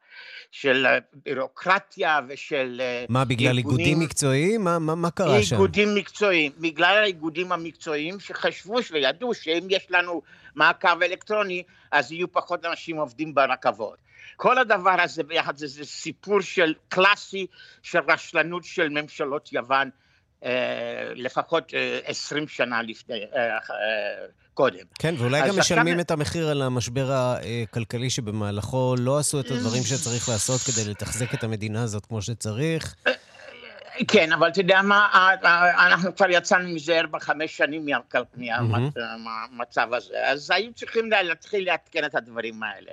של 0.51 0.87
אה, 0.87 0.99
בירוקרטיה 1.13 2.21
ושל 2.29 2.81
מה, 3.09 3.25
בגלל 3.25 3.59
איגודים 3.59 3.99
מקצועיים? 4.01 4.65
מה, 4.65 4.79
מה, 4.79 4.95
מה 4.95 5.11
קרה 5.11 5.43
שם? 5.43 5.55
איגודים 5.55 5.95
מקצועיים, 5.95 6.53
בגלל 6.59 6.99
האיגודים 7.03 7.53
המקצועיים 7.53 8.21
שחשבו 8.21 8.77
וידעו 8.91 9.35
שאם 9.35 9.67
יש 9.71 9.87
לנו 9.91 10.23
מעקב 10.55 11.03
אלקטרוני 11.03 11.63
אז 11.91 12.13
יהיו 12.13 12.33
פחות 12.33 12.65
אנשים 12.65 12.97
עובדים 12.97 13.35
ברכבות. 13.35 13.99
כל 14.37 14.59
הדבר 14.59 14.97
הזה 15.01 15.23
ביחד 15.23 15.57
זה, 15.57 15.67
זה 15.67 15.85
סיפור 15.85 16.41
של 16.41 16.75
קלאסי 16.89 17.47
של 17.83 17.99
רשלנות 18.09 18.65
של 18.65 18.89
ממשלות 18.89 19.53
יוון 19.53 19.91
אה, 20.45 20.51
לפחות 21.15 21.75
אה, 21.75 21.99
עשרים 22.05 22.49
שנה 22.49 22.83
לפני, 22.83 23.21
אה, 23.37 23.59
קודם. 24.55 24.85
כן, 24.99 25.15
ואולי 25.19 25.41
גם 25.41 25.59
משלמים 25.59 25.87
עכשיו- 25.87 26.01
את 26.01 26.11
המחיר 26.11 26.49
על 26.49 26.63
המשבר 26.63 27.13
הכלכלי 27.13 28.11
שבמהלכו 28.11 28.95
לא 28.99 29.19
עשו 29.19 29.41
את 29.41 29.51
הדברים 29.51 29.83
שצריך 29.83 30.29
לעשות 30.29 30.61
כדי 30.61 30.91
לתחזק 30.91 31.35
את 31.35 31.45
המדינה 31.45 31.83
הזאת 31.83 32.07
כמו 32.07 32.23
שצריך. 32.23 32.95
כן, 34.09 34.33
אבל 34.33 34.49
אתה 34.49 34.61
יודע 34.61 34.83
מה, 34.83 34.97
ה- 35.13 35.47
ה- 35.49 35.87
אנחנו 35.87 36.17
כבר 36.17 36.31
יצאנו 36.31 36.69
מזה 36.69 36.99
ארבע, 37.01 37.19
חמש 37.19 37.57
שנים. 37.57 37.89
מהמצב 39.19 39.95
הזה, 39.95 40.29
אז 40.29 40.51
היו 40.51 40.73
צריכים 40.73 41.11
לה- 41.11 41.23
להתחיל 41.23 41.67
לעדכן 41.67 42.05
את 42.05 42.15
הדברים 42.15 42.63
האלה. 42.63 42.93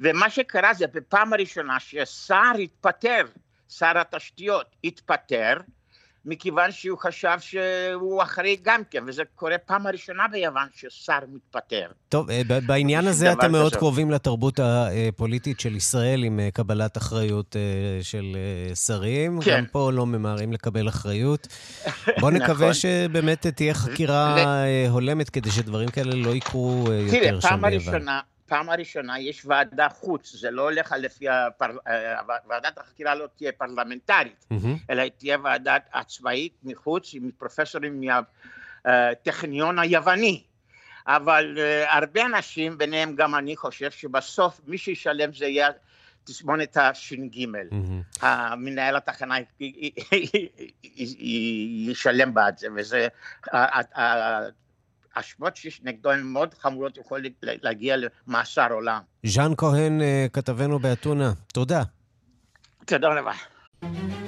ומה 0.00 0.30
שקרה 0.30 0.74
זה 0.74 0.86
בפעם 0.86 1.32
הראשונה 1.32 1.80
ששר 1.80 2.52
התפטר, 2.62 3.22
שר 3.68 3.98
התשתיות 3.98 4.76
התפטר, 4.84 5.56
מכיוון 6.26 6.72
שהוא 6.72 6.98
חשב 6.98 7.36
שהוא 7.40 8.22
אחראי 8.22 8.56
גם 8.62 8.82
כן, 8.90 9.04
וזה 9.06 9.22
קורה 9.34 9.58
פעם 9.58 9.86
הראשונה 9.86 10.28
ביוון 10.28 10.66
ששר 10.74 11.18
מתפטר. 11.32 11.86
טוב, 12.08 12.30
אה, 12.30 12.42
בעניין 12.66 13.06
הזה 13.06 13.32
אתם 13.32 13.52
מאוד 13.52 13.72
כזה. 13.72 13.78
קרובים 13.78 14.10
לתרבות 14.10 14.60
הפוליטית 14.62 15.60
של 15.60 15.76
ישראל 15.76 16.24
עם 16.24 16.40
אה, 16.40 16.48
קבלת 16.50 16.96
אחריות 16.96 17.56
אה, 17.56 18.02
של 18.02 18.36
שרים. 18.74 19.40
כן. 19.40 19.58
גם 19.58 19.64
פה 19.72 19.92
לא 19.92 20.06
ממהרים 20.06 20.52
לקבל 20.52 20.88
אחריות. 20.88 21.48
בוא 22.20 22.30
נקווה 22.30 22.54
נכון. 22.54 22.74
שבאמת 22.74 23.46
תהיה 23.46 23.74
חקירה 23.74 24.44
הולמת 24.88 25.30
כדי 25.30 25.50
שדברים 25.50 25.88
כאלה 25.88 26.14
לא 26.14 26.30
יקרו 26.30 26.84
יותר 26.92 27.18
תראה, 27.18 27.40
שם 27.40 27.48
פעם 27.48 27.60
ביוון. 27.60 27.94
הראשונה, 27.94 28.20
פעם 28.46 28.70
הראשונה 28.70 29.18
יש 29.20 29.46
ועדה 29.46 29.88
חוץ, 29.88 30.36
זה 30.36 30.50
לא 30.50 30.62
הולך 30.62 30.94
לפי, 30.98 31.28
הפר... 31.28 31.70
אה, 31.88 32.20
ועדת 32.48 32.78
החקירה 32.78 33.14
לא 33.14 33.26
תהיה 33.36 33.52
פרלמנטרית, 33.52 34.46
מהמם. 34.50 34.76
אלא 34.90 35.02
היא 35.02 35.10
תהיה 35.18 35.38
ועדה 35.44 35.76
עצמאית 35.92 36.52
מחוץ 36.64 37.10
עם 37.14 37.30
פרופסורים 37.38 38.02
מהטכניון 38.84 39.78
היווני. 39.78 40.42
אבל 41.06 41.56
uh, 41.56 41.94
הרבה 41.94 42.26
אנשים, 42.26 42.78
ביניהם 42.78 43.16
גם 43.16 43.34
אני 43.34 43.56
חושב 43.56 43.90
שבסוף 43.90 44.60
מי 44.66 44.78
שישלם 44.78 45.32
זה 45.32 45.46
יהיה 45.46 45.68
תסמונת 46.24 46.76
הש"ג. 46.76 47.46
מהמם. 47.46 48.02
המנהל 48.20 48.96
התחנה 48.96 49.36
ישלם 51.88 52.34
בעד 52.34 52.58
זה, 52.58 52.68
וזה, 52.76 53.08
ה- 55.16 55.20
ה- 55.20 55.22
ההאשמות 55.22 55.56
שיש 55.56 55.80
נגדו 55.84 56.10
הן 56.12 56.22
מאוד 56.22 56.54
חמורות, 56.54 56.98
יכול 56.98 57.22
להגיע 57.42 57.96
למאסר 57.96 58.72
עולם. 58.72 59.00
ז'אן 59.26 59.52
כהן, 59.56 60.00
אה, 60.00 60.26
כתבנו 60.32 60.78
באתונה, 60.78 61.32
תודה. 61.52 61.82
תודה 62.86 63.08
רבה. 63.08 64.25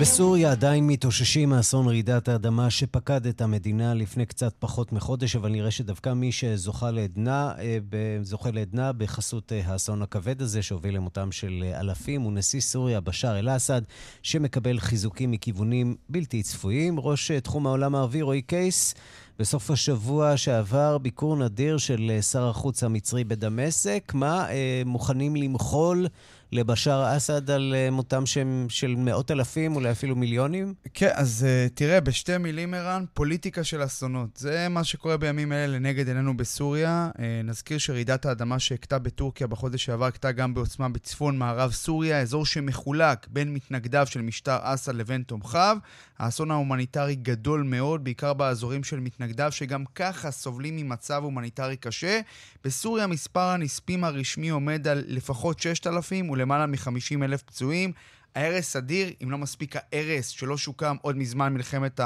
בסוריה 0.00 0.50
עדיין 0.50 0.86
מתאוששים 0.86 1.48
מאסון 1.48 1.86
רעידת 1.86 2.28
האדמה 2.28 2.70
שפקד 2.70 3.26
את 3.26 3.40
המדינה 3.40 3.94
לפני 3.94 4.26
קצת 4.26 4.54
פחות 4.58 4.92
מחודש, 4.92 5.36
אבל 5.36 5.50
נראה 5.50 5.70
שדווקא 5.70 6.12
מי 6.12 6.32
שזוכה 6.32 6.90
לעדנה, 6.90 7.52
אה, 7.58 7.78
זוכה 8.22 8.50
לעדנה 8.50 8.92
בחסות 8.92 9.52
אה, 9.52 9.60
האסון 9.64 10.02
הכבד 10.02 10.42
הזה, 10.42 10.62
שהוביל 10.62 10.94
למותם 10.94 11.32
של 11.32 11.64
אה, 11.66 11.80
אלפים, 11.80 12.22
הוא 12.22 12.32
נשיא 12.32 12.60
סוריה 12.60 13.00
בשאר 13.00 13.38
אל-אסד, 13.38 13.82
שמקבל 14.22 14.80
חיזוקים 14.80 15.30
מכיוונים 15.30 15.96
בלתי 16.08 16.42
צפויים. 16.42 17.00
ראש 17.00 17.30
תחום 17.30 17.66
העולם 17.66 17.94
הערבי, 17.94 18.22
רועי 18.22 18.42
קייס, 18.42 18.94
בסוף 19.38 19.70
השבוע 19.70 20.36
שעבר 20.36 20.98
ביקור 20.98 21.36
נדיר 21.36 21.78
של 21.78 22.18
שר 22.30 22.48
החוץ 22.48 22.82
המצרי 22.82 23.24
בדמשק. 23.24 24.12
מה, 24.14 24.46
מוכנים 24.86 25.36
למחול 25.36 26.06
לבשאר 26.52 27.16
אסד 27.16 27.50
על 27.50 27.74
אה, 27.76 27.90
מותם 27.90 28.26
של, 28.26 28.46
של 28.68 28.94
מאות 28.98 29.30
אלפים, 29.30 29.76
אולי 29.76 29.90
אפילו 29.90 30.16
מיליונים? 30.16 30.74
כן, 30.94 31.10
אז 31.14 31.46
uh, 31.46 31.74
תראה, 31.74 32.00
בשתי 32.00 32.38
מילים, 32.38 32.74
ערן, 32.74 33.04
פוליטיקה 33.14 33.64
של 33.64 33.84
אסונות. 33.84 34.36
זה 34.36 34.68
מה 34.68 34.84
שקורה 34.84 35.16
בימים 35.16 35.52
אלה 35.52 35.66
לנגד 35.66 36.08
עינינו 36.08 36.36
בסוריה. 36.36 37.10
Uh, 37.16 37.20
נזכיר 37.44 37.78
שרעידת 37.78 38.26
האדמה 38.26 38.58
שהכתה 38.58 38.98
בטורקיה 38.98 39.46
בחודש 39.46 39.84
שעבר 39.84 40.04
הכתה 40.04 40.32
גם 40.32 40.54
בעוצמה 40.54 40.88
בצפון 40.88 41.38
מערב 41.38 41.72
סוריה, 41.72 42.20
אזור 42.20 42.46
שמחולק 42.46 43.26
בין 43.30 43.54
מתנגדיו 43.54 44.06
של 44.06 44.22
משטר 44.22 44.58
אסד 44.62 44.94
לבין 44.94 45.22
תומכיו. 45.22 45.76
האסון 46.18 46.50
ההומניטרי 46.50 47.14
גדול 47.14 47.62
מאוד, 47.62 48.04
בעיקר 48.04 48.32
באזורים 48.32 48.84
של 48.84 49.00
מתנגדיו, 49.00 49.52
שגם 49.52 49.84
ככה 49.94 50.30
סובלים 50.30 50.76
ממצב 50.76 51.24
הומניטרי 51.24 51.76
קשה. 51.76 52.20
בסוריה 52.64 53.06
מספר 53.06 53.40
הנספים 53.40 54.04
הרשמי 54.04 54.48
עומד 54.48 54.88
על 54.88 55.04
לפחות 55.06 55.60
6,000 55.60 56.28
ולמעלה 56.38 56.66
מ-50 56.66 57.24
אלף 57.24 57.42
פצועים. 57.42 57.92
ההרס 58.34 58.76
אדיר, 58.76 59.10
אם 59.22 59.30
לא 59.30 59.38
מספיק 59.38 59.74
ההרס 59.76 60.28
שלא 60.28 60.56
שוקם 60.56 60.96
עוד 61.02 61.16
מזמן 61.16 61.54
מלחמת 61.54 62.00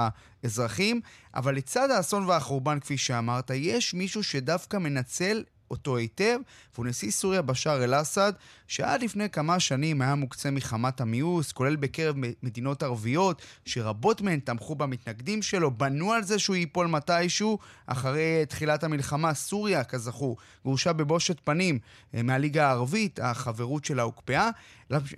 האזרחים, 0.44 1.00
אבל 1.34 1.54
לצד 1.54 1.90
האסון 1.90 2.26
והחורבן, 2.26 2.80
כפי 2.80 2.98
שאמרת, 2.98 3.50
יש 3.54 3.94
מישהו 3.94 4.22
שדווקא 4.22 4.76
מנצל 4.76 5.42
אותו 5.72 5.96
היטב, 5.96 6.38
והוא 6.74 6.86
נשיא 6.86 7.10
סוריה 7.10 7.42
בשאר 7.42 7.84
אל-אסד, 7.84 8.32
שעד 8.66 9.02
לפני 9.02 9.30
כמה 9.30 9.60
שנים 9.60 10.02
היה 10.02 10.14
מוקצה 10.14 10.50
מחמת 10.50 11.00
המיאוס, 11.00 11.52
כולל 11.52 11.76
בקרב 11.76 12.16
מדינות 12.42 12.82
ערביות, 12.82 13.42
שרבות 13.64 14.20
מהן 14.20 14.40
תמכו 14.40 14.74
במתנגדים 14.74 15.42
שלו, 15.42 15.70
בנו 15.70 16.12
על 16.12 16.22
זה 16.22 16.38
שהוא 16.38 16.56
ייפול 16.56 16.86
מתישהו. 16.86 17.58
אחרי 17.86 18.46
תחילת 18.48 18.84
המלחמה, 18.84 19.34
סוריה, 19.34 19.84
כזכור, 19.84 20.36
גורשה 20.64 20.92
בבושת 20.92 21.40
פנים 21.44 21.78
אה, 22.14 22.22
מהליגה 22.22 22.66
הערבית, 22.68 23.20
החברות 23.22 23.84
שלה 23.84 24.02
הוקפאה. 24.02 24.50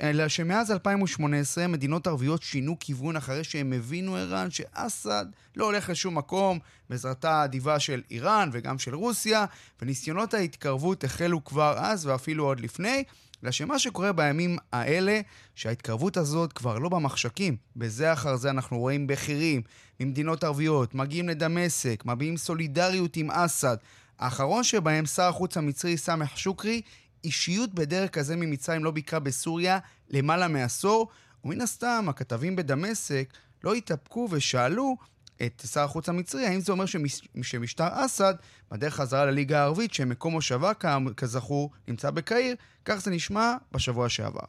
אלא 0.00 0.28
שמאז 0.28 0.70
2018 0.70 1.68
מדינות 1.68 2.06
ערביות 2.06 2.42
שינו 2.42 2.76
כיוון 2.80 3.16
אחרי 3.16 3.44
שהם 3.44 3.72
הבינו, 3.72 4.16
ערן, 4.16 4.50
שאסד 4.50 5.26
לא 5.56 5.64
הולך 5.64 5.90
לשום 5.90 6.18
מקום 6.18 6.58
בעזרתה 6.90 7.30
האדיבה 7.30 7.80
של 7.80 8.02
איראן 8.10 8.50
וגם 8.52 8.78
של 8.78 8.94
רוסיה, 8.94 9.44
וניסיונות 9.82 10.34
ההתקרבות 10.34 11.04
החלו 11.04 11.44
כבר 11.44 11.74
אז 11.78 12.06
ואפילו 12.06 12.44
עוד 12.44 12.60
לפני. 12.60 13.04
אלא 13.44 13.50
שמה 13.50 13.78
שקורה 13.78 14.12
בימים 14.12 14.56
האלה, 14.72 15.20
שההתקרבות 15.54 16.16
הזאת 16.16 16.52
כבר 16.52 16.78
לא 16.78 16.88
במחשכים. 16.88 17.56
בזה 17.76 18.12
אחר 18.12 18.36
זה 18.36 18.50
אנחנו 18.50 18.78
רואים 18.78 19.06
בכירים 19.06 19.62
ממדינות 20.00 20.44
ערביות, 20.44 20.94
מגיעים 20.94 21.28
לדמשק, 21.28 22.02
מביעים 22.06 22.36
סולידריות 22.36 23.16
עם 23.16 23.30
אסד. 23.30 23.76
האחרון 24.18 24.64
שבהם, 24.64 25.06
שר 25.06 25.22
החוץ 25.22 25.56
המצרי 25.56 25.96
סמך 25.96 26.38
שוקרי, 26.38 26.80
אישיות 27.24 27.74
בדרך 27.74 28.10
כזה 28.10 28.36
ממצרים 28.36 28.84
לא 28.84 28.90
ביקרה 28.90 29.20
בסוריה 29.20 29.78
למעלה 30.10 30.48
מעשור, 30.48 31.08
ומן 31.44 31.60
הסתם 31.60 32.06
הכתבים 32.08 32.56
בדמשק 32.56 33.32
לא 33.64 33.74
התאפקו 33.74 34.28
ושאלו 34.30 34.96
את 35.45 35.63
שר 35.71 35.81
החוץ 35.81 36.09
המצרי, 36.09 36.45
האם 36.45 36.59
זה 36.59 36.71
אומר 36.71 36.85
שמש, 36.85 37.27
שמשטר 37.41 37.87
אסד, 37.91 38.33
בדרך 38.71 38.93
חזרה 38.93 39.25
לליגה 39.25 39.59
הערבית, 39.59 39.93
שמקום 39.93 40.33
מושבה 40.33 40.71
כזכור 41.17 41.71
נמצא 41.87 42.11
בקהיר, 42.11 42.55
כך 42.85 42.95
זה 42.95 43.11
נשמע 43.11 43.55
בשבוע 43.71 44.09
שעבר. 44.09 44.45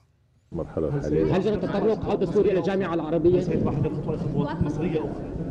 هل 0.52 1.42
جرى 1.42 1.56
تطرق 1.56 2.04
عودة 2.04 2.32
سوريا 2.32 2.52
إلى 2.52 2.60
الجامعة 2.60 2.94
العربية؟ 2.94 3.40
خطوات 4.06 4.62
مصرية 4.62 5.00
أخرى 5.00 5.43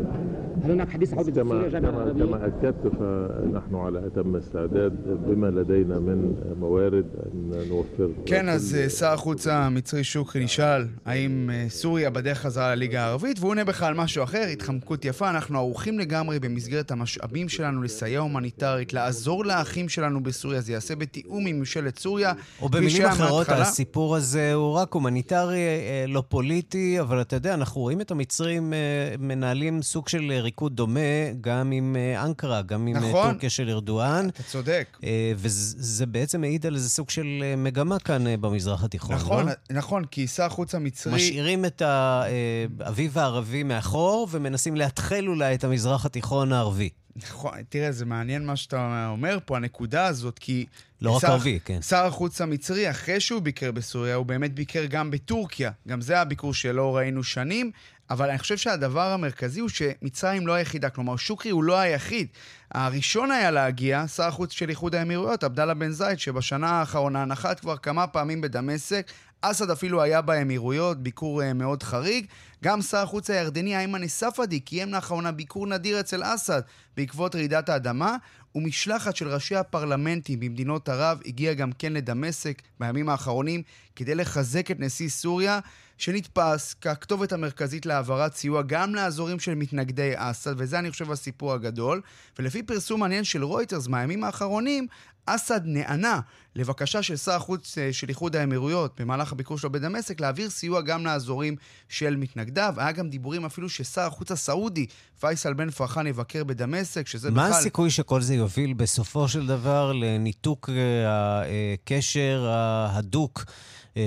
هل 0.63 0.71
هناك 0.71 0.89
حديث 0.89 1.13
عودة 1.13 1.31
كما 1.31 1.49
سوريا 1.49 1.67
إلى 1.67 1.77
الجامعة 1.77 1.91
كما 1.91 2.03
العربية؟ 2.03 2.25
كما 2.25 2.47
اكدت 2.47 2.87
فنحن 2.87 3.75
على 3.75 4.07
اتم 4.07 4.35
استعداد 4.35 4.93
بما 5.27 5.47
لدينا 5.47 5.99
من 5.99 6.35
موارد 6.59 7.05
ان 7.25 7.69
نوفر 7.69 8.09
כן, 8.25 8.49
אז 8.49 8.75
אה, 8.75 8.89
שר 8.89 9.13
החוץ 9.13 9.47
המצרי 9.47 10.03
שוקרי 10.03 10.43
נשאל 10.43 10.87
האם 11.05 11.49
אה, 11.53 11.65
סוריה 11.69 12.09
בדרך 12.09 12.37
חזרה 12.37 12.75
לליגה 12.75 13.01
הערבית, 13.01 13.39
והוא 13.39 13.49
עונה 13.49 13.63
בכלל 13.63 13.87
על 13.87 13.93
משהו 13.93 14.23
אחר, 14.23 14.43
התחמקות 14.53 15.05
יפה, 15.05 15.29
אנחנו 15.29 15.57
ערוכים 15.57 15.99
לגמרי 15.99 16.39
במסגרת 16.39 16.91
המשאבים 16.91 17.49
שלנו 17.49 17.81
לסייע 17.83 18.19
הומניטרית, 18.19 18.93
לעזור 18.93 19.45
לאחים 19.45 19.89
שלנו 19.89 20.23
בסוריה, 20.23 20.61
זה 20.61 20.71
ייעשה 20.71 20.95
בתיאום 20.95 21.47
עם 21.47 21.59
ממשלת 21.59 21.99
סוריה. 21.99 22.33
או 22.61 22.67
כפי 22.67 22.77
במילים 22.77 22.95
שהיה 22.95 23.09
אחרות, 23.09 23.47
מההתחלה. 23.47 23.61
הסיפור 23.61 24.15
הזה 24.15 24.53
הוא 24.53 24.73
רק 24.73 24.93
הומניטרי, 24.93 25.57
אה, 25.57 26.05
לא 26.07 26.23
פוליטי, 26.29 26.99
אבל 26.99 27.21
אתה 27.21 27.35
יודע, 27.35 27.53
אנחנו 27.53 27.81
רואים 27.81 28.01
את 28.01 28.11
המצרים 28.11 28.73
אה, 28.73 28.77
מנהלים 29.19 29.81
סוג 29.81 30.07
של 30.07 30.31
אה, 30.31 30.41
ריקוד 30.54 30.76
דומה, 30.76 31.00
גם 31.40 31.72
עם 31.72 31.96
אה, 31.96 32.24
אנקרה, 32.24 32.62
גם 32.62 32.86
עם 32.86 32.96
אה, 32.96 33.00
נכון. 33.00 33.30
טורקיה 33.30 33.50
של 33.50 33.70
ארדואן. 33.70 34.28
אתה 34.28 34.42
צודק. 34.42 34.98
אה, 35.04 35.32
וזה 35.36 36.06
בעצם 36.06 36.40
מעיד 36.40 36.66
על 36.66 36.74
איזה 36.74 36.90
סוג 36.90 37.10
של 37.10 37.42
מגמה 37.56 37.98
כאן 37.98 38.24
במזרח 38.40 38.84
התיכון, 38.84 39.16
נכון, 39.16 39.46
לא? 39.46 39.52
נכון, 39.70 40.04
כי 40.04 40.26
שר 40.26 40.44
החוץ 40.44 40.74
המצרי... 40.74 41.14
משאירים 41.14 41.64
את 41.64 41.82
האביב 41.82 43.18
הערבי 43.18 43.62
מאחור 43.62 44.28
ומנסים 44.30 44.76
לאתחל 44.76 45.28
אולי 45.28 45.54
את 45.54 45.64
המזרח 45.64 46.06
התיכון 46.06 46.52
הערבי. 46.52 46.90
נכון, 47.16 47.52
תראה, 47.68 47.92
זה 47.92 48.04
מעניין 48.04 48.46
מה 48.46 48.56
שאתה 48.56 49.08
אומר 49.10 49.38
פה, 49.44 49.56
הנקודה 49.56 50.06
הזאת, 50.06 50.38
כי... 50.38 50.66
לא 51.02 51.10
רק 51.16 51.24
ערבי, 51.24 51.58
כן. 51.64 51.82
שר 51.82 52.06
החוץ 52.06 52.40
המצרי, 52.40 52.90
אחרי 52.90 53.20
שהוא 53.20 53.42
ביקר 53.42 53.72
בסוריה, 53.72 54.14
הוא 54.14 54.26
באמת 54.26 54.54
ביקר 54.54 54.84
גם 54.84 55.10
בטורקיה. 55.10 55.70
גם 55.88 56.00
זה 56.00 56.20
הביקור 56.20 56.54
שלא 56.54 56.96
ראינו 56.96 57.24
שנים, 57.24 57.70
אבל 58.10 58.28
אני 58.30 58.38
חושב 58.38 58.56
שהדבר 58.56 59.12
המרכזי 59.12 59.60
הוא 59.60 59.68
שמצרים 59.68 60.46
לא 60.46 60.52
היחידה, 60.52 60.90
כלומר, 60.90 61.16
שוקרי 61.16 61.50
הוא 61.50 61.64
לא 61.64 61.78
היחיד. 61.78 62.26
הראשון 62.70 63.30
היה 63.30 63.50
להגיע, 63.50 64.08
שר 64.08 64.22
החוץ 64.22 64.52
של 64.52 64.68
איחוד 64.68 64.94
האמירויות, 64.94 65.44
עבדאללה 65.44 65.74
בן 65.74 65.90
זייד, 65.90 66.18
שבשנה 66.18 66.70
האחרונה 66.70 67.24
נחת 67.24 67.60
כבר 67.60 67.76
כמה 67.76 68.06
פעמים 68.06 68.40
בדמשק. 68.40 69.10
אסד 69.40 69.70
אפילו 69.70 70.02
היה 70.02 70.20
באמירויות, 70.20 71.02
ביקור 71.02 71.42
uh, 71.42 71.52
מאוד 71.52 71.82
חריג. 71.82 72.26
גם 72.64 72.82
שר 72.82 72.98
החוץ 72.98 73.30
הירדני 73.30 73.76
איימן 73.76 74.02
א-ספדי 74.02 74.60
קיים 74.60 74.92
לאחרונה 74.92 75.32
ביקור 75.32 75.66
נדיר 75.66 76.00
אצל 76.00 76.22
אסד 76.24 76.60
בעקבות 76.96 77.34
רעידת 77.34 77.68
האדמה, 77.68 78.16
ומשלחת 78.54 79.16
של 79.16 79.28
ראשי 79.28 79.56
הפרלמנטים 79.56 80.40
במדינות 80.40 80.88
ערב 80.88 81.20
הגיעה 81.26 81.54
גם 81.54 81.72
כן 81.72 81.92
לדמשק 81.92 82.62
בימים 82.80 83.08
האחרונים 83.08 83.62
כדי 83.96 84.14
לחזק 84.14 84.70
את 84.70 84.80
נשיא 84.80 85.08
סוריה, 85.08 85.60
שנתפס 85.98 86.74
ככתובת 86.80 87.32
המרכזית 87.32 87.86
להעברת 87.86 88.34
סיוע 88.34 88.62
גם 88.62 88.94
לאזורים 88.94 89.40
של 89.40 89.54
מתנגדי 89.54 90.12
אסד, 90.16 90.54
וזה 90.56 90.78
אני 90.78 90.90
חושב 90.90 91.10
הסיפור 91.10 91.52
הגדול. 91.52 92.00
ולפי 92.38 92.62
פרסום 92.62 93.00
מעניין 93.00 93.24
של 93.24 93.44
רויטרס 93.44 93.86
מהימים 93.86 94.24
האחרונים, 94.24 94.86
אסד 95.26 95.60
נענה 95.64 96.20
לבקשה 96.56 97.02
של 97.02 97.16
שר 97.16 97.32
החוץ 97.32 97.78
אה, 97.78 97.92
של 97.92 98.08
איחוד 98.08 98.36
האמירויות 98.36 99.00
במהלך 99.00 99.32
הביקור 99.32 99.58
שלו 99.58 99.72
בדמשק 99.72 100.20
להעביר 100.20 100.50
סיוע 100.50 100.80
גם 100.80 101.06
לאזורים 101.06 101.56
של 101.88 102.16
מתנגדיו. 102.16 102.74
היה 102.76 102.92
גם 102.92 103.08
דיבורים 103.08 103.44
אפילו 103.44 103.68
ששר 103.68 104.00
החוץ 104.00 104.30
הסעודי, 104.30 104.86
פייסל 105.20 105.54
בן 105.54 105.70
פרחן, 105.70 106.06
יבקר 106.06 106.44
בדמשק, 106.44 107.06
שזה 107.06 107.30
מה 107.30 107.46
בכלל... 107.46 107.58
הסיכוי 107.58 107.90
שכל 107.90 108.20
זה 108.20 108.34
יוביל 108.34 108.72
בסופו 108.72 109.28
של 109.28 109.46
דבר 109.46 109.92
לניתוק 109.92 110.70
אה, 110.70 111.42
הקשר 111.74 112.46
ההדוק 112.48 113.44
אה, 113.48 113.52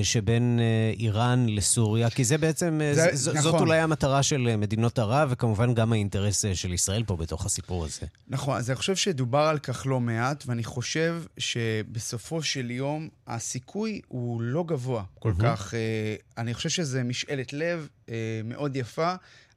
שבין 0.03 0.59
אה, 0.59 0.65
איראן 0.99 1.45
לסוריה? 1.49 2.09
כי 2.09 2.23
זה 2.23 2.37
בעצם, 2.37 2.79
אה, 2.83 2.95
זה- 2.95 3.09
ז- 3.13 3.27
נכון. 3.27 3.41
זאת 3.41 3.61
אולי 3.61 3.79
המטרה 3.79 4.23
של 4.23 4.47
אה, 4.49 4.57
מדינות 4.57 4.99
ערב, 4.99 5.29
וכמובן 5.31 5.73
גם 5.73 5.93
האינטרס 5.93 6.45
אה, 6.45 6.55
של 6.55 6.73
ישראל 6.73 7.03
פה 7.03 7.15
בתוך 7.17 7.45
הסיפור 7.45 7.85
הזה. 7.85 8.01
נכון, 8.27 8.57
אז 8.57 8.69
אני 8.69 8.75
חושב 8.75 8.95
שדובר 8.95 9.39
על 9.39 9.59
כך 9.59 9.83
לא 9.85 9.99
מעט, 9.99 10.43
ואני 10.47 10.63
חושב 10.63 11.23
שבסופו 11.37 12.41
של 12.43 12.71
יום 12.71 13.09
הסיכוי 13.27 14.01
הוא 14.07 14.41
לא 14.41 14.63
גבוה 14.67 15.03
כל 15.19 15.33
מהמם. 15.37 15.55
כך. 15.55 15.73
אה, 15.73 15.79
אני 16.37 16.53
חושב 16.53 16.69
שזה 16.69 17.03
משאלת 17.03 17.53
לב 17.53 17.87
אה, 18.09 18.15
מאוד 18.45 18.75
יפה, 18.75 19.13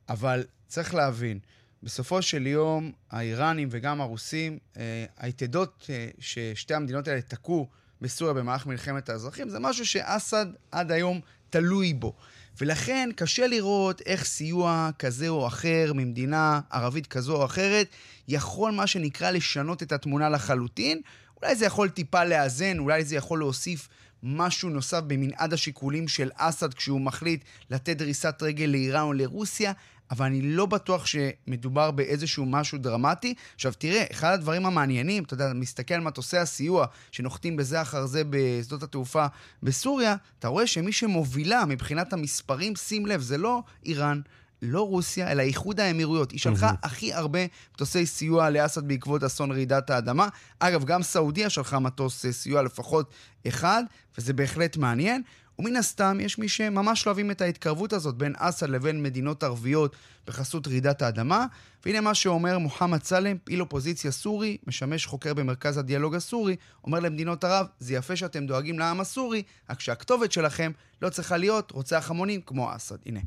אבל 0.09 0.45
צריך 0.69 0.95
להבין, 0.95 1.39
בסופו 1.83 2.23
של 2.23 2.47
יום 2.47 2.93
האיראנים 3.11 3.69
וגם 3.71 4.01
הרוסים, 4.01 4.59
אה, 4.77 4.83
היתדות 5.19 5.87
אה, 5.91 6.09
ששתי 6.19 6.75
המדינות 6.75 7.09
האלה 7.09 7.21
תקעו 7.21 7.69
בסוריה 8.01 8.35
במהלך 8.35 8.67
מלחמת 8.67 9.09
האזרחים, 9.09 9.49
זה 9.49 9.59
משהו 9.59 9.87
שאסד 9.87 10.47
עד 10.71 10.93
היום 10.93 11.21
תלוי 11.51 11.95
בו. 11.95 12.15
ולכן 12.61 13.11
קשה 13.17 13.47
לראות 13.47 14.03
איך 14.07 14.25
סיוע 14.25 14.91
כזה 14.99 15.29
או 15.29 15.47
אחר 15.47 15.93
ממדינה 15.95 16.61
ערבית 16.71 17.07
כזו 17.07 17.37
או 17.37 17.45
אחרת 17.45 17.87
יכול 18.29 18.73
מה 18.73 18.87
שנקרא 18.87 19.31
לשנות 19.31 19.83
את 19.83 19.93
התמונה 19.93 20.29
לחלוטין. 20.29 21.01
אולי 21.43 21.57
זה 21.57 21.67
יכול 21.67 21.89
טיפה 21.89 22.25
לאזן, 22.25 22.79
אולי 22.79 23.05
זה 23.05 23.17
יכול 23.17 23.39
להוסיף 23.39 23.89
משהו 24.23 24.71
נוסף 24.71 25.01
במנעד 25.07 25.53
השיקולים 25.53 26.09
של 26.09 26.31
אסד 26.35 26.75
כשהוא 26.75 27.01
מחליט 27.01 27.45
לתת 27.71 27.97
דריסת 27.97 28.43
רגל 28.43 28.65
לאיראן 28.65 29.03
או 29.03 29.13
לרוסיה, 29.13 29.73
אבל 30.11 30.27
אני 30.27 30.43
לא 30.43 30.67
בטוח 30.67 31.07
שמדובר 31.07 31.91
באיזשהו 31.91 32.47
משהו 32.47 32.79
דרמטי. 32.79 33.35
עכשיו 33.55 33.73
תראה, 33.79 34.05
אחד 34.11 34.33
הדברים 34.33 34.67
המעניינים, 34.67 35.25
אתה 35.25 35.35
יודע, 35.35 35.53
מסתכל 35.55 35.95
על 35.95 36.01
מטוסי 36.01 36.39
הסיוע 36.39 36.87
שנוחתים 37.13 37.57
בזה 37.57 37.83
אחר 37.83 38.07
זה 38.07 38.23
בשדות 38.31 38.83
התעופה 38.83 39.27
בסוריה, 39.63 40.17
אתה 40.39 40.49
רואה 40.49 40.67
שמי 40.67 40.93
שמובילה 40.93 41.65
מבחינת 41.65 42.13
המספרים, 42.13 42.77
שים 42.77 43.07
לב, 43.07 43.21
זה 43.21 43.39
לא 43.39 43.63
איראן. 43.87 44.21
לא 44.63 44.89
רוסיה, 44.89 45.33
אלא 45.33 45.43
איחוד 45.43 45.81
האמירויות. 45.81 46.31
היא 46.31 46.41
שלחה 46.41 46.73
הכי 46.83 47.13
הרבה 47.13 47.39
מטוסי 47.75 48.07
סיוע 48.07 48.51
לאסד 48.51 48.89
בעקבות 48.89 49.25
אסון 49.25 49.53
רעידת 49.53 49.91
האדמה. 49.91 50.29
אגב, 50.59 50.85
גם 50.85 51.03
סעודיה 51.03 51.51
שלחה 51.51 51.79
מטוס 51.79 52.27
אה, 52.27 52.33
סיוע 52.33 52.63
לפחות 52.63 53.11
אחד, 53.49 53.83
וזה 54.19 54.33
בהחלט 54.33 54.77
מעניין. 54.77 55.23
ומן 55.60 55.76
הסתם 55.76 56.18
יש 56.22 56.40
מי 56.40 56.48
שממש 56.48 57.06
לא 57.06 57.12
אוהבים 57.12 57.32
את 57.32 57.42
ההתקרבות 57.42 57.94
הזאת 57.94 58.16
בין 58.16 58.34
אסד 58.38 58.70
לבין 58.70 59.04
מדינות 59.04 59.44
ערביות 59.44 59.96
בחסות 60.28 60.68
רעידת 60.68 61.02
האדמה. 61.02 61.46
והנה 61.86 62.02
מה 62.02 62.14
שאומר 62.14 62.58
מוחמד 62.58 63.04
סלם, 63.04 63.38
פעיל 63.44 63.62
אופוזיציה 63.62 64.12
סורי, 64.12 64.58
משמש 64.68 65.06
חוקר 65.06 65.34
במרכז 65.34 65.78
הדיאלוג 65.78 66.16
הסורי, 66.16 66.56
אומר 66.84 67.00
למדינות 67.00 67.44
ערב, 67.44 67.68
זה 67.80 67.94
יפה 67.94 68.16
שאתם 68.16 68.46
דואגים 68.46 68.80
לעם 68.80 69.00
הסורי, 69.00 69.44
רק 69.70 69.80
שהכתובת 69.80 70.32
שלכם 70.32 70.72
לא 71.02 71.10
צריכה 71.10 71.38
להיות 71.38 71.72
רוצח 71.72 72.12
המונים 72.12 72.42
כמו 72.42 72.76
אסד. 72.76 72.98
הנה. 73.06 73.20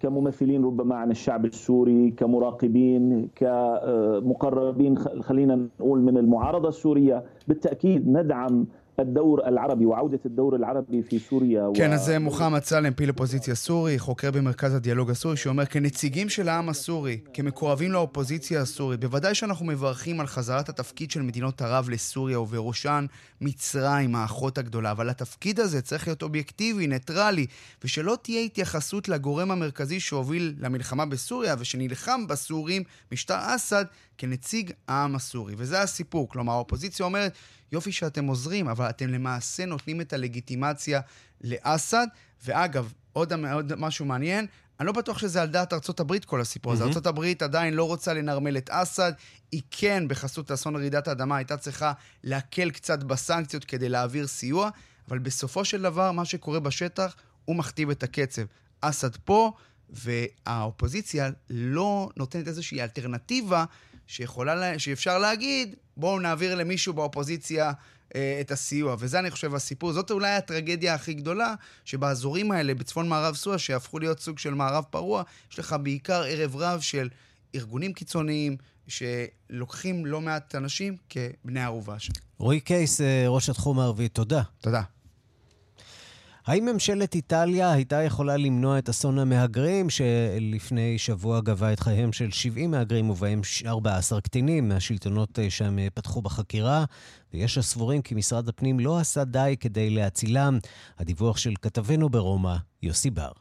كممثلين 0.00 0.64
ربما 0.64 0.94
عن 0.94 1.10
الشعب 1.10 1.44
السوري 1.44 2.10
كمراقبين 2.10 3.28
كمقربين 3.36 4.98
خلينا 5.22 5.68
نقول 5.80 6.00
من 6.00 6.16
المعارضة 6.16 6.68
السورية 6.68 7.24
بالتأكيد 7.48 8.08
ندعم 8.08 8.66
الدور 9.00 9.48
العربي 9.48 9.86
وعودة 9.86 10.18
الدور 10.26 10.56
العربي 10.56 11.02
في 11.02 11.18
سوريا 11.18 11.72
כן, 11.74 11.92
אז 11.92 12.04
זה 12.04 12.18
מוחמד 12.18 12.62
סלם, 12.64 12.94
פעיל 12.94 13.10
אופוזיציה 13.10 13.54
סורי, 13.54 13.98
חוקר 13.98 14.30
במרכז 14.30 14.74
הדיאלוג 14.74 15.10
הסורי, 15.10 15.36
שאומר, 15.36 15.64
כנציגים 15.66 16.28
של 16.28 16.48
העם 16.48 16.68
הסורי, 16.68 17.18
כמקורבים 17.34 17.92
לאופוזיציה 17.92 18.60
הסורית, 18.60 19.00
בוודאי 19.00 19.34
שאנחנו 19.34 19.66
מברכים 19.66 20.20
על 20.20 20.26
חזרת 20.26 20.68
התפקיד 20.68 21.10
של 21.10 21.22
מדינות 21.22 21.62
ערב 21.62 21.90
לסוריה, 21.90 22.40
ובראשן 22.40 23.06
מצרים, 23.40 24.14
האחות 24.14 24.58
הגדולה, 24.58 24.90
אבל 24.90 25.10
התפקיד 25.10 25.60
הזה 25.60 25.82
צריך 25.82 26.06
להיות 26.06 26.22
אובייקטיבי, 26.22 26.86
ניטרלי, 26.86 27.46
ושלא 27.84 28.16
תהיה 28.22 28.40
התייחסות 28.40 29.08
לגורם 29.08 29.50
המרכזי 29.50 30.00
שהוביל 30.00 30.54
למלחמה 30.60 31.06
בסוריה, 31.06 31.54
ושנלחם 31.58 32.26
בסורים, 32.26 32.82
משטר 33.12 33.38
אסד, 33.40 33.84
כנציג 34.18 34.70
העם 34.88 35.14
הסורי. 35.14 35.54
וזה 35.56 35.82
הסיפור. 35.82 36.28
כלומר, 36.28 36.52
האופוזיציה 36.52 37.06
אומרת, 37.06 37.32
יופי 37.73 37.91
שאתם 37.91 38.25
עוזרים, 38.25 38.67
אבל 38.67 38.89
אתם 38.89 39.09
למעשה 39.09 39.65
נותנים 39.65 40.01
את 40.01 40.13
הלגיטימציה 40.13 41.01
לאסד. 41.41 42.07
ואגב, 42.45 42.93
עוד, 43.13 43.33
עוד 43.33 43.75
משהו 43.75 44.05
מעניין, 44.05 44.47
אני 44.79 44.87
לא 44.87 44.93
בטוח 44.93 45.17
שזה 45.17 45.41
על 45.41 45.47
דעת 45.47 45.73
ארצות 45.73 45.99
הברית 45.99 46.25
כל 46.25 46.41
הסיפור 46.41 46.73
הזה. 46.73 46.79
מהמם. 46.83 46.89
ארצות 46.89 47.07
הברית 47.07 47.41
עדיין 47.41 47.73
לא 47.73 47.83
רוצה 47.83 48.13
לנרמל 48.13 48.57
את 48.57 48.69
אסד. 48.69 49.11
היא 49.51 49.61
כן, 49.71 50.03
בחסות 50.07 50.51
אסון 50.51 50.75
רעידת 50.75 51.07
האדמה, 51.07 51.37
הייתה 51.37 51.57
צריכה 51.57 51.93
להקל 52.23 52.69
קצת 52.71 53.03
בסנקציות 53.03 53.65
כדי 53.65 53.89
להעביר 53.89 54.27
סיוע, 54.27 54.69
אבל 55.07 55.19
בסופו 55.19 55.65
של 55.65 55.81
דבר, 55.81 56.11
מה 56.11 56.25
שקורה 56.25 56.59
בשטח, 56.59 57.15
הוא 57.45 57.55
מכתיב 57.55 57.89
את 57.89 58.03
הקצב. 58.03 58.41
אסד 58.81 59.15
פה, 59.15 59.51
והאופוזיציה 59.89 61.29
לא 61.49 62.09
נותנת 62.17 62.47
איזושהי 62.47 62.81
אלטרנטיבה 62.81 63.65
שיכולה, 64.07 64.55
לה- 64.55 64.79
שאפשר 64.79 65.17
להגיד, 65.19 65.75
בואו 65.97 66.19
נעביר 66.19 66.55
למישהו 66.55 66.93
באופוזיציה 66.93 67.71
אה, 68.15 68.37
את 68.41 68.51
הסיוע. 68.51 68.95
וזה, 68.99 69.19
אני 69.19 69.31
חושב, 69.31 69.55
הסיפור. 69.55 69.93
זאת 69.93 70.11
אולי 70.11 70.29
הטרגדיה 70.31 70.93
הכי 70.93 71.13
גדולה, 71.13 71.53
שבאזורים 71.85 72.51
האלה, 72.51 72.73
בצפון 72.73 73.07
מערב 73.09 73.35
סוריה, 73.35 73.59
שהפכו 73.59 73.99
להיות 73.99 74.19
סוג 74.19 74.39
של 74.39 74.53
מערב 74.53 74.83
פרוע, 74.89 75.23
יש 75.51 75.59
לך 75.59 75.75
בעיקר 75.83 76.23
ערב 76.27 76.55
רב 76.55 76.79
של 76.81 77.09
ארגונים 77.55 77.93
קיצוניים, 77.93 78.57
שלוקחים 78.87 80.05
לא 80.05 80.21
מעט 80.21 80.55
אנשים 80.55 80.97
כבני 81.09 81.61
ערובה 81.63 81.99
שם. 81.99 82.13
רועי 82.37 82.59
קייס, 82.59 83.01
אה, 83.01 83.25
ראש 83.27 83.49
התחום 83.49 83.79
הערבי, 83.79 84.07
תודה. 84.09 84.41
תודה. 84.61 84.81
האם 86.45 86.65
ממשלת 86.65 87.15
איטליה 87.15 87.71
הייתה 87.71 88.03
יכולה 88.03 88.37
למנוע 88.37 88.79
את 88.79 88.89
אסון 88.89 89.19
המהגרים 89.19 89.89
שלפני 89.89 90.97
שבוע 90.97 91.41
גבה 91.41 91.73
את 91.73 91.79
חייהם 91.79 92.13
של 92.13 92.31
70 92.31 92.71
מהגרים 92.71 93.09
ובהם 93.09 93.41
14 93.65 94.21
קטינים 94.21 94.69
מהשלטונות 94.69 95.39
אה, 95.39 95.49
שם 95.49 95.79
אה, 95.79 95.87
פתחו 95.93 96.21
בחקירה 96.21 96.85
ויש 97.33 97.57
הסבורים 97.57 98.01
כי 98.01 98.15
משרד 98.15 98.49
הפנים 98.49 98.79
לא 98.79 98.99
עשה 98.99 99.23
די 99.23 99.55
כדי 99.59 99.89
להצילם. 99.89 100.59
הדיווח 100.99 101.37
של 101.37 101.53
כתבנו 101.61 102.09
ברומא, 102.09 102.55
יוסי 102.83 103.09
בר. 103.09 103.31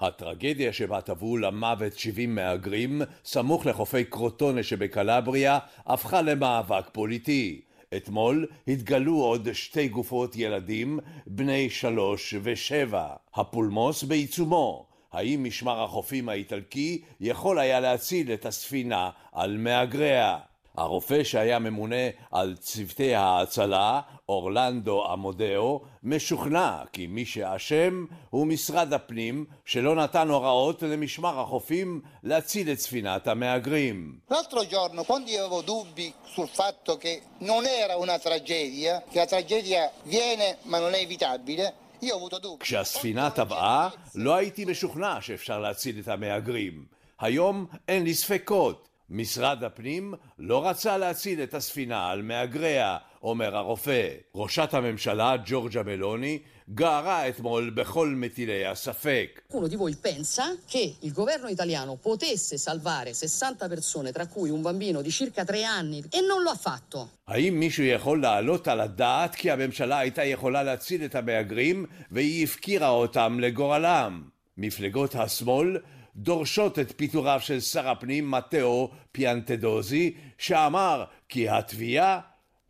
הטרגדיה 0.00 0.72
שבה 0.72 1.00
טבעו 1.00 1.36
למוות 1.36 1.98
70 1.98 2.34
מהגרים, 2.34 3.02
סמוך 3.24 3.66
לחופי 3.66 4.04
קרוטונה 4.04 4.62
שבקלבריה, 4.62 5.58
הפכה 5.86 6.22
למאבק 6.22 6.84
פוליטי. 6.92 7.60
אתמול 7.96 8.46
התגלו 8.68 9.16
עוד 9.16 9.52
שתי 9.52 9.88
גופות 9.88 10.36
ילדים, 10.36 10.98
בני 11.26 11.70
שלוש 11.70 12.34
ושבע. 12.42 13.08
הפולמוס 13.34 14.02
בעיצומו. 14.02 14.86
האם 15.12 15.44
משמר 15.44 15.84
החופים 15.84 16.28
האיטלקי 16.28 17.02
יכול 17.20 17.58
היה 17.58 17.80
להציל 17.80 18.32
את 18.32 18.46
הספינה 18.46 19.10
על 19.32 19.56
מהגריה? 19.56 20.38
הרופא 20.76 21.24
שהיה 21.24 21.58
ממונה 21.58 22.04
על 22.30 22.56
צוותי 22.56 23.14
ההצלה, 23.14 24.00
אורלנדו 24.28 25.06
עמודאו, 25.06 25.80
משוכנע 26.02 26.82
כי 26.92 27.06
מי 27.06 27.24
שאשם 27.24 28.04
הוא 28.30 28.46
משרד 28.46 28.92
הפנים 28.92 29.44
שלא 29.64 29.94
נתן 29.94 30.28
הוראות 30.28 30.82
למשמר 30.82 31.40
החופים 31.40 32.00
להציל 32.22 32.72
את 32.72 32.78
ספינת 32.78 33.28
המהגרים. 33.28 34.18
L'altro 34.30 34.64
giorno, 34.66 35.04
quando 35.04 35.30
io 35.30 35.40
avevo 35.44 35.62
dubbi 35.62 36.12
sul 36.34 36.48
fatto 36.48 36.96
che 36.96 37.22
non 37.38 37.64
era 37.66 37.96
una 37.96 38.18
tragedia, 38.18 39.02
che 39.10 39.18
la 39.18 39.26
tragedia 39.26 39.90
viene 40.04 40.56
ma 40.64 40.78
non 40.78 40.94
è 40.94 40.98
evitabile, 40.98 41.74
io 42.00 42.14
ho 42.14 42.16
avuto 42.16 42.38
dubbi. 42.38 42.64
כשהספינה 42.64 43.30
טבעה, 43.30 43.88
לא 44.14 44.34
הייתי 44.34 44.64
משוכנע 44.64 45.20
שאפשר 45.20 45.58
להציל 45.60 45.98
את 45.98 46.08
המהגרים. 46.08 46.84
היום 47.20 47.66
אין 47.88 48.04
לי 48.04 48.14
ספקות. 48.14 48.88
משרד 49.10 49.64
הפנים 49.64 50.14
לא 50.38 50.68
רצה 50.68 50.96
להציל 50.98 51.42
את 51.42 51.54
הספינה 51.54 52.10
על 52.10 52.22
מהגריה, 52.22 52.96
אומר 53.22 53.56
הרופא. 53.56 54.08
ראשת 54.34 54.74
הממשלה, 54.74 55.36
ג'ורג'ה 55.46 55.82
מלוני, 55.82 56.38
גערה 56.74 57.28
אתמול 57.28 57.70
בכל 57.70 58.08
מטילי 58.08 58.66
הספק. 58.66 59.40
Qualcuno 59.48 59.68
di 59.68 59.76
voi 59.76 59.96
pensa 59.96 60.44
che 60.66 60.94
il 61.00 61.12
governo 61.12 61.48
italiano 61.48 61.96
potesse 61.96 62.56
salvare 62.58 63.12
60 63.12 63.68
persone, 63.68 64.12
tra 64.12 64.26
cui 64.26 64.50
un 64.50 64.62
bambino 64.62 65.02
di 65.02 65.10
circa 65.10 65.44
3 65.44 65.64
anni, 65.64 66.02
e 66.10 66.20
non 66.20 66.42
lo 66.42 66.50
ha 66.50 66.56
fatto. 66.56 67.08
האם 67.28 67.60
מישהו 67.60 67.84
יכול 67.84 68.20
להעלות 68.20 68.68
על 68.68 68.80
הדעת 68.80 69.34
כי 69.34 69.50
הממשלה 69.50 69.98
הייתה 69.98 70.24
יכולה 70.24 70.62
להציל 70.62 71.04
את 71.04 71.14
המהגרים 71.14 71.86
והיא 72.10 72.44
הפקירה 72.44 72.88
אותם 72.88 73.40
לגורלם? 73.40 74.22
מפלגות 74.58 75.14
השמאל 75.14 75.78
דורשות 76.16 76.78
את 76.78 76.92
פיטוריו 76.96 77.40
של 77.42 77.60
שר 77.60 77.88
הפנים 77.88 78.30
מתאו 78.30 78.90
פיאנטדוזי, 79.12 80.14
שאמר 80.38 81.04
כי 81.28 81.48
התביעה 81.48 82.20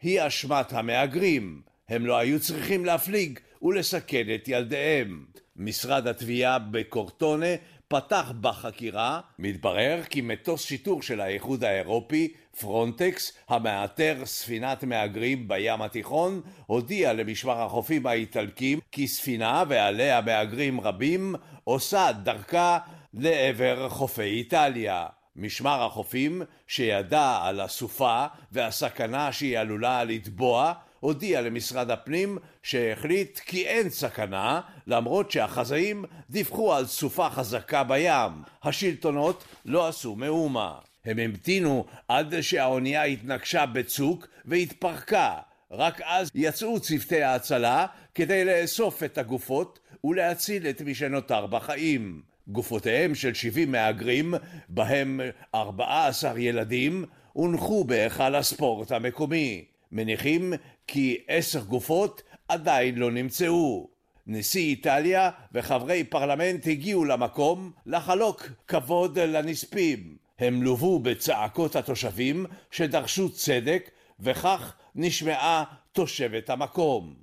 היא 0.02 0.26
אשמת 0.26 0.72
המהגרים. 0.72 1.62
הם 1.88 2.06
לא 2.06 2.16
היו 2.18 2.40
צריכים 2.40 2.84
להפליג 2.84 3.38
ולסכן 3.62 4.34
את 4.34 4.48
ילדיהם. 4.48 5.24
משרד 5.56 6.06
התביעה 6.06 6.58
בקורטונה 6.58 7.46
פתח 7.88 8.32
בחקירה, 8.40 9.20
מתברר 9.38 10.02
כי 10.10 10.20
מטוס 10.20 10.64
שיטור 10.64 11.02
של 11.02 11.20
האיחוד 11.20 11.64
האירופי, 11.64 12.32
פרונטקס, 12.60 13.32
המאתר 13.48 14.16
ספינת 14.24 14.84
מהגרים 14.84 15.48
בים 15.48 15.82
התיכון, 15.82 16.40
הודיע 16.66 17.12
למשמר 17.12 17.62
החופים 17.62 18.06
האיטלקים 18.06 18.78
כי 18.92 19.08
ספינה 19.08 19.64
ועליה 19.68 20.20
מהגרים 20.20 20.80
רבים 20.80 21.34
עושה 21.64 22.12
דרכה 22.22 22.78
לעבר 23.18 23.88
חופי 23.88 24.22
איטליה. 24.22 25.06
משמר 25.36 25.82
החופים, 25.82 26.42
שידע 26.66 27.38
על 27.42 27.60
הסופה 27.60 28.26
והסכנה 28.52 29.32
שהיא 29.32 29.58
עלולה 29.58 30.04
לטבוע, 30.04 30.72
הודיע 31.00 31.40
למשרד 31.40 31.90
הפנים 31.90 32.38
שהחליט 32.62 33.38
כי 33.38 33.66
אין 33.66 33.90
סכנה, 33.90 34.60
למרות 34.86 35.30
שהחזאים 35.30 36.04
דיווחו 36.30 36.74
על 36.74 36.86
סופה 36.86 37.30
חזקה 37.30 37.84
בים. 37.84 38.42
השלטונות 38.62 39.44
לא 39.64 39.88
עשו 39.88 40.16
מאומה. 40.16 40.74
הם 41.04 41.18
המתינו 41.18 41.84
עד 42.08 42.40
שהאונייה 42.40 43.02
התנגשה 43.02 43.66
בצוק 43.66 44.28
והתפרקה. 44.44 45.38
רק 45.70 46.00
אז 46.04 46.30
יצאו 46.34 46.80
צוותי 46.80 47.22
ההצלה 47.22 47.86
כדי 48.14 48.44
לאסוף 48.44 49.02
את 49.02 49.18
הגופות 49.18 49.78
ולהציל 50.04 50.66
את 50.66 50.80
מי 50.80 50.94
שנותר 50.94 51.46
בחיים. 51.46 52.33
גופותיהם 52.48 53.14
של 53.14 53.34
70 53.34 53.72
מהגרים, 53.72 54.34
בהם 54.68 55.20
14 55.54 56.38
ילדים, 56.38 57.04
הונחו 57.32 57.84
בהיכל 57.84 58.34
הספורט 58.34 58.92
המקומי. 58.92 59.64
מניחים 59.92 60.52
כי 60.86 61.18
עשר 61.28 61.60
גופות 61.64 62.22
עדיין 62.48 62.94
לא 62.94 63.10
נמצאו. 63.10 63.88
נשיא 64.26 64.62
איטליה 64.62 65.30
וחברי 65.52 66.04
פרלמנט 66.04 66.66
הגיעו 66.66 67.04
למקום 67.04 67.72
לחלוק 67.86 68.48
כבוד 68.68 69.18
לנספים. 69.18 70.16
הם 70.38 70.62
לוו 70.62 70.98
בצעקות 70.98 71.76
התושבים 71.76 72.46
שדרשו 72.70 73.32
צדק, 73.32 73.90
וכך 74.20 74.74
נשמעה 74.94 75.64
תושבת 75.92 76.50
המקום. 76.50 77.14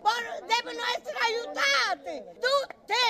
Loro 0.00 0.32
devono 0.48 0.82
essere 0.96 1.18
aiutati, 1.26 2.16
tutti! 2.40 3.06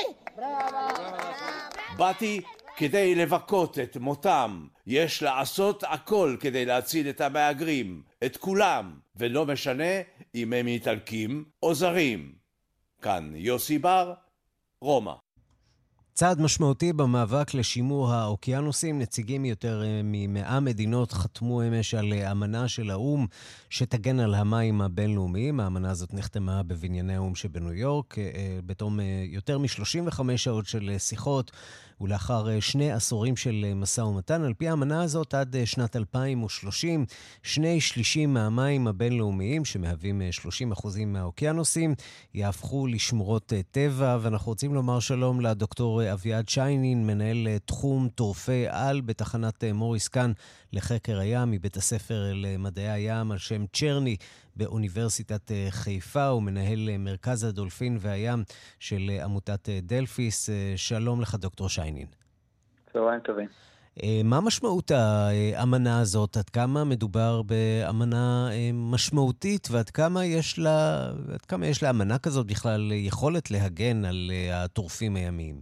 באתי 1.96 2.40
כדי 2.76 3.14
לבכות 3.14 3.78
את 3.78 3.96
מותם. 3.96 4.66
יש 4.86 5.22
לעשות 5.22 5.84
הכל 5.86 6.36
כדי 6.40 6.64
להציל 6.64 7.08
את 7.08 7.20
המהגרים, 7.20 8.02
את 8.24 8.36
כולם, 8.36 8.98
ולא 9.16 9.46
משנה 9.46 9.92
אם 10.34 10.52
הם 10.52 10.66
איטלקים 10.66 11.44
או 11.62 11.74
זרים. 11.74 12.32
כאן 13.02 13.32
יוסי 13.34 13.78
בר, 13.78 14.14
רומא. 14.80 15.12
צעד 16.14 16.40
משמעותי 16.40 16.92
במאבק 16.92 17.54
לשימור 17.54 18.12
האוקיינוסים. 18.12 18.98
נציגים 18.98 19.42
מיותר 19.42 19.82
אה, 19.84 20.00
ממאה 20.04 20.60
מדינות 20.60 21.12
חתמו 21.12 21.62
אמש 21.62 21.94
על 21.94 22.12
אה, 22.12 22.32
אמנה 22.32 22.68
של 22.68 22.90
האו"ם 22.90 23.26
שתגן 23.70 24.20
על 24.20 24.34
המים 24.34 24.80
הבינלאומיים. 24.80 25.60
האמנה 25.60 25.90
הזאת 25.90 26.14
נחתמה 26.14 26.62
בבנייני 26.62 27.14
האו"ם 27.14 27.34
שבניו 27.34 27.72
יורק 27.72 28.18
אה, 28.18 28.58
בתום 28.66 29.00
יותר 29.24 29.58
מ-35 29.58 30.20
שעות 30.36 30.66
של 30.66 30.94
שיחות 30.98 31.50
ולאחר 32.02 32.60
שני 32.60 32.92
עשורים 32.92 33.36
של 33.36 33.72
משא 33.76 34.00
ומתן. 34.00 34.42
על 34.42 34.54
פי 34.54 34.68
האמנה 34.68 35.02
הזאת, 35.02 35.34
עד 35.34 35.56
שנת 35.64 35.96
2030, 35.96 37.06
שני 37.42 37.80
שלישים 37.80 38.34
מהמים 38.34 38.86
הבינלאומיים, 38.86 39.64
שמהווים 39.64 40.22
30% 40.74 40.88
מהאוקיינוסים, 41.06 41.94
יהפכו 42.34 42.86
לשמורות 42.86 43.52
טבע. 43.70 44.18
ואנחנו 44.20 44.52
רוצים 44.52 44.74
לומר 44.74 45.00
שלום 45.00 45.40
לדוקטור 45.40 46.12
אביעד 46.12 46.48
שיינין, 46.48 47.06
מנהל 47.06 47.48
תחום 47.64 48.08
טורפי 48.08 48.64
על 48.68 49.00
בתחנת 49.00 49.64
מוריס 49.64 50.08
כאן 50.08 50.32
לחקר 50.72 51.18
הים, 51.18 51.50
מבית 51.50 51.76
הספר 51.76 52.32
למדעי 52.34 52.90
הים 52.90 53.32
על 53.32 53.38
שם 53.38 53.66
צ'רני 53.66 54.16
באוניברסיטת 54.56 55.50
חיפה. 55.70 56.26
הוא 56.26 56.42
מנהל 56.42 56.88
מרכז 56.98 57.44
הדולפין 57.44 57.96
והים 58.00 58.42
של 58.78 59.10
עמותת 59.24 59.68
דלפיס. 59.82 60.50
שלום 60.76 61.20
לך, 61.20 61.34
דוקטור 61.34 61.68
שיינין. 61.68 62.06
צהריים 62.92 63.20
טובים. 63.20 63.48
מה 64.24 64.40
משמעות 64.40 64.90
האמנה 64.90 66.00
הזאת? 66.00 66.36
עד 66.36 66.50
כמה 66.50 66.84
מדובר 66.84 67.42
באמנה 67.42 68.48
משמעותית, 68.72 69.68
ועד 69.70 69.90
כמה 69.90 70.24
יש 70.24 70.58
לה, 70.58 71.08
עד 71.34 71.42
כמה 71.48 71.66
יש 71.66 71.82
לאמנה 71.82 72.18
כזאת 72.18 72.46
בכלל 72.46 72.92
יכולת 72.92 73.50
להגן 73.50 74.04
על 74.04 74.30
הטורפים 74.52 75.16
הימיים? 75.16 75.56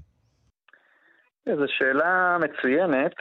זו 1.46 1.64
שאלה 1.78 2.36
מצוינת. 2.40 3.14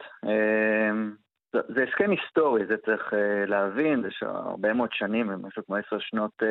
זה 1.54 1.84
הסכם 1.90 2.12
היסטורי, 2.12 2.66
זה 2.66 2.76
צריך 2.86 3.14
להבין, 3.48 4.02
זה 4.02 4.28
הרבה 4.28 4.74
מאוד 4.74 4.90
שנים, 4.94 5.28
משהו 5.42 5.66
כמו 5.66 5.76
עשר 5.76 6.00
שנות 6.00 6.44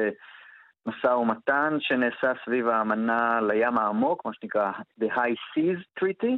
משא 0.87 1.07
ומתן 1.07 1.77
שנעשה 1.81 2.33
סביב 2.45 2.69
האמנה 2.69 3.41
לים 3.41 3.79
העמוק, 3.79 4.25
מה 4.25 4.31
שנקרא 4.41 4.73
The 5.01 5.05
High 5.05 5.59
Seas 5.59 6.01
Treaty, 6.01 6.37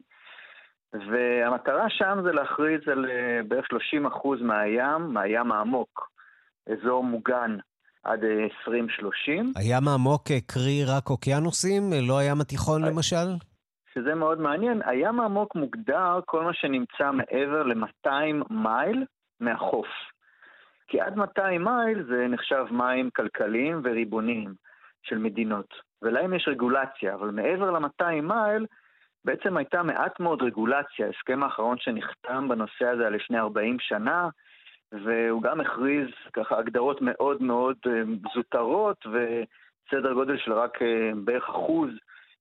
והמטרה 0.92 1.86
שם 1.90 2.18
זה 2.24 2.32
להכריז 2.32 2.80
על 2.86 3.06
בערך 3.48 3.66
30% 3.66 4.42
מהים, 4.42 5.12
מהים 5.12 5.52
העמוק, 5.52 6.10
אזור 6.72 7.04
מוגן 7.04 7.56
עד 8.04 8.24
2030. 8.24 9.52
הים 9.56 9.88
העמוק 9.88 10.22
קרי 10.46 10.84
רק 10.88 11.10
אוקיינוסים? 11.10 11.82
לא 12.08 12.18
הים 12.18 12.40
התיכון 12.40 12.84
למשל? 12.84 13.49
שזה 13.94 14.14
מאוד 14.14 14.40
מעניין, 14.40 14.82
הים 14.84 15.20
העמוק 15.20 15.54
מוגדר 15.54 16.20
כל 16.26 16.42
מה 16.42 16.54
שנמצא 16.54 17.10
מעבר 17.12 17.62
ל-200 17.62 18.44
מייל 18.50 19.04
מהחוף. 19.40 19.88
כי 20.88 21.00
עד 21.00 21.16
200 21.16 21.64
מייל 21.64 22.02
זה 22.02 22.26
נחשב 22.28 22.66
מים 22.70 23.10
כלכליים 23.10 23.80
וריבוניים 23.84 24.54
של 25.02 25.18
מדינות. 25.18 25.74
ולהם 26.02 26.34
יש 26.34 26.48
רגולציה, 26.48 27.14
אבל 27.14 27.30
מעבר 27.30 27.70
ל-200 27.70 28.20
מייל 28.22 28.66
בעצם 29.24 29.56
הייתה 29.56 29.82
מעט 29.82 30.20
מאוד 30.20 30.42
רגולציה. 30.42 31.06
ההסכם 31.06 31.42
האחרון 31.42 31.78
שנחתם 31.78 32.48
בנושא 32.48 32.86
הזה 32.86 33.02
היה 33.02 33.10
לפני 33.10 33.38
40 33.38 33.76
שנה, 33.80 34.28
והוא 34.92 35.42
גם 35.42 35.60
הכריז 35.60 36.08
ככה 36.32 36.58
הגדרות 36.58 37.02
מאוד 37.02 37.42
מאוד 37.42 37.76
זוטרות 38.34 39.06
וסדר 39.06 40.12
גודל 40.12 40.38
של 40.38 40.52
רק 40.52 40.78
בערך 41.24 41.48
אחוז 41.48 41.90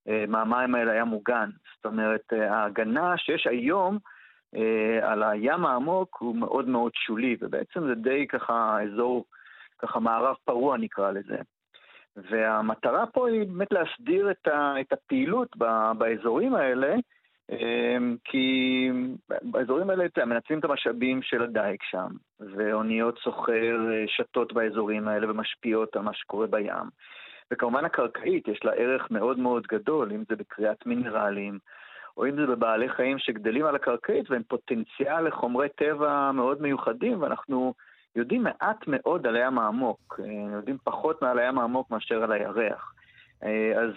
מהמים 0.06 0.74
האלה 0.74 0.92
היה 0.92 1.04
מוגן. 1.04 1.50
זאת 1.76 1.86
אומרת, 1.86 2.32
ההגנה 2.32 3.16
שיש 3.16 3.46
היום 3.46 3.98
על 5.02 5.22
הים 5.22 5.66
העמוק 5.66 6.16
הוא 6.20 6.36
מאוד 6.36 6.68
מאוד 6.68 6.92
שולי, 6.94 7.36
ובעצם 7.40 7.88
זה 7.88 7.94
די 7.94 8.26
ככה 8.26 8.78
אזור, 8.82 9.24
ככה 9.78 10.00
מערב 10.00 10.36
פרוע 10.44 10.76
נקרא 10.76 11.10
לזה. 11.10 11.36
והמטרה 12.16 13.06
פה 13.06 13.28
היא 13.28 13.46
באמת 13.46 13.72
להסדיר 13.72 14.30
את, 14.30 14.92
הפעילות 14.92 15.56
באזורים 15.98 16.54
האלה, 16.54 16.94
כי 18.24 18.90
באזורים 19.42 19.90
האלה 19.90 20.04
מנצלים 20.26 20.58
את 20.58 20.64
המשאבים 20.64 21.22
של 21.22 21.42
הדייג 21.42 21.78
שם, 21.90 22.08
ואוניות 22.40 23.18
סוחר 23.18 23.78
שתות 24.06 24.52
באזורים 24.52 25.08
האלה 25.08 25.30
ומשפיעות 25.30 25.96
על 25.96 26.02
מה 26.02 26.14
שקורה 26.14 26.46
בים. 26.46 26.90
וכמובן 27.52 27.84
הקרקעית 27.84 28.48
יש 28.48 28.60
לה 28.64 28.72
ערך 28.72 29.10
מאוד 29.10 29.38
מאוד 29.38 29.66
גדול, 29.72 30.12
אם 30.12 30.22
זה 30.28 30.36
בקריאת 30.36 30.86
מינרלים, 30.86 31.58
או 32.16 32.26
אם 32.26 32.36
זה 32.36 32.46
בבעלי 32.46 32.88
חיים 32.88 33.18
שגדלים 33.18 33.66
על 33.66 33.74
הקרקעית 33.74 34.30
והם 34.30 34.42
פוטנציאל 34.48 35.28
לחומרי 35.28 35.68
טבע 35.68 36.30
מאוד 36.32 36.62
מיוחדים, 36.62 37.22
ואנחנו 37.22 37.74
יודעים 38.16 38.42
מעט 38.42 38.84
מאוד 38.86 39.26
על 39.26 39.36
הים 39.36 39.58
העמוק, 39.58 40.20
יודעים 40.52 40.76
פחות 40.84 41.22
מעל 41.22 41.38
הים 41.38 41.58
העמוק 41.58 41.90
מאשר 41.90 42.22
על 42.22 42.32
הירח. 42.32 42.92
אז 43.42 43.90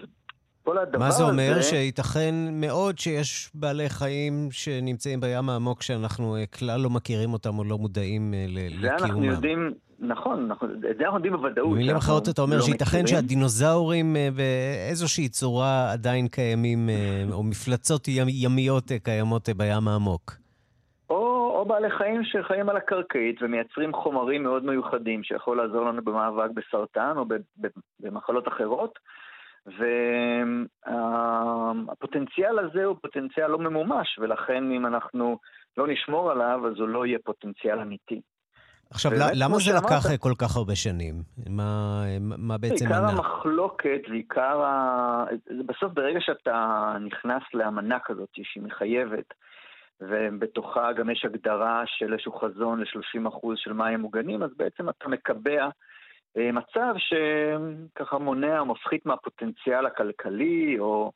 כל 0.63 0.77
הדבר 0.77 1.05
הזה... 1.05 1.05
מה 1.05 1.11
זה 1.11 1.23
אומר? 1.23 1.53
זה... 1.53 1.61
שייתכן 1.61 2.35
מאוד 2.51 2.99
שיש 2.99 3.51
בעלי 3.53 3.89
חיים 3.89 4.47
שנמצאים 4.51 5.19
בים 5.19 5.49
העמוק 5.49 5.81
שאנחנו 5.81 6.35
כלל 6.59 6.79
לא 6.79 6.89
מכירים 6.89 7.33
אותם 7.33 7.59
או 7.59 7.63
לא 7.63 7.77
מודעים 7.77 8.33
לקיומם. 8.47 8.81
זה 8.81 8.93
אנחנו 8.95 9.23
יודעים, 9.23 9.73
נכון, 10.03 10.45
אנחנו, 10.45 10.67
את 10.67 10.97
זה 10.97 11.03
אנחנו 11.03 11.17
יודעים 11.17 11.33
בוודאות. 11.33 11.71
במילים 11.71 11.95
אחרות 11.95 12.29
אתה 12.29 12.41
אומר 12.41 12.55
לא 12.55 12.61
שייתכן. 12.61 13.07
שהדינוזאורים 13.07 14.15
באיזושהי 14.35 15.29
צורה 15.29 15.91
עדיין 15.91 16.27
קיימים, 16.27 16.89
או 17.31 17.43
מפלצות 17.43 18.07
ימיות 18.27 18.91
קיימות 19.03 19.49
בים 19.57 19.87
העמוק. 19.87 20.31
או, 21.09 21.51
או 21.55 21.65
בעלי 21.65 21.91
חיים 21.97 22.21
שחיים 22.23 22.69
על 22.69 22.77
הקרקעית 22.77 23.41
ומייצרים 23.41 23.93
חומרים 23.93 24.43
מאוד 24.43 24.65
מיוחדים 24.65 25.23
שיכול 25.23 25.57
לעזור 25.57 25.85
לנו 25.85 26.01
במאבק 26.03 26.49
בסרטן 26.53 27.13
או 27.17 27.25
במחלות 27.99 28.47
אחרות. 28.47 28.99
והפוטנציאל 30.85 32.59
הזה 32.59 32.83
הוא 32.83 32.95
פוטנציאל 33.01 33.47
לא 33.47 33.59
ממומש, 33.59 34.19
ולכן 34.21 34.71
אם 34.71 34.85
אנחנו 34.85 35.37
לא 35.77 35.87
נשמור 35.87 36.31
עליו, 36.31 36.67
אז 36.67 36.79
הוא 36.79 36.87
לא 36.87 37.05
יהיה 37.05 37.19
פוטנציאל 37.23 37.79
אמיתי. 37.79 38.21
עכשיו, 38.93 39.11
למה 39.33 39.57
זה 39.59 39.71
לקח 39.73 40.15
כל 40.19 40.33
כך 40.37 40.55
הרבה 40.55 40.75
שנים? 40.75 41.15
מה, 41.49 42.03
מה 42.19 42.57
בעצם 42.57 42.85
מנע? 42.85 42.95
עיקר 42.95 43.09
המחלוקת 43.09 44.01
ועיקר 44.09 44.61
ה... 44.61 45.25
בסוף 45.65 45.93
ברגע 45.93 46.19
שאתה 46.21 46.93
נכנס 47.05 47.43
לאמנה 47.53 47.97
כזאת 48.05 48.29
שהיא 48.33 48.63
מחייבת, 48.63 49.33
ובתוכה 50.01 50.93
גם 50.93 51.09
יש 51.09 51.25
הגדרה 51.25 51.83
של 51.85 52.13
איזשהו 52.13 52.31
חזון 52.31 52.79
ל-30% 52.79 53.47
של 53.55 53.73
מים 53.73 53.99
מוגנים, 53.99 54.43
אז 54.43 54.49
בעצם 54.57 54.89
אתה 54.89 55.09
מקבע 55.09 55.69
מצב 56.35 56.93
שככה 56.97 58.17
מונע 58.17 58.59
או 58.59 58.65
מפחית 58.65 59.05
מהפוטנציאל 59.05 59.85
הכלכלי 59.85 60.79
או 60.79 61.11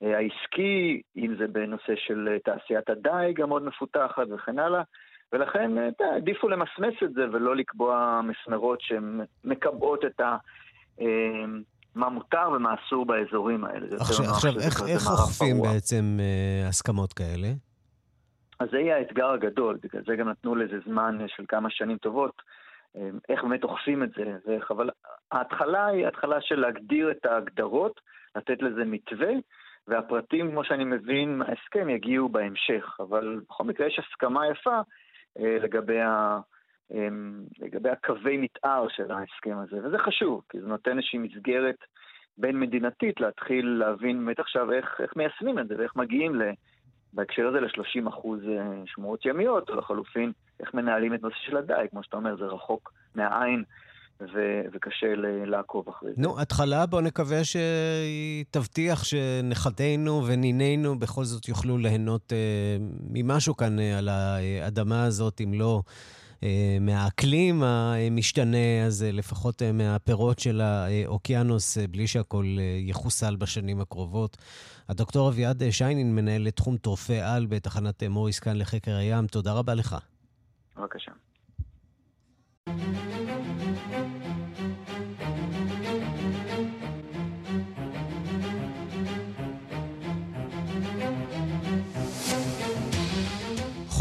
העסקי, 0.00 1.02
אם 1.16 1.34
זה 1.38 1.46
בנושא 1.46 1.92
של 1.96 2.36
תעשיית 2.44 2.90
הדיג 2.90 3.40
המאוד 3.40 3.64
מפותחת 3.64 4.26
וכן 4.34 4.58
הלאה, 4.58 4.82
ולכן 5.32 5.70
עדיפו 6.16 6.48
למסמס 6.48 6.94
את 7.04 7.12
זה 7.12 7.22
ולא 7.32 7.56
לקבוע 7.56 8.20
מסמרות 8.24 8.80
שמקבעות 8.80 10.04
את 10.04 10.20
ה... 10.20 10.36
מה 11.94 12.08
מותר 12.08 12.50
ומה 12.56 12.74
אסור 12.74 13.06
באזורים 13.06 13.64
האלה. 13.64 13.86
עכשיו, 14.00 14.26
עכשיו 14.26 14.52
איך, 14.52 14.82
איך 14.88 15.06
אוכפים 15.06 15.62
בעצם 15.62 16.16
אה, 16.20 16.68
הסכמות 16.68 17.12
כאלה? 17.12 17.48
אז 18.60 18.68
זה 18.70 18.78
יהיה 18.78 18.96
האתגר 18.96 19.30
הגדול, 19.30 19.78
בגלל 19.82 20.02
זה 20.06 20.16
גם 20.16 20.28
נתנו 20.28 20.54
לזה 20.54 20.76
זמן 20.86 21.18
של 21.36 21.44
כמה 21.48 21.70
שנים 21.70 21.98
טובות. 21.98 22.42
אה, 22.96 23.08
איך 23.28 23.42
באמת 23.42 23.64
אוכפים 23.64 24.02
את 24.02 24.10
זה, 24.16 24.24
ואיך, 24.46 24.70
אבל 24.70 24.90
ההתחלה 25.32 25.86
היא 25.86 26.06
התחלה 26.06 26.40
של 26.40 26.60
להגדיר 26.60 27.10
את 27.10 27.26
ההגדרות, 27.26 28.00
לתת 28.36 28.62
לזה 28.62 28.84
מתווה, 28.84 29.32
והפרטים, 29.88 30.50
כמו 30.50 30.64
שאני 30.64 30.84
מבין 30.84 31.38
מההסכם, 31.38 31.88
יגיעו 31.88 32.28
בהמשך. 32.28 32.96
אבל 33.00 33.40
בכל 33.48 33.64
מקרה 33.64 33.86
יש 33.86 33.98
הסכמה 33.98 34.46
יפה 34.46 34.70
אה, 34.76 34.82
לגבי, 35.38 36.00
ה, 36.00 36.40
אה, 36.94 37.08
לגבי 37.58 37.90
הקווי 37.90 38.36
מתאר 38.36 38.86
של 38.88 39.12
ההסכם 39.12 39.58
הזה, 39.58 39.86
וזה 39.86 39.98
חשוב, 39.98 40.42
כי 40.48 40.60
זה 40.60 40.66
נותן 40.66 40.98
איזושהי 40.98 41.18
מסגרת 41.18 41.76
בין 42.38 42.60
מדינתית 42.60 43.20
להתחיל 43.20 43.66
להבין 43.66 44.24
באמת 44.24 44.38
עכשיו 44.38 44.72
איך, 44.72 45.00
איך 45.00 45.16
מיישמים 45.16 45.58
את 45.58 45.68
זה 45.68 45.74
ואיך 45.78 45.96
מגיעים 45.96 46.34
ל... 46.34 46.42
בהקשר 47.12 47.48
הזה 47.48 47.60
ל-30 47.60 48.08
אחוז 48.08 48.40
אה, 48.48 48.82
שמורות 48.86 49.26
ימיות, 49.26 49.70
או 49.70 49.76
לחלופין, 49.76 50.32
איך 50.60 50.74
מנהלים 50.74 51.14
את 51.14 51.22
נושא 51.22 51.36
של 51.36 51.56
הדייג, 51.56 51.90
כמו 51.90 52.02
שאתה 52.02 52.16
אומר, 52.16 52.36
זה 52.36 52.44
רחוק 52.44 52.92
מהעין 53.14 53.64
ו- 54.34 54.62
וקשה 54.74 55.06
ל- 55.16 55.50
לעקוב 55.50 55.88
אחרי 55.88 56.10
זה. 56.16 56.22
נו, 56.22 56.40
התחלה, 56.40 56.86
בוא 56.86 57.00
נקווה 57.00 57.44
שהיא 57.44 58.44
תבטיח 58.50 59.04
שנכדינו 59.04 60.22
ונינינו 60.26 60.98
בכל 60.98 61.24
זאת 61.24 61.48
יוכלו 61.48 61.78
ליהנות 61.78 62.32
אה, 62.32 62.76
ממשהו 63.10 63.56
כאן 63.56 63.78
אה, 63.80 63.98
על 63.98 64.08
האדמה 64.08 65.04
הזאת, 65.04 65.40
אם 65.44 65.54
לא 65.54 65.82
אה, 66.42 66.76
מהאקלים 66.80 67.62
המשתנה, 67.62 68.84
אז 68.86 69.02
אה, 69.02 69.12
לפחות 69.12 69.62
אה, 69.62 69.72
מהפירות 69.72 70.38
של 70.38 70.60
האוקיינוס, 70.60 71.78
אה, 71.78 71.86
בלי 71.86 72.06
שהכול 72.06 72.46
אה, 72.58 72.78
יחוסל 72.80 73.36
בשנים 73.36 73.80
הקרובות. 73.80 74.36
הדוקטור 74.88 75.28
אביעד 75.28 75.62
שיינין, 75.70 76.14
מנהל 76.14 76.50
תחום 76.50 76.76
טורפי 76.76 77.20
על 77.20 77.46
בתחנת 77.46 78.02
אה, 78.02 78.08
מוריס 78.08 78.38
כאן 78.38 78.56
לחקר 78.56 78.94
הים, 78.96 79.26
תודה 79.26 79.52
רבה 79.52 79.74
לך. 79.74 79.96
בבקשה. 80.76 81.12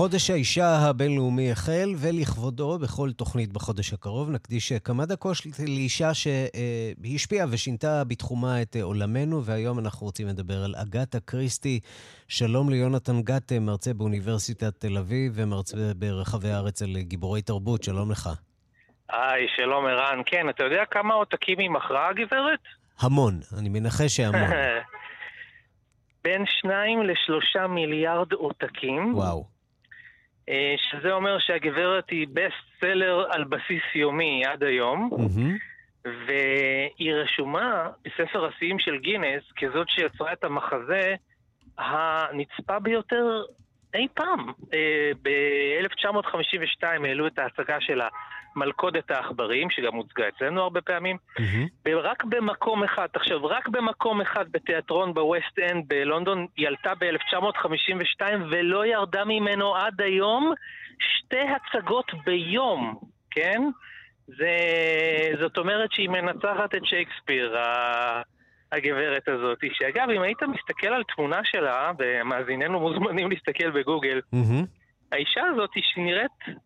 חודש 0.01 0.29
האישה 0.29 0.67
הבינלאומי 0.89 1.51
החל, 1.51 1.89
ולכבודו, 1.97 2.79
בכל 2.79 3.11
תוכנית 3.11 3.53
בחודש 3.53 3.93
הקרוב, 3.93 4.29
נקדיש 4.29 4.73
כמה 4.73 5.05
דקות 5.05 5.37
לאישה 5.67 6.13
שהשפיעה 6.13 7.47
ושינתה 7.51 8.03
בתחומה 8.03 8.61
את 8.61 8.75
עולמנו, 8.81 9.43
והיום 9.43 9.79
אנחנו 9.79 10.05
רוצים 10.05 10.27
לדבר 10.27 10.63
על 10.63 10.75
אגתה 10.75 11.19
קריסטי. 11.19 11.79
שלום 12.27 12.69
ליונתן 12.69 13.21
גת, 13.21 13.51
מרצה 13.51 13.93
באוניברסיטת 13.93 14.79
תל 14.79 14.97
אביב 14.97 15.31
ומרצה 15.35 15.77
ברחבי 15.95 16.49
הארץ 16.49 16.81
על 16.81 16.97
גיבורי 16.97 17.41
תרבות, 17.41 17.83
שלום 17.83 18.11
לך. 18.11 18.29
היי, 19.09 19.47
שלום 19.55 19.85
ערן. 19.85 20.21
כן, 20.25 20.49
אתה 20.49 20.63
יודע 20.63 20.83
כמה 20.91 21.13
עותקים 21.13 21.59
היא 21.59 21.69
מכרה, 21.69 22.09
הגברת? 22.09 22.59
המון, 22.99 23.39
אני 23.59 23.69
מנחש 23.69 24.15
שהמון. 24.17 24.49
בין 26.23 26.43
שניים 26.47 27.03
לשלושה 27.03 27.67
מיליארד 27.67 28.33
עותקים. 28.33 29.15
וואו. 29.15 29.60
אה, 30.51 30.75
שזה 30.77 31.11
אומר 31.11 31.39
שהגברת 31.39 32.09
היא 32.09 32.27
בסט 32.33 32.79
סלר 32.81 33.25
על 33.31 33.43
בסיס 33.43 33.83
יומי 33.95 34.45
עד 34.45 34.63
היום, 34.63 35.09
והיא 36.03 37.13
רשומה 37.13 37.89
בספר 38.05 38.45
השיאים 38.45 38.79
של 38.79 38.97
גינס 38.97 39.43
כזאת 39.57 39.89
שיצרה 39.89 40.33
את 40.33 40.43
המחזה 40.43 41.15
הנצפה 41.77 42.79
ביותר 42.79 43.43
אי 43.93 44.07
פעם. 44.13 44.51
אה, 44.73 45.11
ב-1952 45.21 46.83
העלו 46.83 47.27
את 47.27 47.39
ההצגה 47.39 47.81
שלה, 47.81 48.07
מלכודת 48.55 49.11
העכברים, 49.11 49.69
שגם 49.69 49.93
הוצגה 49.95 50.27
אצלנו 50.27 50.61
הרבה 50.61 50.81
פעמים, 50.81 51.17
ורק 51.85 52.23
במקום 52.23 52.83
אחד, 52.83 53.07
עכשיו, 53.13 53.45
רק 53.45 53.67
במקום 53.67 54.21
אחד 54.21 54.45
בתיאטרון 54.51 55.13
בווסט 55.13 55.59
אנד 55.71 55.85
בלונדון, 55.87 56.45
היא 56.57 56.67
עלתה 56.67 56.93
ב-1952 56.99 58.21
ולא 58.51 58.85
ירדה 58.85 59.25
ממנו 59.25 59.75
עד 59.75 60.01
היום 60.01 60.53
שתי 60.99 61.37
הצגות 61.55 62.11
ביום, 62.25 62.99
כן? 63.31 63.61
זה, 64.27 64.55
זאת 65.41 65.57
אומרת 65.57 65.91
שהיא 65.91 66.09
מנצחת 66.09 66.75
את 66.75 66.85
שייקספיר, 66.85 67.55
הגברת 68.71 69.27
הזאת, 69.27 69.59
שאגב, 69.73 70.09
אם 70.09 70.21
היית 70.21 70.43
מסתכל 70.43 70.87
על 70.87 71.03
תמונה 71.15 71.39
שלה, 71.43 71.91
ומאזיננו 71.99 72.79
מוזמנים 72.79 73.29
להסתכל 73.29 73.71
בגוגל, 73.71 74.19
האישה 75.11 75.41
הזאת 75.53 75.69
שהיא 75.73 76.05
נראית, 76.05 76.57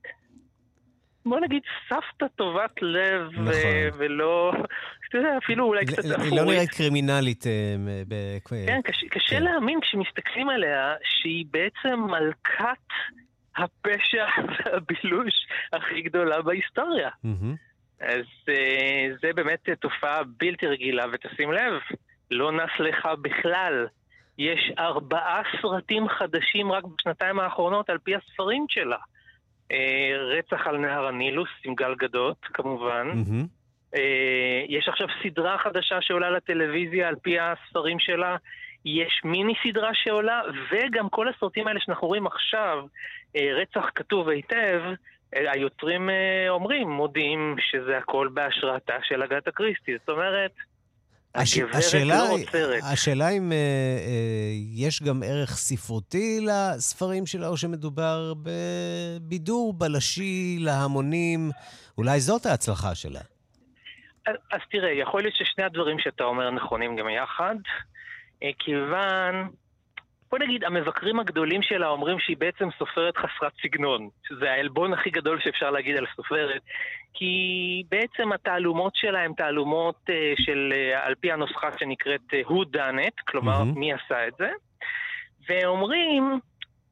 בוא 1.26 1.40
נגיד, 1.40 1.62
סבתא 1.90 2.26
טובת 2.36 2.82
לב, 2.82 3.30
נכון. 3.32 3.46
ו- 3.46 3.90
ולא, 3.98 4.54
אתה 5.10 5.18
יודע, 5.18 5.38
אפילו 5.38 5.66
אולי 5.66 5.86
קצת 5.86 6.04
היא 6.22 6.38
לא. 6.40 6.44
נראית 6.46 6.70
קרימינלית. 6.70 7.48
אה, 7.48 7.76
ב- 8.08 8.38
כן, 8.68 8.82
קשה, 8.84 9.08
קשה 9.10 9.40
להאמין 9.40 9.80
כשמסתכלים 9.82 10.50
עליה 10.50 10.94
שהיא 11.04 11.46
בעצם 11.52 12.00
מלכת 12.00 12.86
הפשע 13.58 14.26
והבילוש 14.66 15.34
הכי 15.74 16.02
גדולה 16.02 16.42
בהיסטוריה. 16.42 17.10
אז 18.00 18.26
אה, 18.50 19.08
זה 19.22 19.34
באמת 19.36 19.70
תופעה 19.80 20.22
בלתי 20.38 20.68
רגילה, 20.68 21.06
ותשים 21.14 21.52
לב, 21.52 21.74
לא 22.32 22.52
נס 22.52 22.72
לך 22.80 23.08
בכלל. 23.22 23.88
יש 24.38 24.72
ארבעה 24.80 25.42
סרטים 25.62 26.10
חדשים 26.10 26.72
רק 26.72 26.84
בשנתיים 26.84 27.40
האחרונות 27.40 27.90
על 27.90 27.98
פי 27.98 28.16
הספרים 28.16 28.66
שלה. 28.70 28.98
אה, 29.72 30.18
רצח 30.38 30.68
על 30.68 30.78
נהר 30.78 31.06
הנילוס 31.06 31.50
עם 31.64 31.76
גל 31.76 31.96
גדות, 31.96 32.38
כמובן. 32.54 33.08
אה, 33.96 34.64
יש 34.70 34.88
עכשיו 34.88 35.08
סדרה 35.24 35.58
חדשה 35.58 36.02
שעולה 36.02 36.30
לטלוויזיה 36.30 37.08
על 37.08 37.16
פי 37.16 37.38
הספרים 37.40 38.00
שלה. 38.00 38.38
יש 38.86 39.22
מיני 39.24 39.54
סדרה 39.64 39.90
שעולה, 39.94 40.42
וגם 40.72 41.10
כל 41.10 41.28
הסרטים 41.28 41.68
האלה 41.68 41.80
שאנחנו 41.80 42.08
רואים 42.08 42.28
עכשיו, 42.28 42.86
אה, 43.36 43.50
רצח 43.54 43.90
כתוב 43.96 44.30
היטב, 44.30 44.82
היוצרים 45.34 46.10
אומרים, 46.50 46.90
מודיעים 46.90 47.56
שזה 47.60 47.98
הכל 47.98 48.30
בהשראתה 48.34 48.94
של 49.04 49.24
אגתה 49.24 49.52
קריסטי. 49.52 49.98
זאת 49.98 50.10
אומרת, 50.10 50.52
הש... 51.36 51.58
הגברת 51.58 51.76
השאלה, 51.76 52.16
לא 52.16 52.32
עוצרת. 52.32 52.84
השאלה 52.84 53.30
אם 53.30 53.52
אה, 53.52 53.58
אה, 53.58 54.52
יש 54.74 55.04
גם 55.04 55.24
ערך 55.26 55.50
ספרותי 55.50 56.40
לספרים 56.42 57.26
שלה, 57.26 57.48
או 57.48 57.58
שמדובר 57.58 58.34
בבידור 58.44 59.74
בלשי 59.74 60.58
להמונים. 60.60 61.52
אולי 61.98 62.20
זאת 62.20 62.46
ההצלחה 62.46 62.96
שלה. 62.96 63.22
אז, 64.28 64.36
אז 64.52 64.60
תראה, 64.72 64.92
יכול 64.92 65.22
להיות 65.22 65.36
ששני 65.36 65.64
הדברים 65.64 66.00
שאתה 66.00 66.24
אומר 66.24 66.52
נכונים 66.52 66.96
גם 66.96 67.10
יחד, 67.10 67.56
אה, 68.44 68.50
כיוון, 68.60 69.50
בוא 70.32 70.40
נגיד, 70.40 70.64
המבקרים 70.64 71.20
הגדולים 71.20 71.62
שלה 71.62 71.88
אומרים 71.88 72.20
שהיא 72.20 72.38
בעצם 72.38 72.70
סופרת 72.80 73.18
חסרת 73.18 73.54
סגנון, 73.64 74.10
שזה 74.28 74.52
העלבון 74.52 74.94
הכי 74.94 75.10
גדול 75.10 75.40
שאפשר 75.42 75.72
להגיד 75.72 75.96
על 75.96 76.06
סופרת, 76.16 76.62
כי 77.14 77.84
בעצם 77.90 78.32
התעלומות 78.32 78.96
שלה 78.96 79.20
הן 79.20 79.34
תעלומות 79.34 79.96
אה, 80.10 80.34
של, 80.38 80.74
אה, 80.76 81.06
על 81.06 81.16
פי 81.16 81.32
הנוסחה 81.32 81.70
שנקראת 81.80 82.34
אה, 82.34 82.42
who 82.42 82.76
done 82.76 83.08
it, 83.08 83.24
כלומר, 83.28 83.64
מהמם. 83.64 83.80
מי 83.80 83.94
עשה 83.94 84.28
את 84.28 84.34
זה, 84.38 84.50
ואומרים 85.50 86.40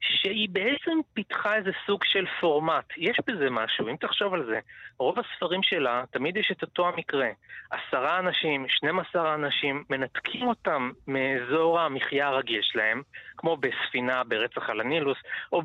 שהיא 0.03 0.49
בעצם 0.49 0.97
פיתחה 1.13 1.55
איזה 1.55 1.71
סוג 1.85 2.03
של 2.03 2.25
פורמט. 2.39 2.85
יש 2.97 3.17
בזה 3.27 3.49
משהו, 3.49 3.87
אם 3.87 3.95
תחשוב 3.95 4.33
על 4.33 4.45
זה. 4.45 4.59
רוב 4.97 5.15
הספרים 5.19 5.63
שלה, 5.63 6.03
תמיד 6.11 6.37
יש 6.37 6.51
את 6.51 6.61
אותו 6.61 6.87
המקרה. 6.87 7.29
עשרה 7.71 8.19
אנשים, 8.19 8.65
12 8.69 9.35
אנשים, 9.35 9.83
מנתקים 9.89 10.47
אותם 10.47 10.91
מאזור 11.07 11.79
המחיה 11.79 12.27
הרגיל 12.27 12.61
שלהם, 12.63 13.01
כמו 13.37 13.57
בספינה 13.57 14.23
ברצח 14.23 14.69
על 14.69 14.81
הנילוס, 14.81 15.17
או 15.51 15.61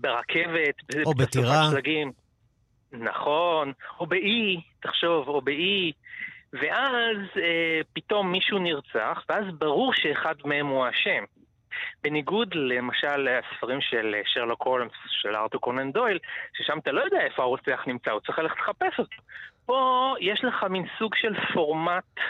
ברכבת, 0.00 0.74
או 1.04 1.14
בטירה. 1.14 1.68
נכון, 2.92 3.72
או 4.00 4.06
באי, 4.06 4.60
תחשוב, 4.80 5.28
או 5.28 5.40
באי. 5.40 5.92
ואז 6.52 7.16
אה, 7.36 7.80
פתאום 7.92 8.32
מישהו 8.32 8.58
נרצח, 8.58 9.24
ואז 9.28 9.44
ברור 9.58 9.92
שאחד 9.94 10.34
מהם 10.44 10.66
הוא 10.66 10.84
האשם. 10.84 11.24
בניגוד 12.02 12.54
למשל 12.54 13.16
לספרים 13.16 13.80
של 13.80 14.14
אה, 14.14 14.20
שרלוק 14.24 14.62
הולמס, 14.62 14.92
של 15.08 15.36
ארתור 15.36 15.60
קונן 15.60 15.92
דויל, 15.92 16.18
ששם 16.56 16.78
אתה 16.78 16.92
לא 16.92 17.00
יודע 17.00 17.20
איפה 17.20 17.42
הרוצח 17.42 17.80
נמצא, 17.86 18.10
הוא 18.10 18.20
צריך 18.20 18.38
ללכת 18.38 18.56
לחפש 18.58 18.98
אותו. 18.98 19.22
פה 19.66 20.14
יש 20.20 20.44
לך 20.44 20.64
מין 20.70 20.84
סוג 20.98 21.14
של 21.14 21.34
פורמט 21.54 22.20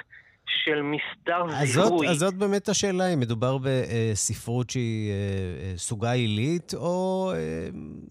של 0.64 0.82
מסדר 0.82 1.48
זיהוי. 1.48 2.09
אז 2.09 2.16
זאת 2.16 2.34
באמת 2.34 2.68
השאלה, 2.68 3.14
אם 3.14 3.20
מדובר 3.20 3.57
בספרות 3.59 4.70
שהיא 4.70 5.11
אה, 5.11 5.16
אה, 5.16 5.72
סוגה 5.76 6.12
עילית, 6.12 6.74
או 6.74 7.32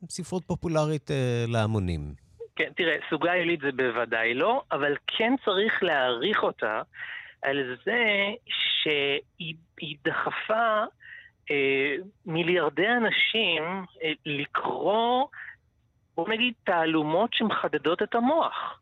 ספרות 0.10 0.44
פופולרית 0.48 1.12
להמונים. 1.48 2.02
כן, 2.56 2.70
תראה, 2.76 2.96
סוגה 3.10 3.32
עילית 3.32 3.60
זה 3.62 3.72
בוודאי 3.72 4.34
לא, 4.34 4.62
אבל 4.72 4.96
כן 5.08 5.34
צריך 5.46 5.84
להעריך 5.84 6.44
אותה 6.44 6.82
על 7.42 7.78
זה 7.86 8.04
שהיא 8.48 9.56
היא 9.80 9.96
דחפה 10.06 10.84
מיליארדי 12.26 12.88
אנשים 12.88 13.64
אה, 14.04 14.12
לקרוא, 14.26 15.26
בוא 16.18 16.30
נגיד, 16.30 16.54
תעלומות 16.64 17.30
שמחדדות 17.34 18.04
את 18.04 18.16
המוח. 18.16 18.80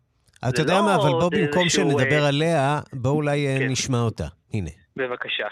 אתה 0.49 0.61
יודע 0.61 0.81
מה, 0.81 0.95
אבל 0.95 1.09
בוא 1.09 1.29
במקום 1.31 1.63
איזשהו, 1.63 1.89
שנדבר 1.89 2.23
אה, 2.23 2.27
עליה, 2.27 2.79
בוא 2.93 3.11
אולי 3.11 3.47
אה, 3.47 3.59
כן. 3.59 3.69
נשמע 3.69 3.99
אותה. 3.99 4.25
הנה. 4.53 4.69
בבקשה. 4.95 5.47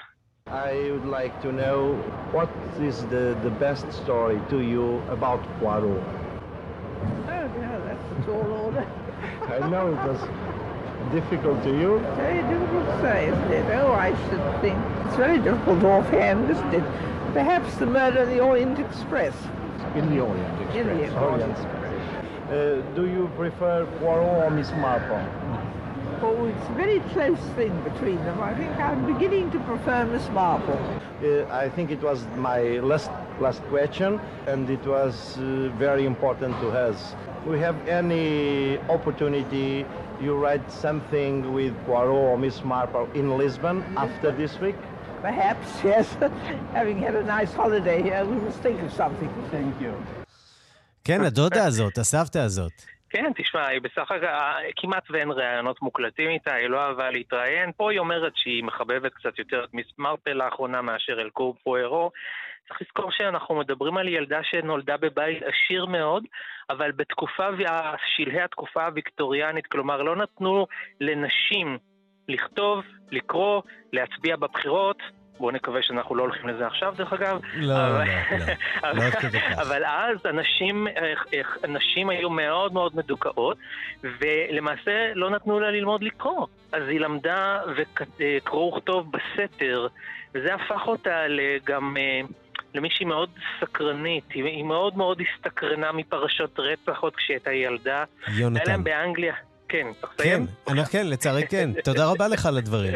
I 0.47 0.74
would 0.91 1.07
like 1.20 1.41
to 1.41 1.51
know 1.51 1.80
what 2.32 2.49
is 2.89 2.97
the, 3.13 3.36
the 3.41 3.49
best 3.49 3.91
story 4.03 4.39
to 4.51 4.57
you 4.72 5.01
about 5.09 5.41
Poirot. 5.59 6.03
Oh, 6.03 7.32
yeah, 7.61 7.80
that's 7.88 8.07
a 8.13 8.26
tall 8.28 8.49
order. 8.63 8.86
I 9.55 9.59
know 9.72 9.86
it 9.93 10.01
was 10.07 10.22
difficult 11.11 11.63
to 11.63 11.69
you. 11.69 11.99
Very 12.17 12.41
difficult 12.43 12.85
to 12.85 13.01
say, 13.01 13.27
isn't 13.27 13.51
it? 13.51 13.65
Oh, 13.75 13.91
I 13.91 14.09
should 14.29 14.61
think. 14.61 14.77
It's 15.05 15.15
very 15.15 15.39
difficult 15.39 15.83
offhand, 15.83 16.49
isn't 16.49 16.73
it? 16.73 16.83
Perhaps 17.33 17.75
the 17.75 17.85
murder 17.85 18.19
of 18.23 18.29
the 18.29 18.39
Orient 18.39 18.79
Express. 18.79 19.35
In 19.95 20.09
the 20.09 20.21
Orient 20.21 20.61
Express. 20.61 20.75
In 20.75 20.87
the 20.87 21.19
Orient 21.19 21.57
Uh, 22.45 22.81
do 22.95 23.07
you 23.07 23.29
prefer 23.35 23.85
Poirot 23.99 24.45
or 24.45 24.49
Miss 24.51 24.71
Marple? 24.73 25.19
Oh, 26.21 26.45
it's 26.45 26.69
a 26.69 26.73
very 26.73 26.99
close 27.11 27.39
thing 27.55 27.73
between 27.83 28.17
them. 28.25 28.39
I 28.41 28.53
think 28.53 28.71
I'm 28.77 29.05
beginning 29.11 29.51
to 29.51 29.59
prefer 29.59 30.05
Miss 30.05 30.27
Marple. 30.29 30.79
Uh, 31.23 31.45
I 31.51 31.69
think 31.69 31.91
it 31.91 32.01
was 32.01 32.25
my 32.37 32.61
last 32.79 33.11
last 33.39 33.61
question, 33.63 34.19
and 34.47 34.69
it 34.69 34.86
was 34.86 35.38
uh, 35.38 35.69
very 35.77 36.05
important 36.05 36.53
to 36.61 36.69
us. 36.69 37.15
We 37.45 37.59
have 37.59 37.77
any 37.88 38.77
opportunity. 38.89 39.86
You 40.21 40.36
write 40.36 40.71
something 40.71 41.53
with 41.53 41.73
Poirot 41.86 42.15
or 42.31 42.38
Miss 42.38 42.63
Marple 42.63 43.07
in 43.13 43.38
Lisbon 43.38 43.83
after 43.97 44.31
this 44.31 44.59
week? 44.59 44.79
Perhaps, 45.21 45.67
yes. 45.83 46.07
Having 46.73 46.99
had 47.05 47.15
a 47.15 47.23
nice 47.23 47.53
holiday 47.53 48.01
here, 48.01 48.23
we 48.25 48.38
must 48.45 48.59
think 48.59 48.81
of 48.81 48.91
something. 48.93 49.29
Thank 49.51 49.81
you. 49.81 49.93
כן, 51.03 51.21
הדודה 51.21 51.65
הזאת, 51.65 51.97
הסבתא 51.97 52.38
הזאת. 52.38 52.71
כן, 53.09 53.31
תשמע, 53.36 53.67
היא 53.67 53.81
בסך 53.81 54.11
הכל, 54.11 54.25
כמעט 54.75 55.03
ואין 55.11 55.31
ראיונות 55.31 55.81
מוקלטים 55.81 56.29
איתה, 56.29 56.53
היא 56.53 56.67
לא 56.67 56.79
אהבה 56.79 57.09
להתראיין. 57.09 57.71
פה 57.77 57.91
היא 57.91 57.99
אומרת 57.99 58.31
שהיא 58.36 58.63
מחבבת 58.63 59.13
קצת 59.13 59.39
יותר 59.39 59.63
את 59.63 59.73
מיס 59.73 59.86
מרפל 59.97 60.33
לאחרונה 60.33 60.81
מאשר 60.81 61.21
אל 61.21 61.29
קור 61.29 61.55
פוארו. 61.63 62.11
צריך 62.68 62.82
לזכור 62.82 63.11
שאנחנו 63.11 63.55
מדברים 63.55 63.97
על 63.97 64.07
ילדה 64.07 64.39
שנולדה 64.43 64.97
בבית 64.97 65.43
עשיר 65.43 65.86
מאוד, 65.86 66.24
אבל 66.70 66.91
בתקופה, 66.91 67.47
שלהי 68.16 68.41
התקופה 68.41 68.86
הוויקטוריאנית, 68.86 69.68
כלומר 69.68 70.01
לא 70.01 70.16
נתנו 70.16 70.68
לנשים 71.01 71.78
לכתוב, 72.30 72.84
לקרוא, 73.11 73.61
להצביע 73.93 74.36
בבחירות. 74.36 74.97
בואו 75.39 75.51
נקווה 75.51 75.82
שאנחנו 75.84 76.16
לא 76.16 76.24
הולכים 76.24 76.47
לזה 76.49 76.68
עכשיו, 76.68 76.93
דרך 76.97 77.13
אגב. 77.13 77.41
לא, 77.55 77.74
אבל- 77.74 78.05
לא, 78.82 78.93
לא. 78.93 78.99
לא. 79.55 79.61
אבל 79.61 79.86
אז 79.86 80.26
הנשים, 80.26 80.88
איך- 80.88 81.26
איך- 81.34 81.57
הנשים 81.63 82.09
היו 82.09 82.30
מאוד 82.30 82.74
מאוד 82.74 82.95
מדוכאות, 82.95 83.57
ולמעשה 84.03 85.11
לא 85.16 85.30
נתנו 85.30 85.59
לה 85.59 85.72
ללמוד 85.72 86.03
לקרוא. 86.03 86.47
אז 86.72 86.84
היא 86.88 86.99
למדה 86.99 87.61
וקרוא 88.18 88.78
וכתוב 88.78 89.11
בסתר, 89.11 89.88
וזה 90.34 90.53
הפך 90.53 90.88
אותה 90.88 91.24
גם 91.66 91.95
למישהי 92.76 93.05
מאוד 93.05 93.30
סקרנית. 93.61 94.23
היא, 94.34 94.63
מאוד 94.63 94.97
מאוד 94.97 95.21
הסתקרנה 95.21 95.91
מפרשות 95.91 96.59
רצח 96.59 96.99
עוד 96.99 97.15
כשהייתה 97.15 97.51
ילדה. 97.51 98.03
יונתן. 98.28 98.59
היה 98.65 98.71
להם 98.71 98.84
באנגליה. 98.84 99.34
כן, 99.69 99.88
אתה 99.99 100.07
כן, 100.07 100.13
מסיים? 100.23 100.47
אנחנו 100.67 100.91
כן, 100.91 101.07
לצערי 101.07 101.47
כן. 101.47 101.69
תודה 101.84 102.05
רבה 102.05 102.28
לך 102.28 102.45
על 102.45 102.57
הדברים. 102.57 102.93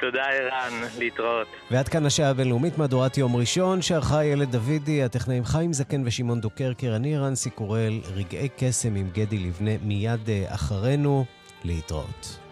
תודה, 0.00 0.22
ערן, 0.22 0.72
להתראות. 0.98 1.46
ועד 1.70 1.88
כאן 1.88 2.06
השעה 2.06 2.30
הבינלאומית, 2.30 2.78
מהדורת 2.78 3.18
יום 3.18 3.36
ראשון, 3.36 3.82
שערכה 3.82 4.24
ילד 4.24 4.56
דוידי, 4.56 5.02
הטכנאים 5.02 5.44
חיים 5.44 5.72
זקן 5.72 6.02
ושמעון 6.06 6.40
דוקרקר, 6.40 6.96
אני 6.96 7.18
רנסי 7.18 7.50
קורל, 7.50 8.00
רגעי 8.14 8.48
קסם 8.56 8.94
עם 8.94 9.08
גדי 9.12 9.38
לבנה 9.38 9.70
מיד 9.82 10.28
אה, 10.28 10.54
אחרינו, 10.54 11.24
להתראות. 11.64 12.47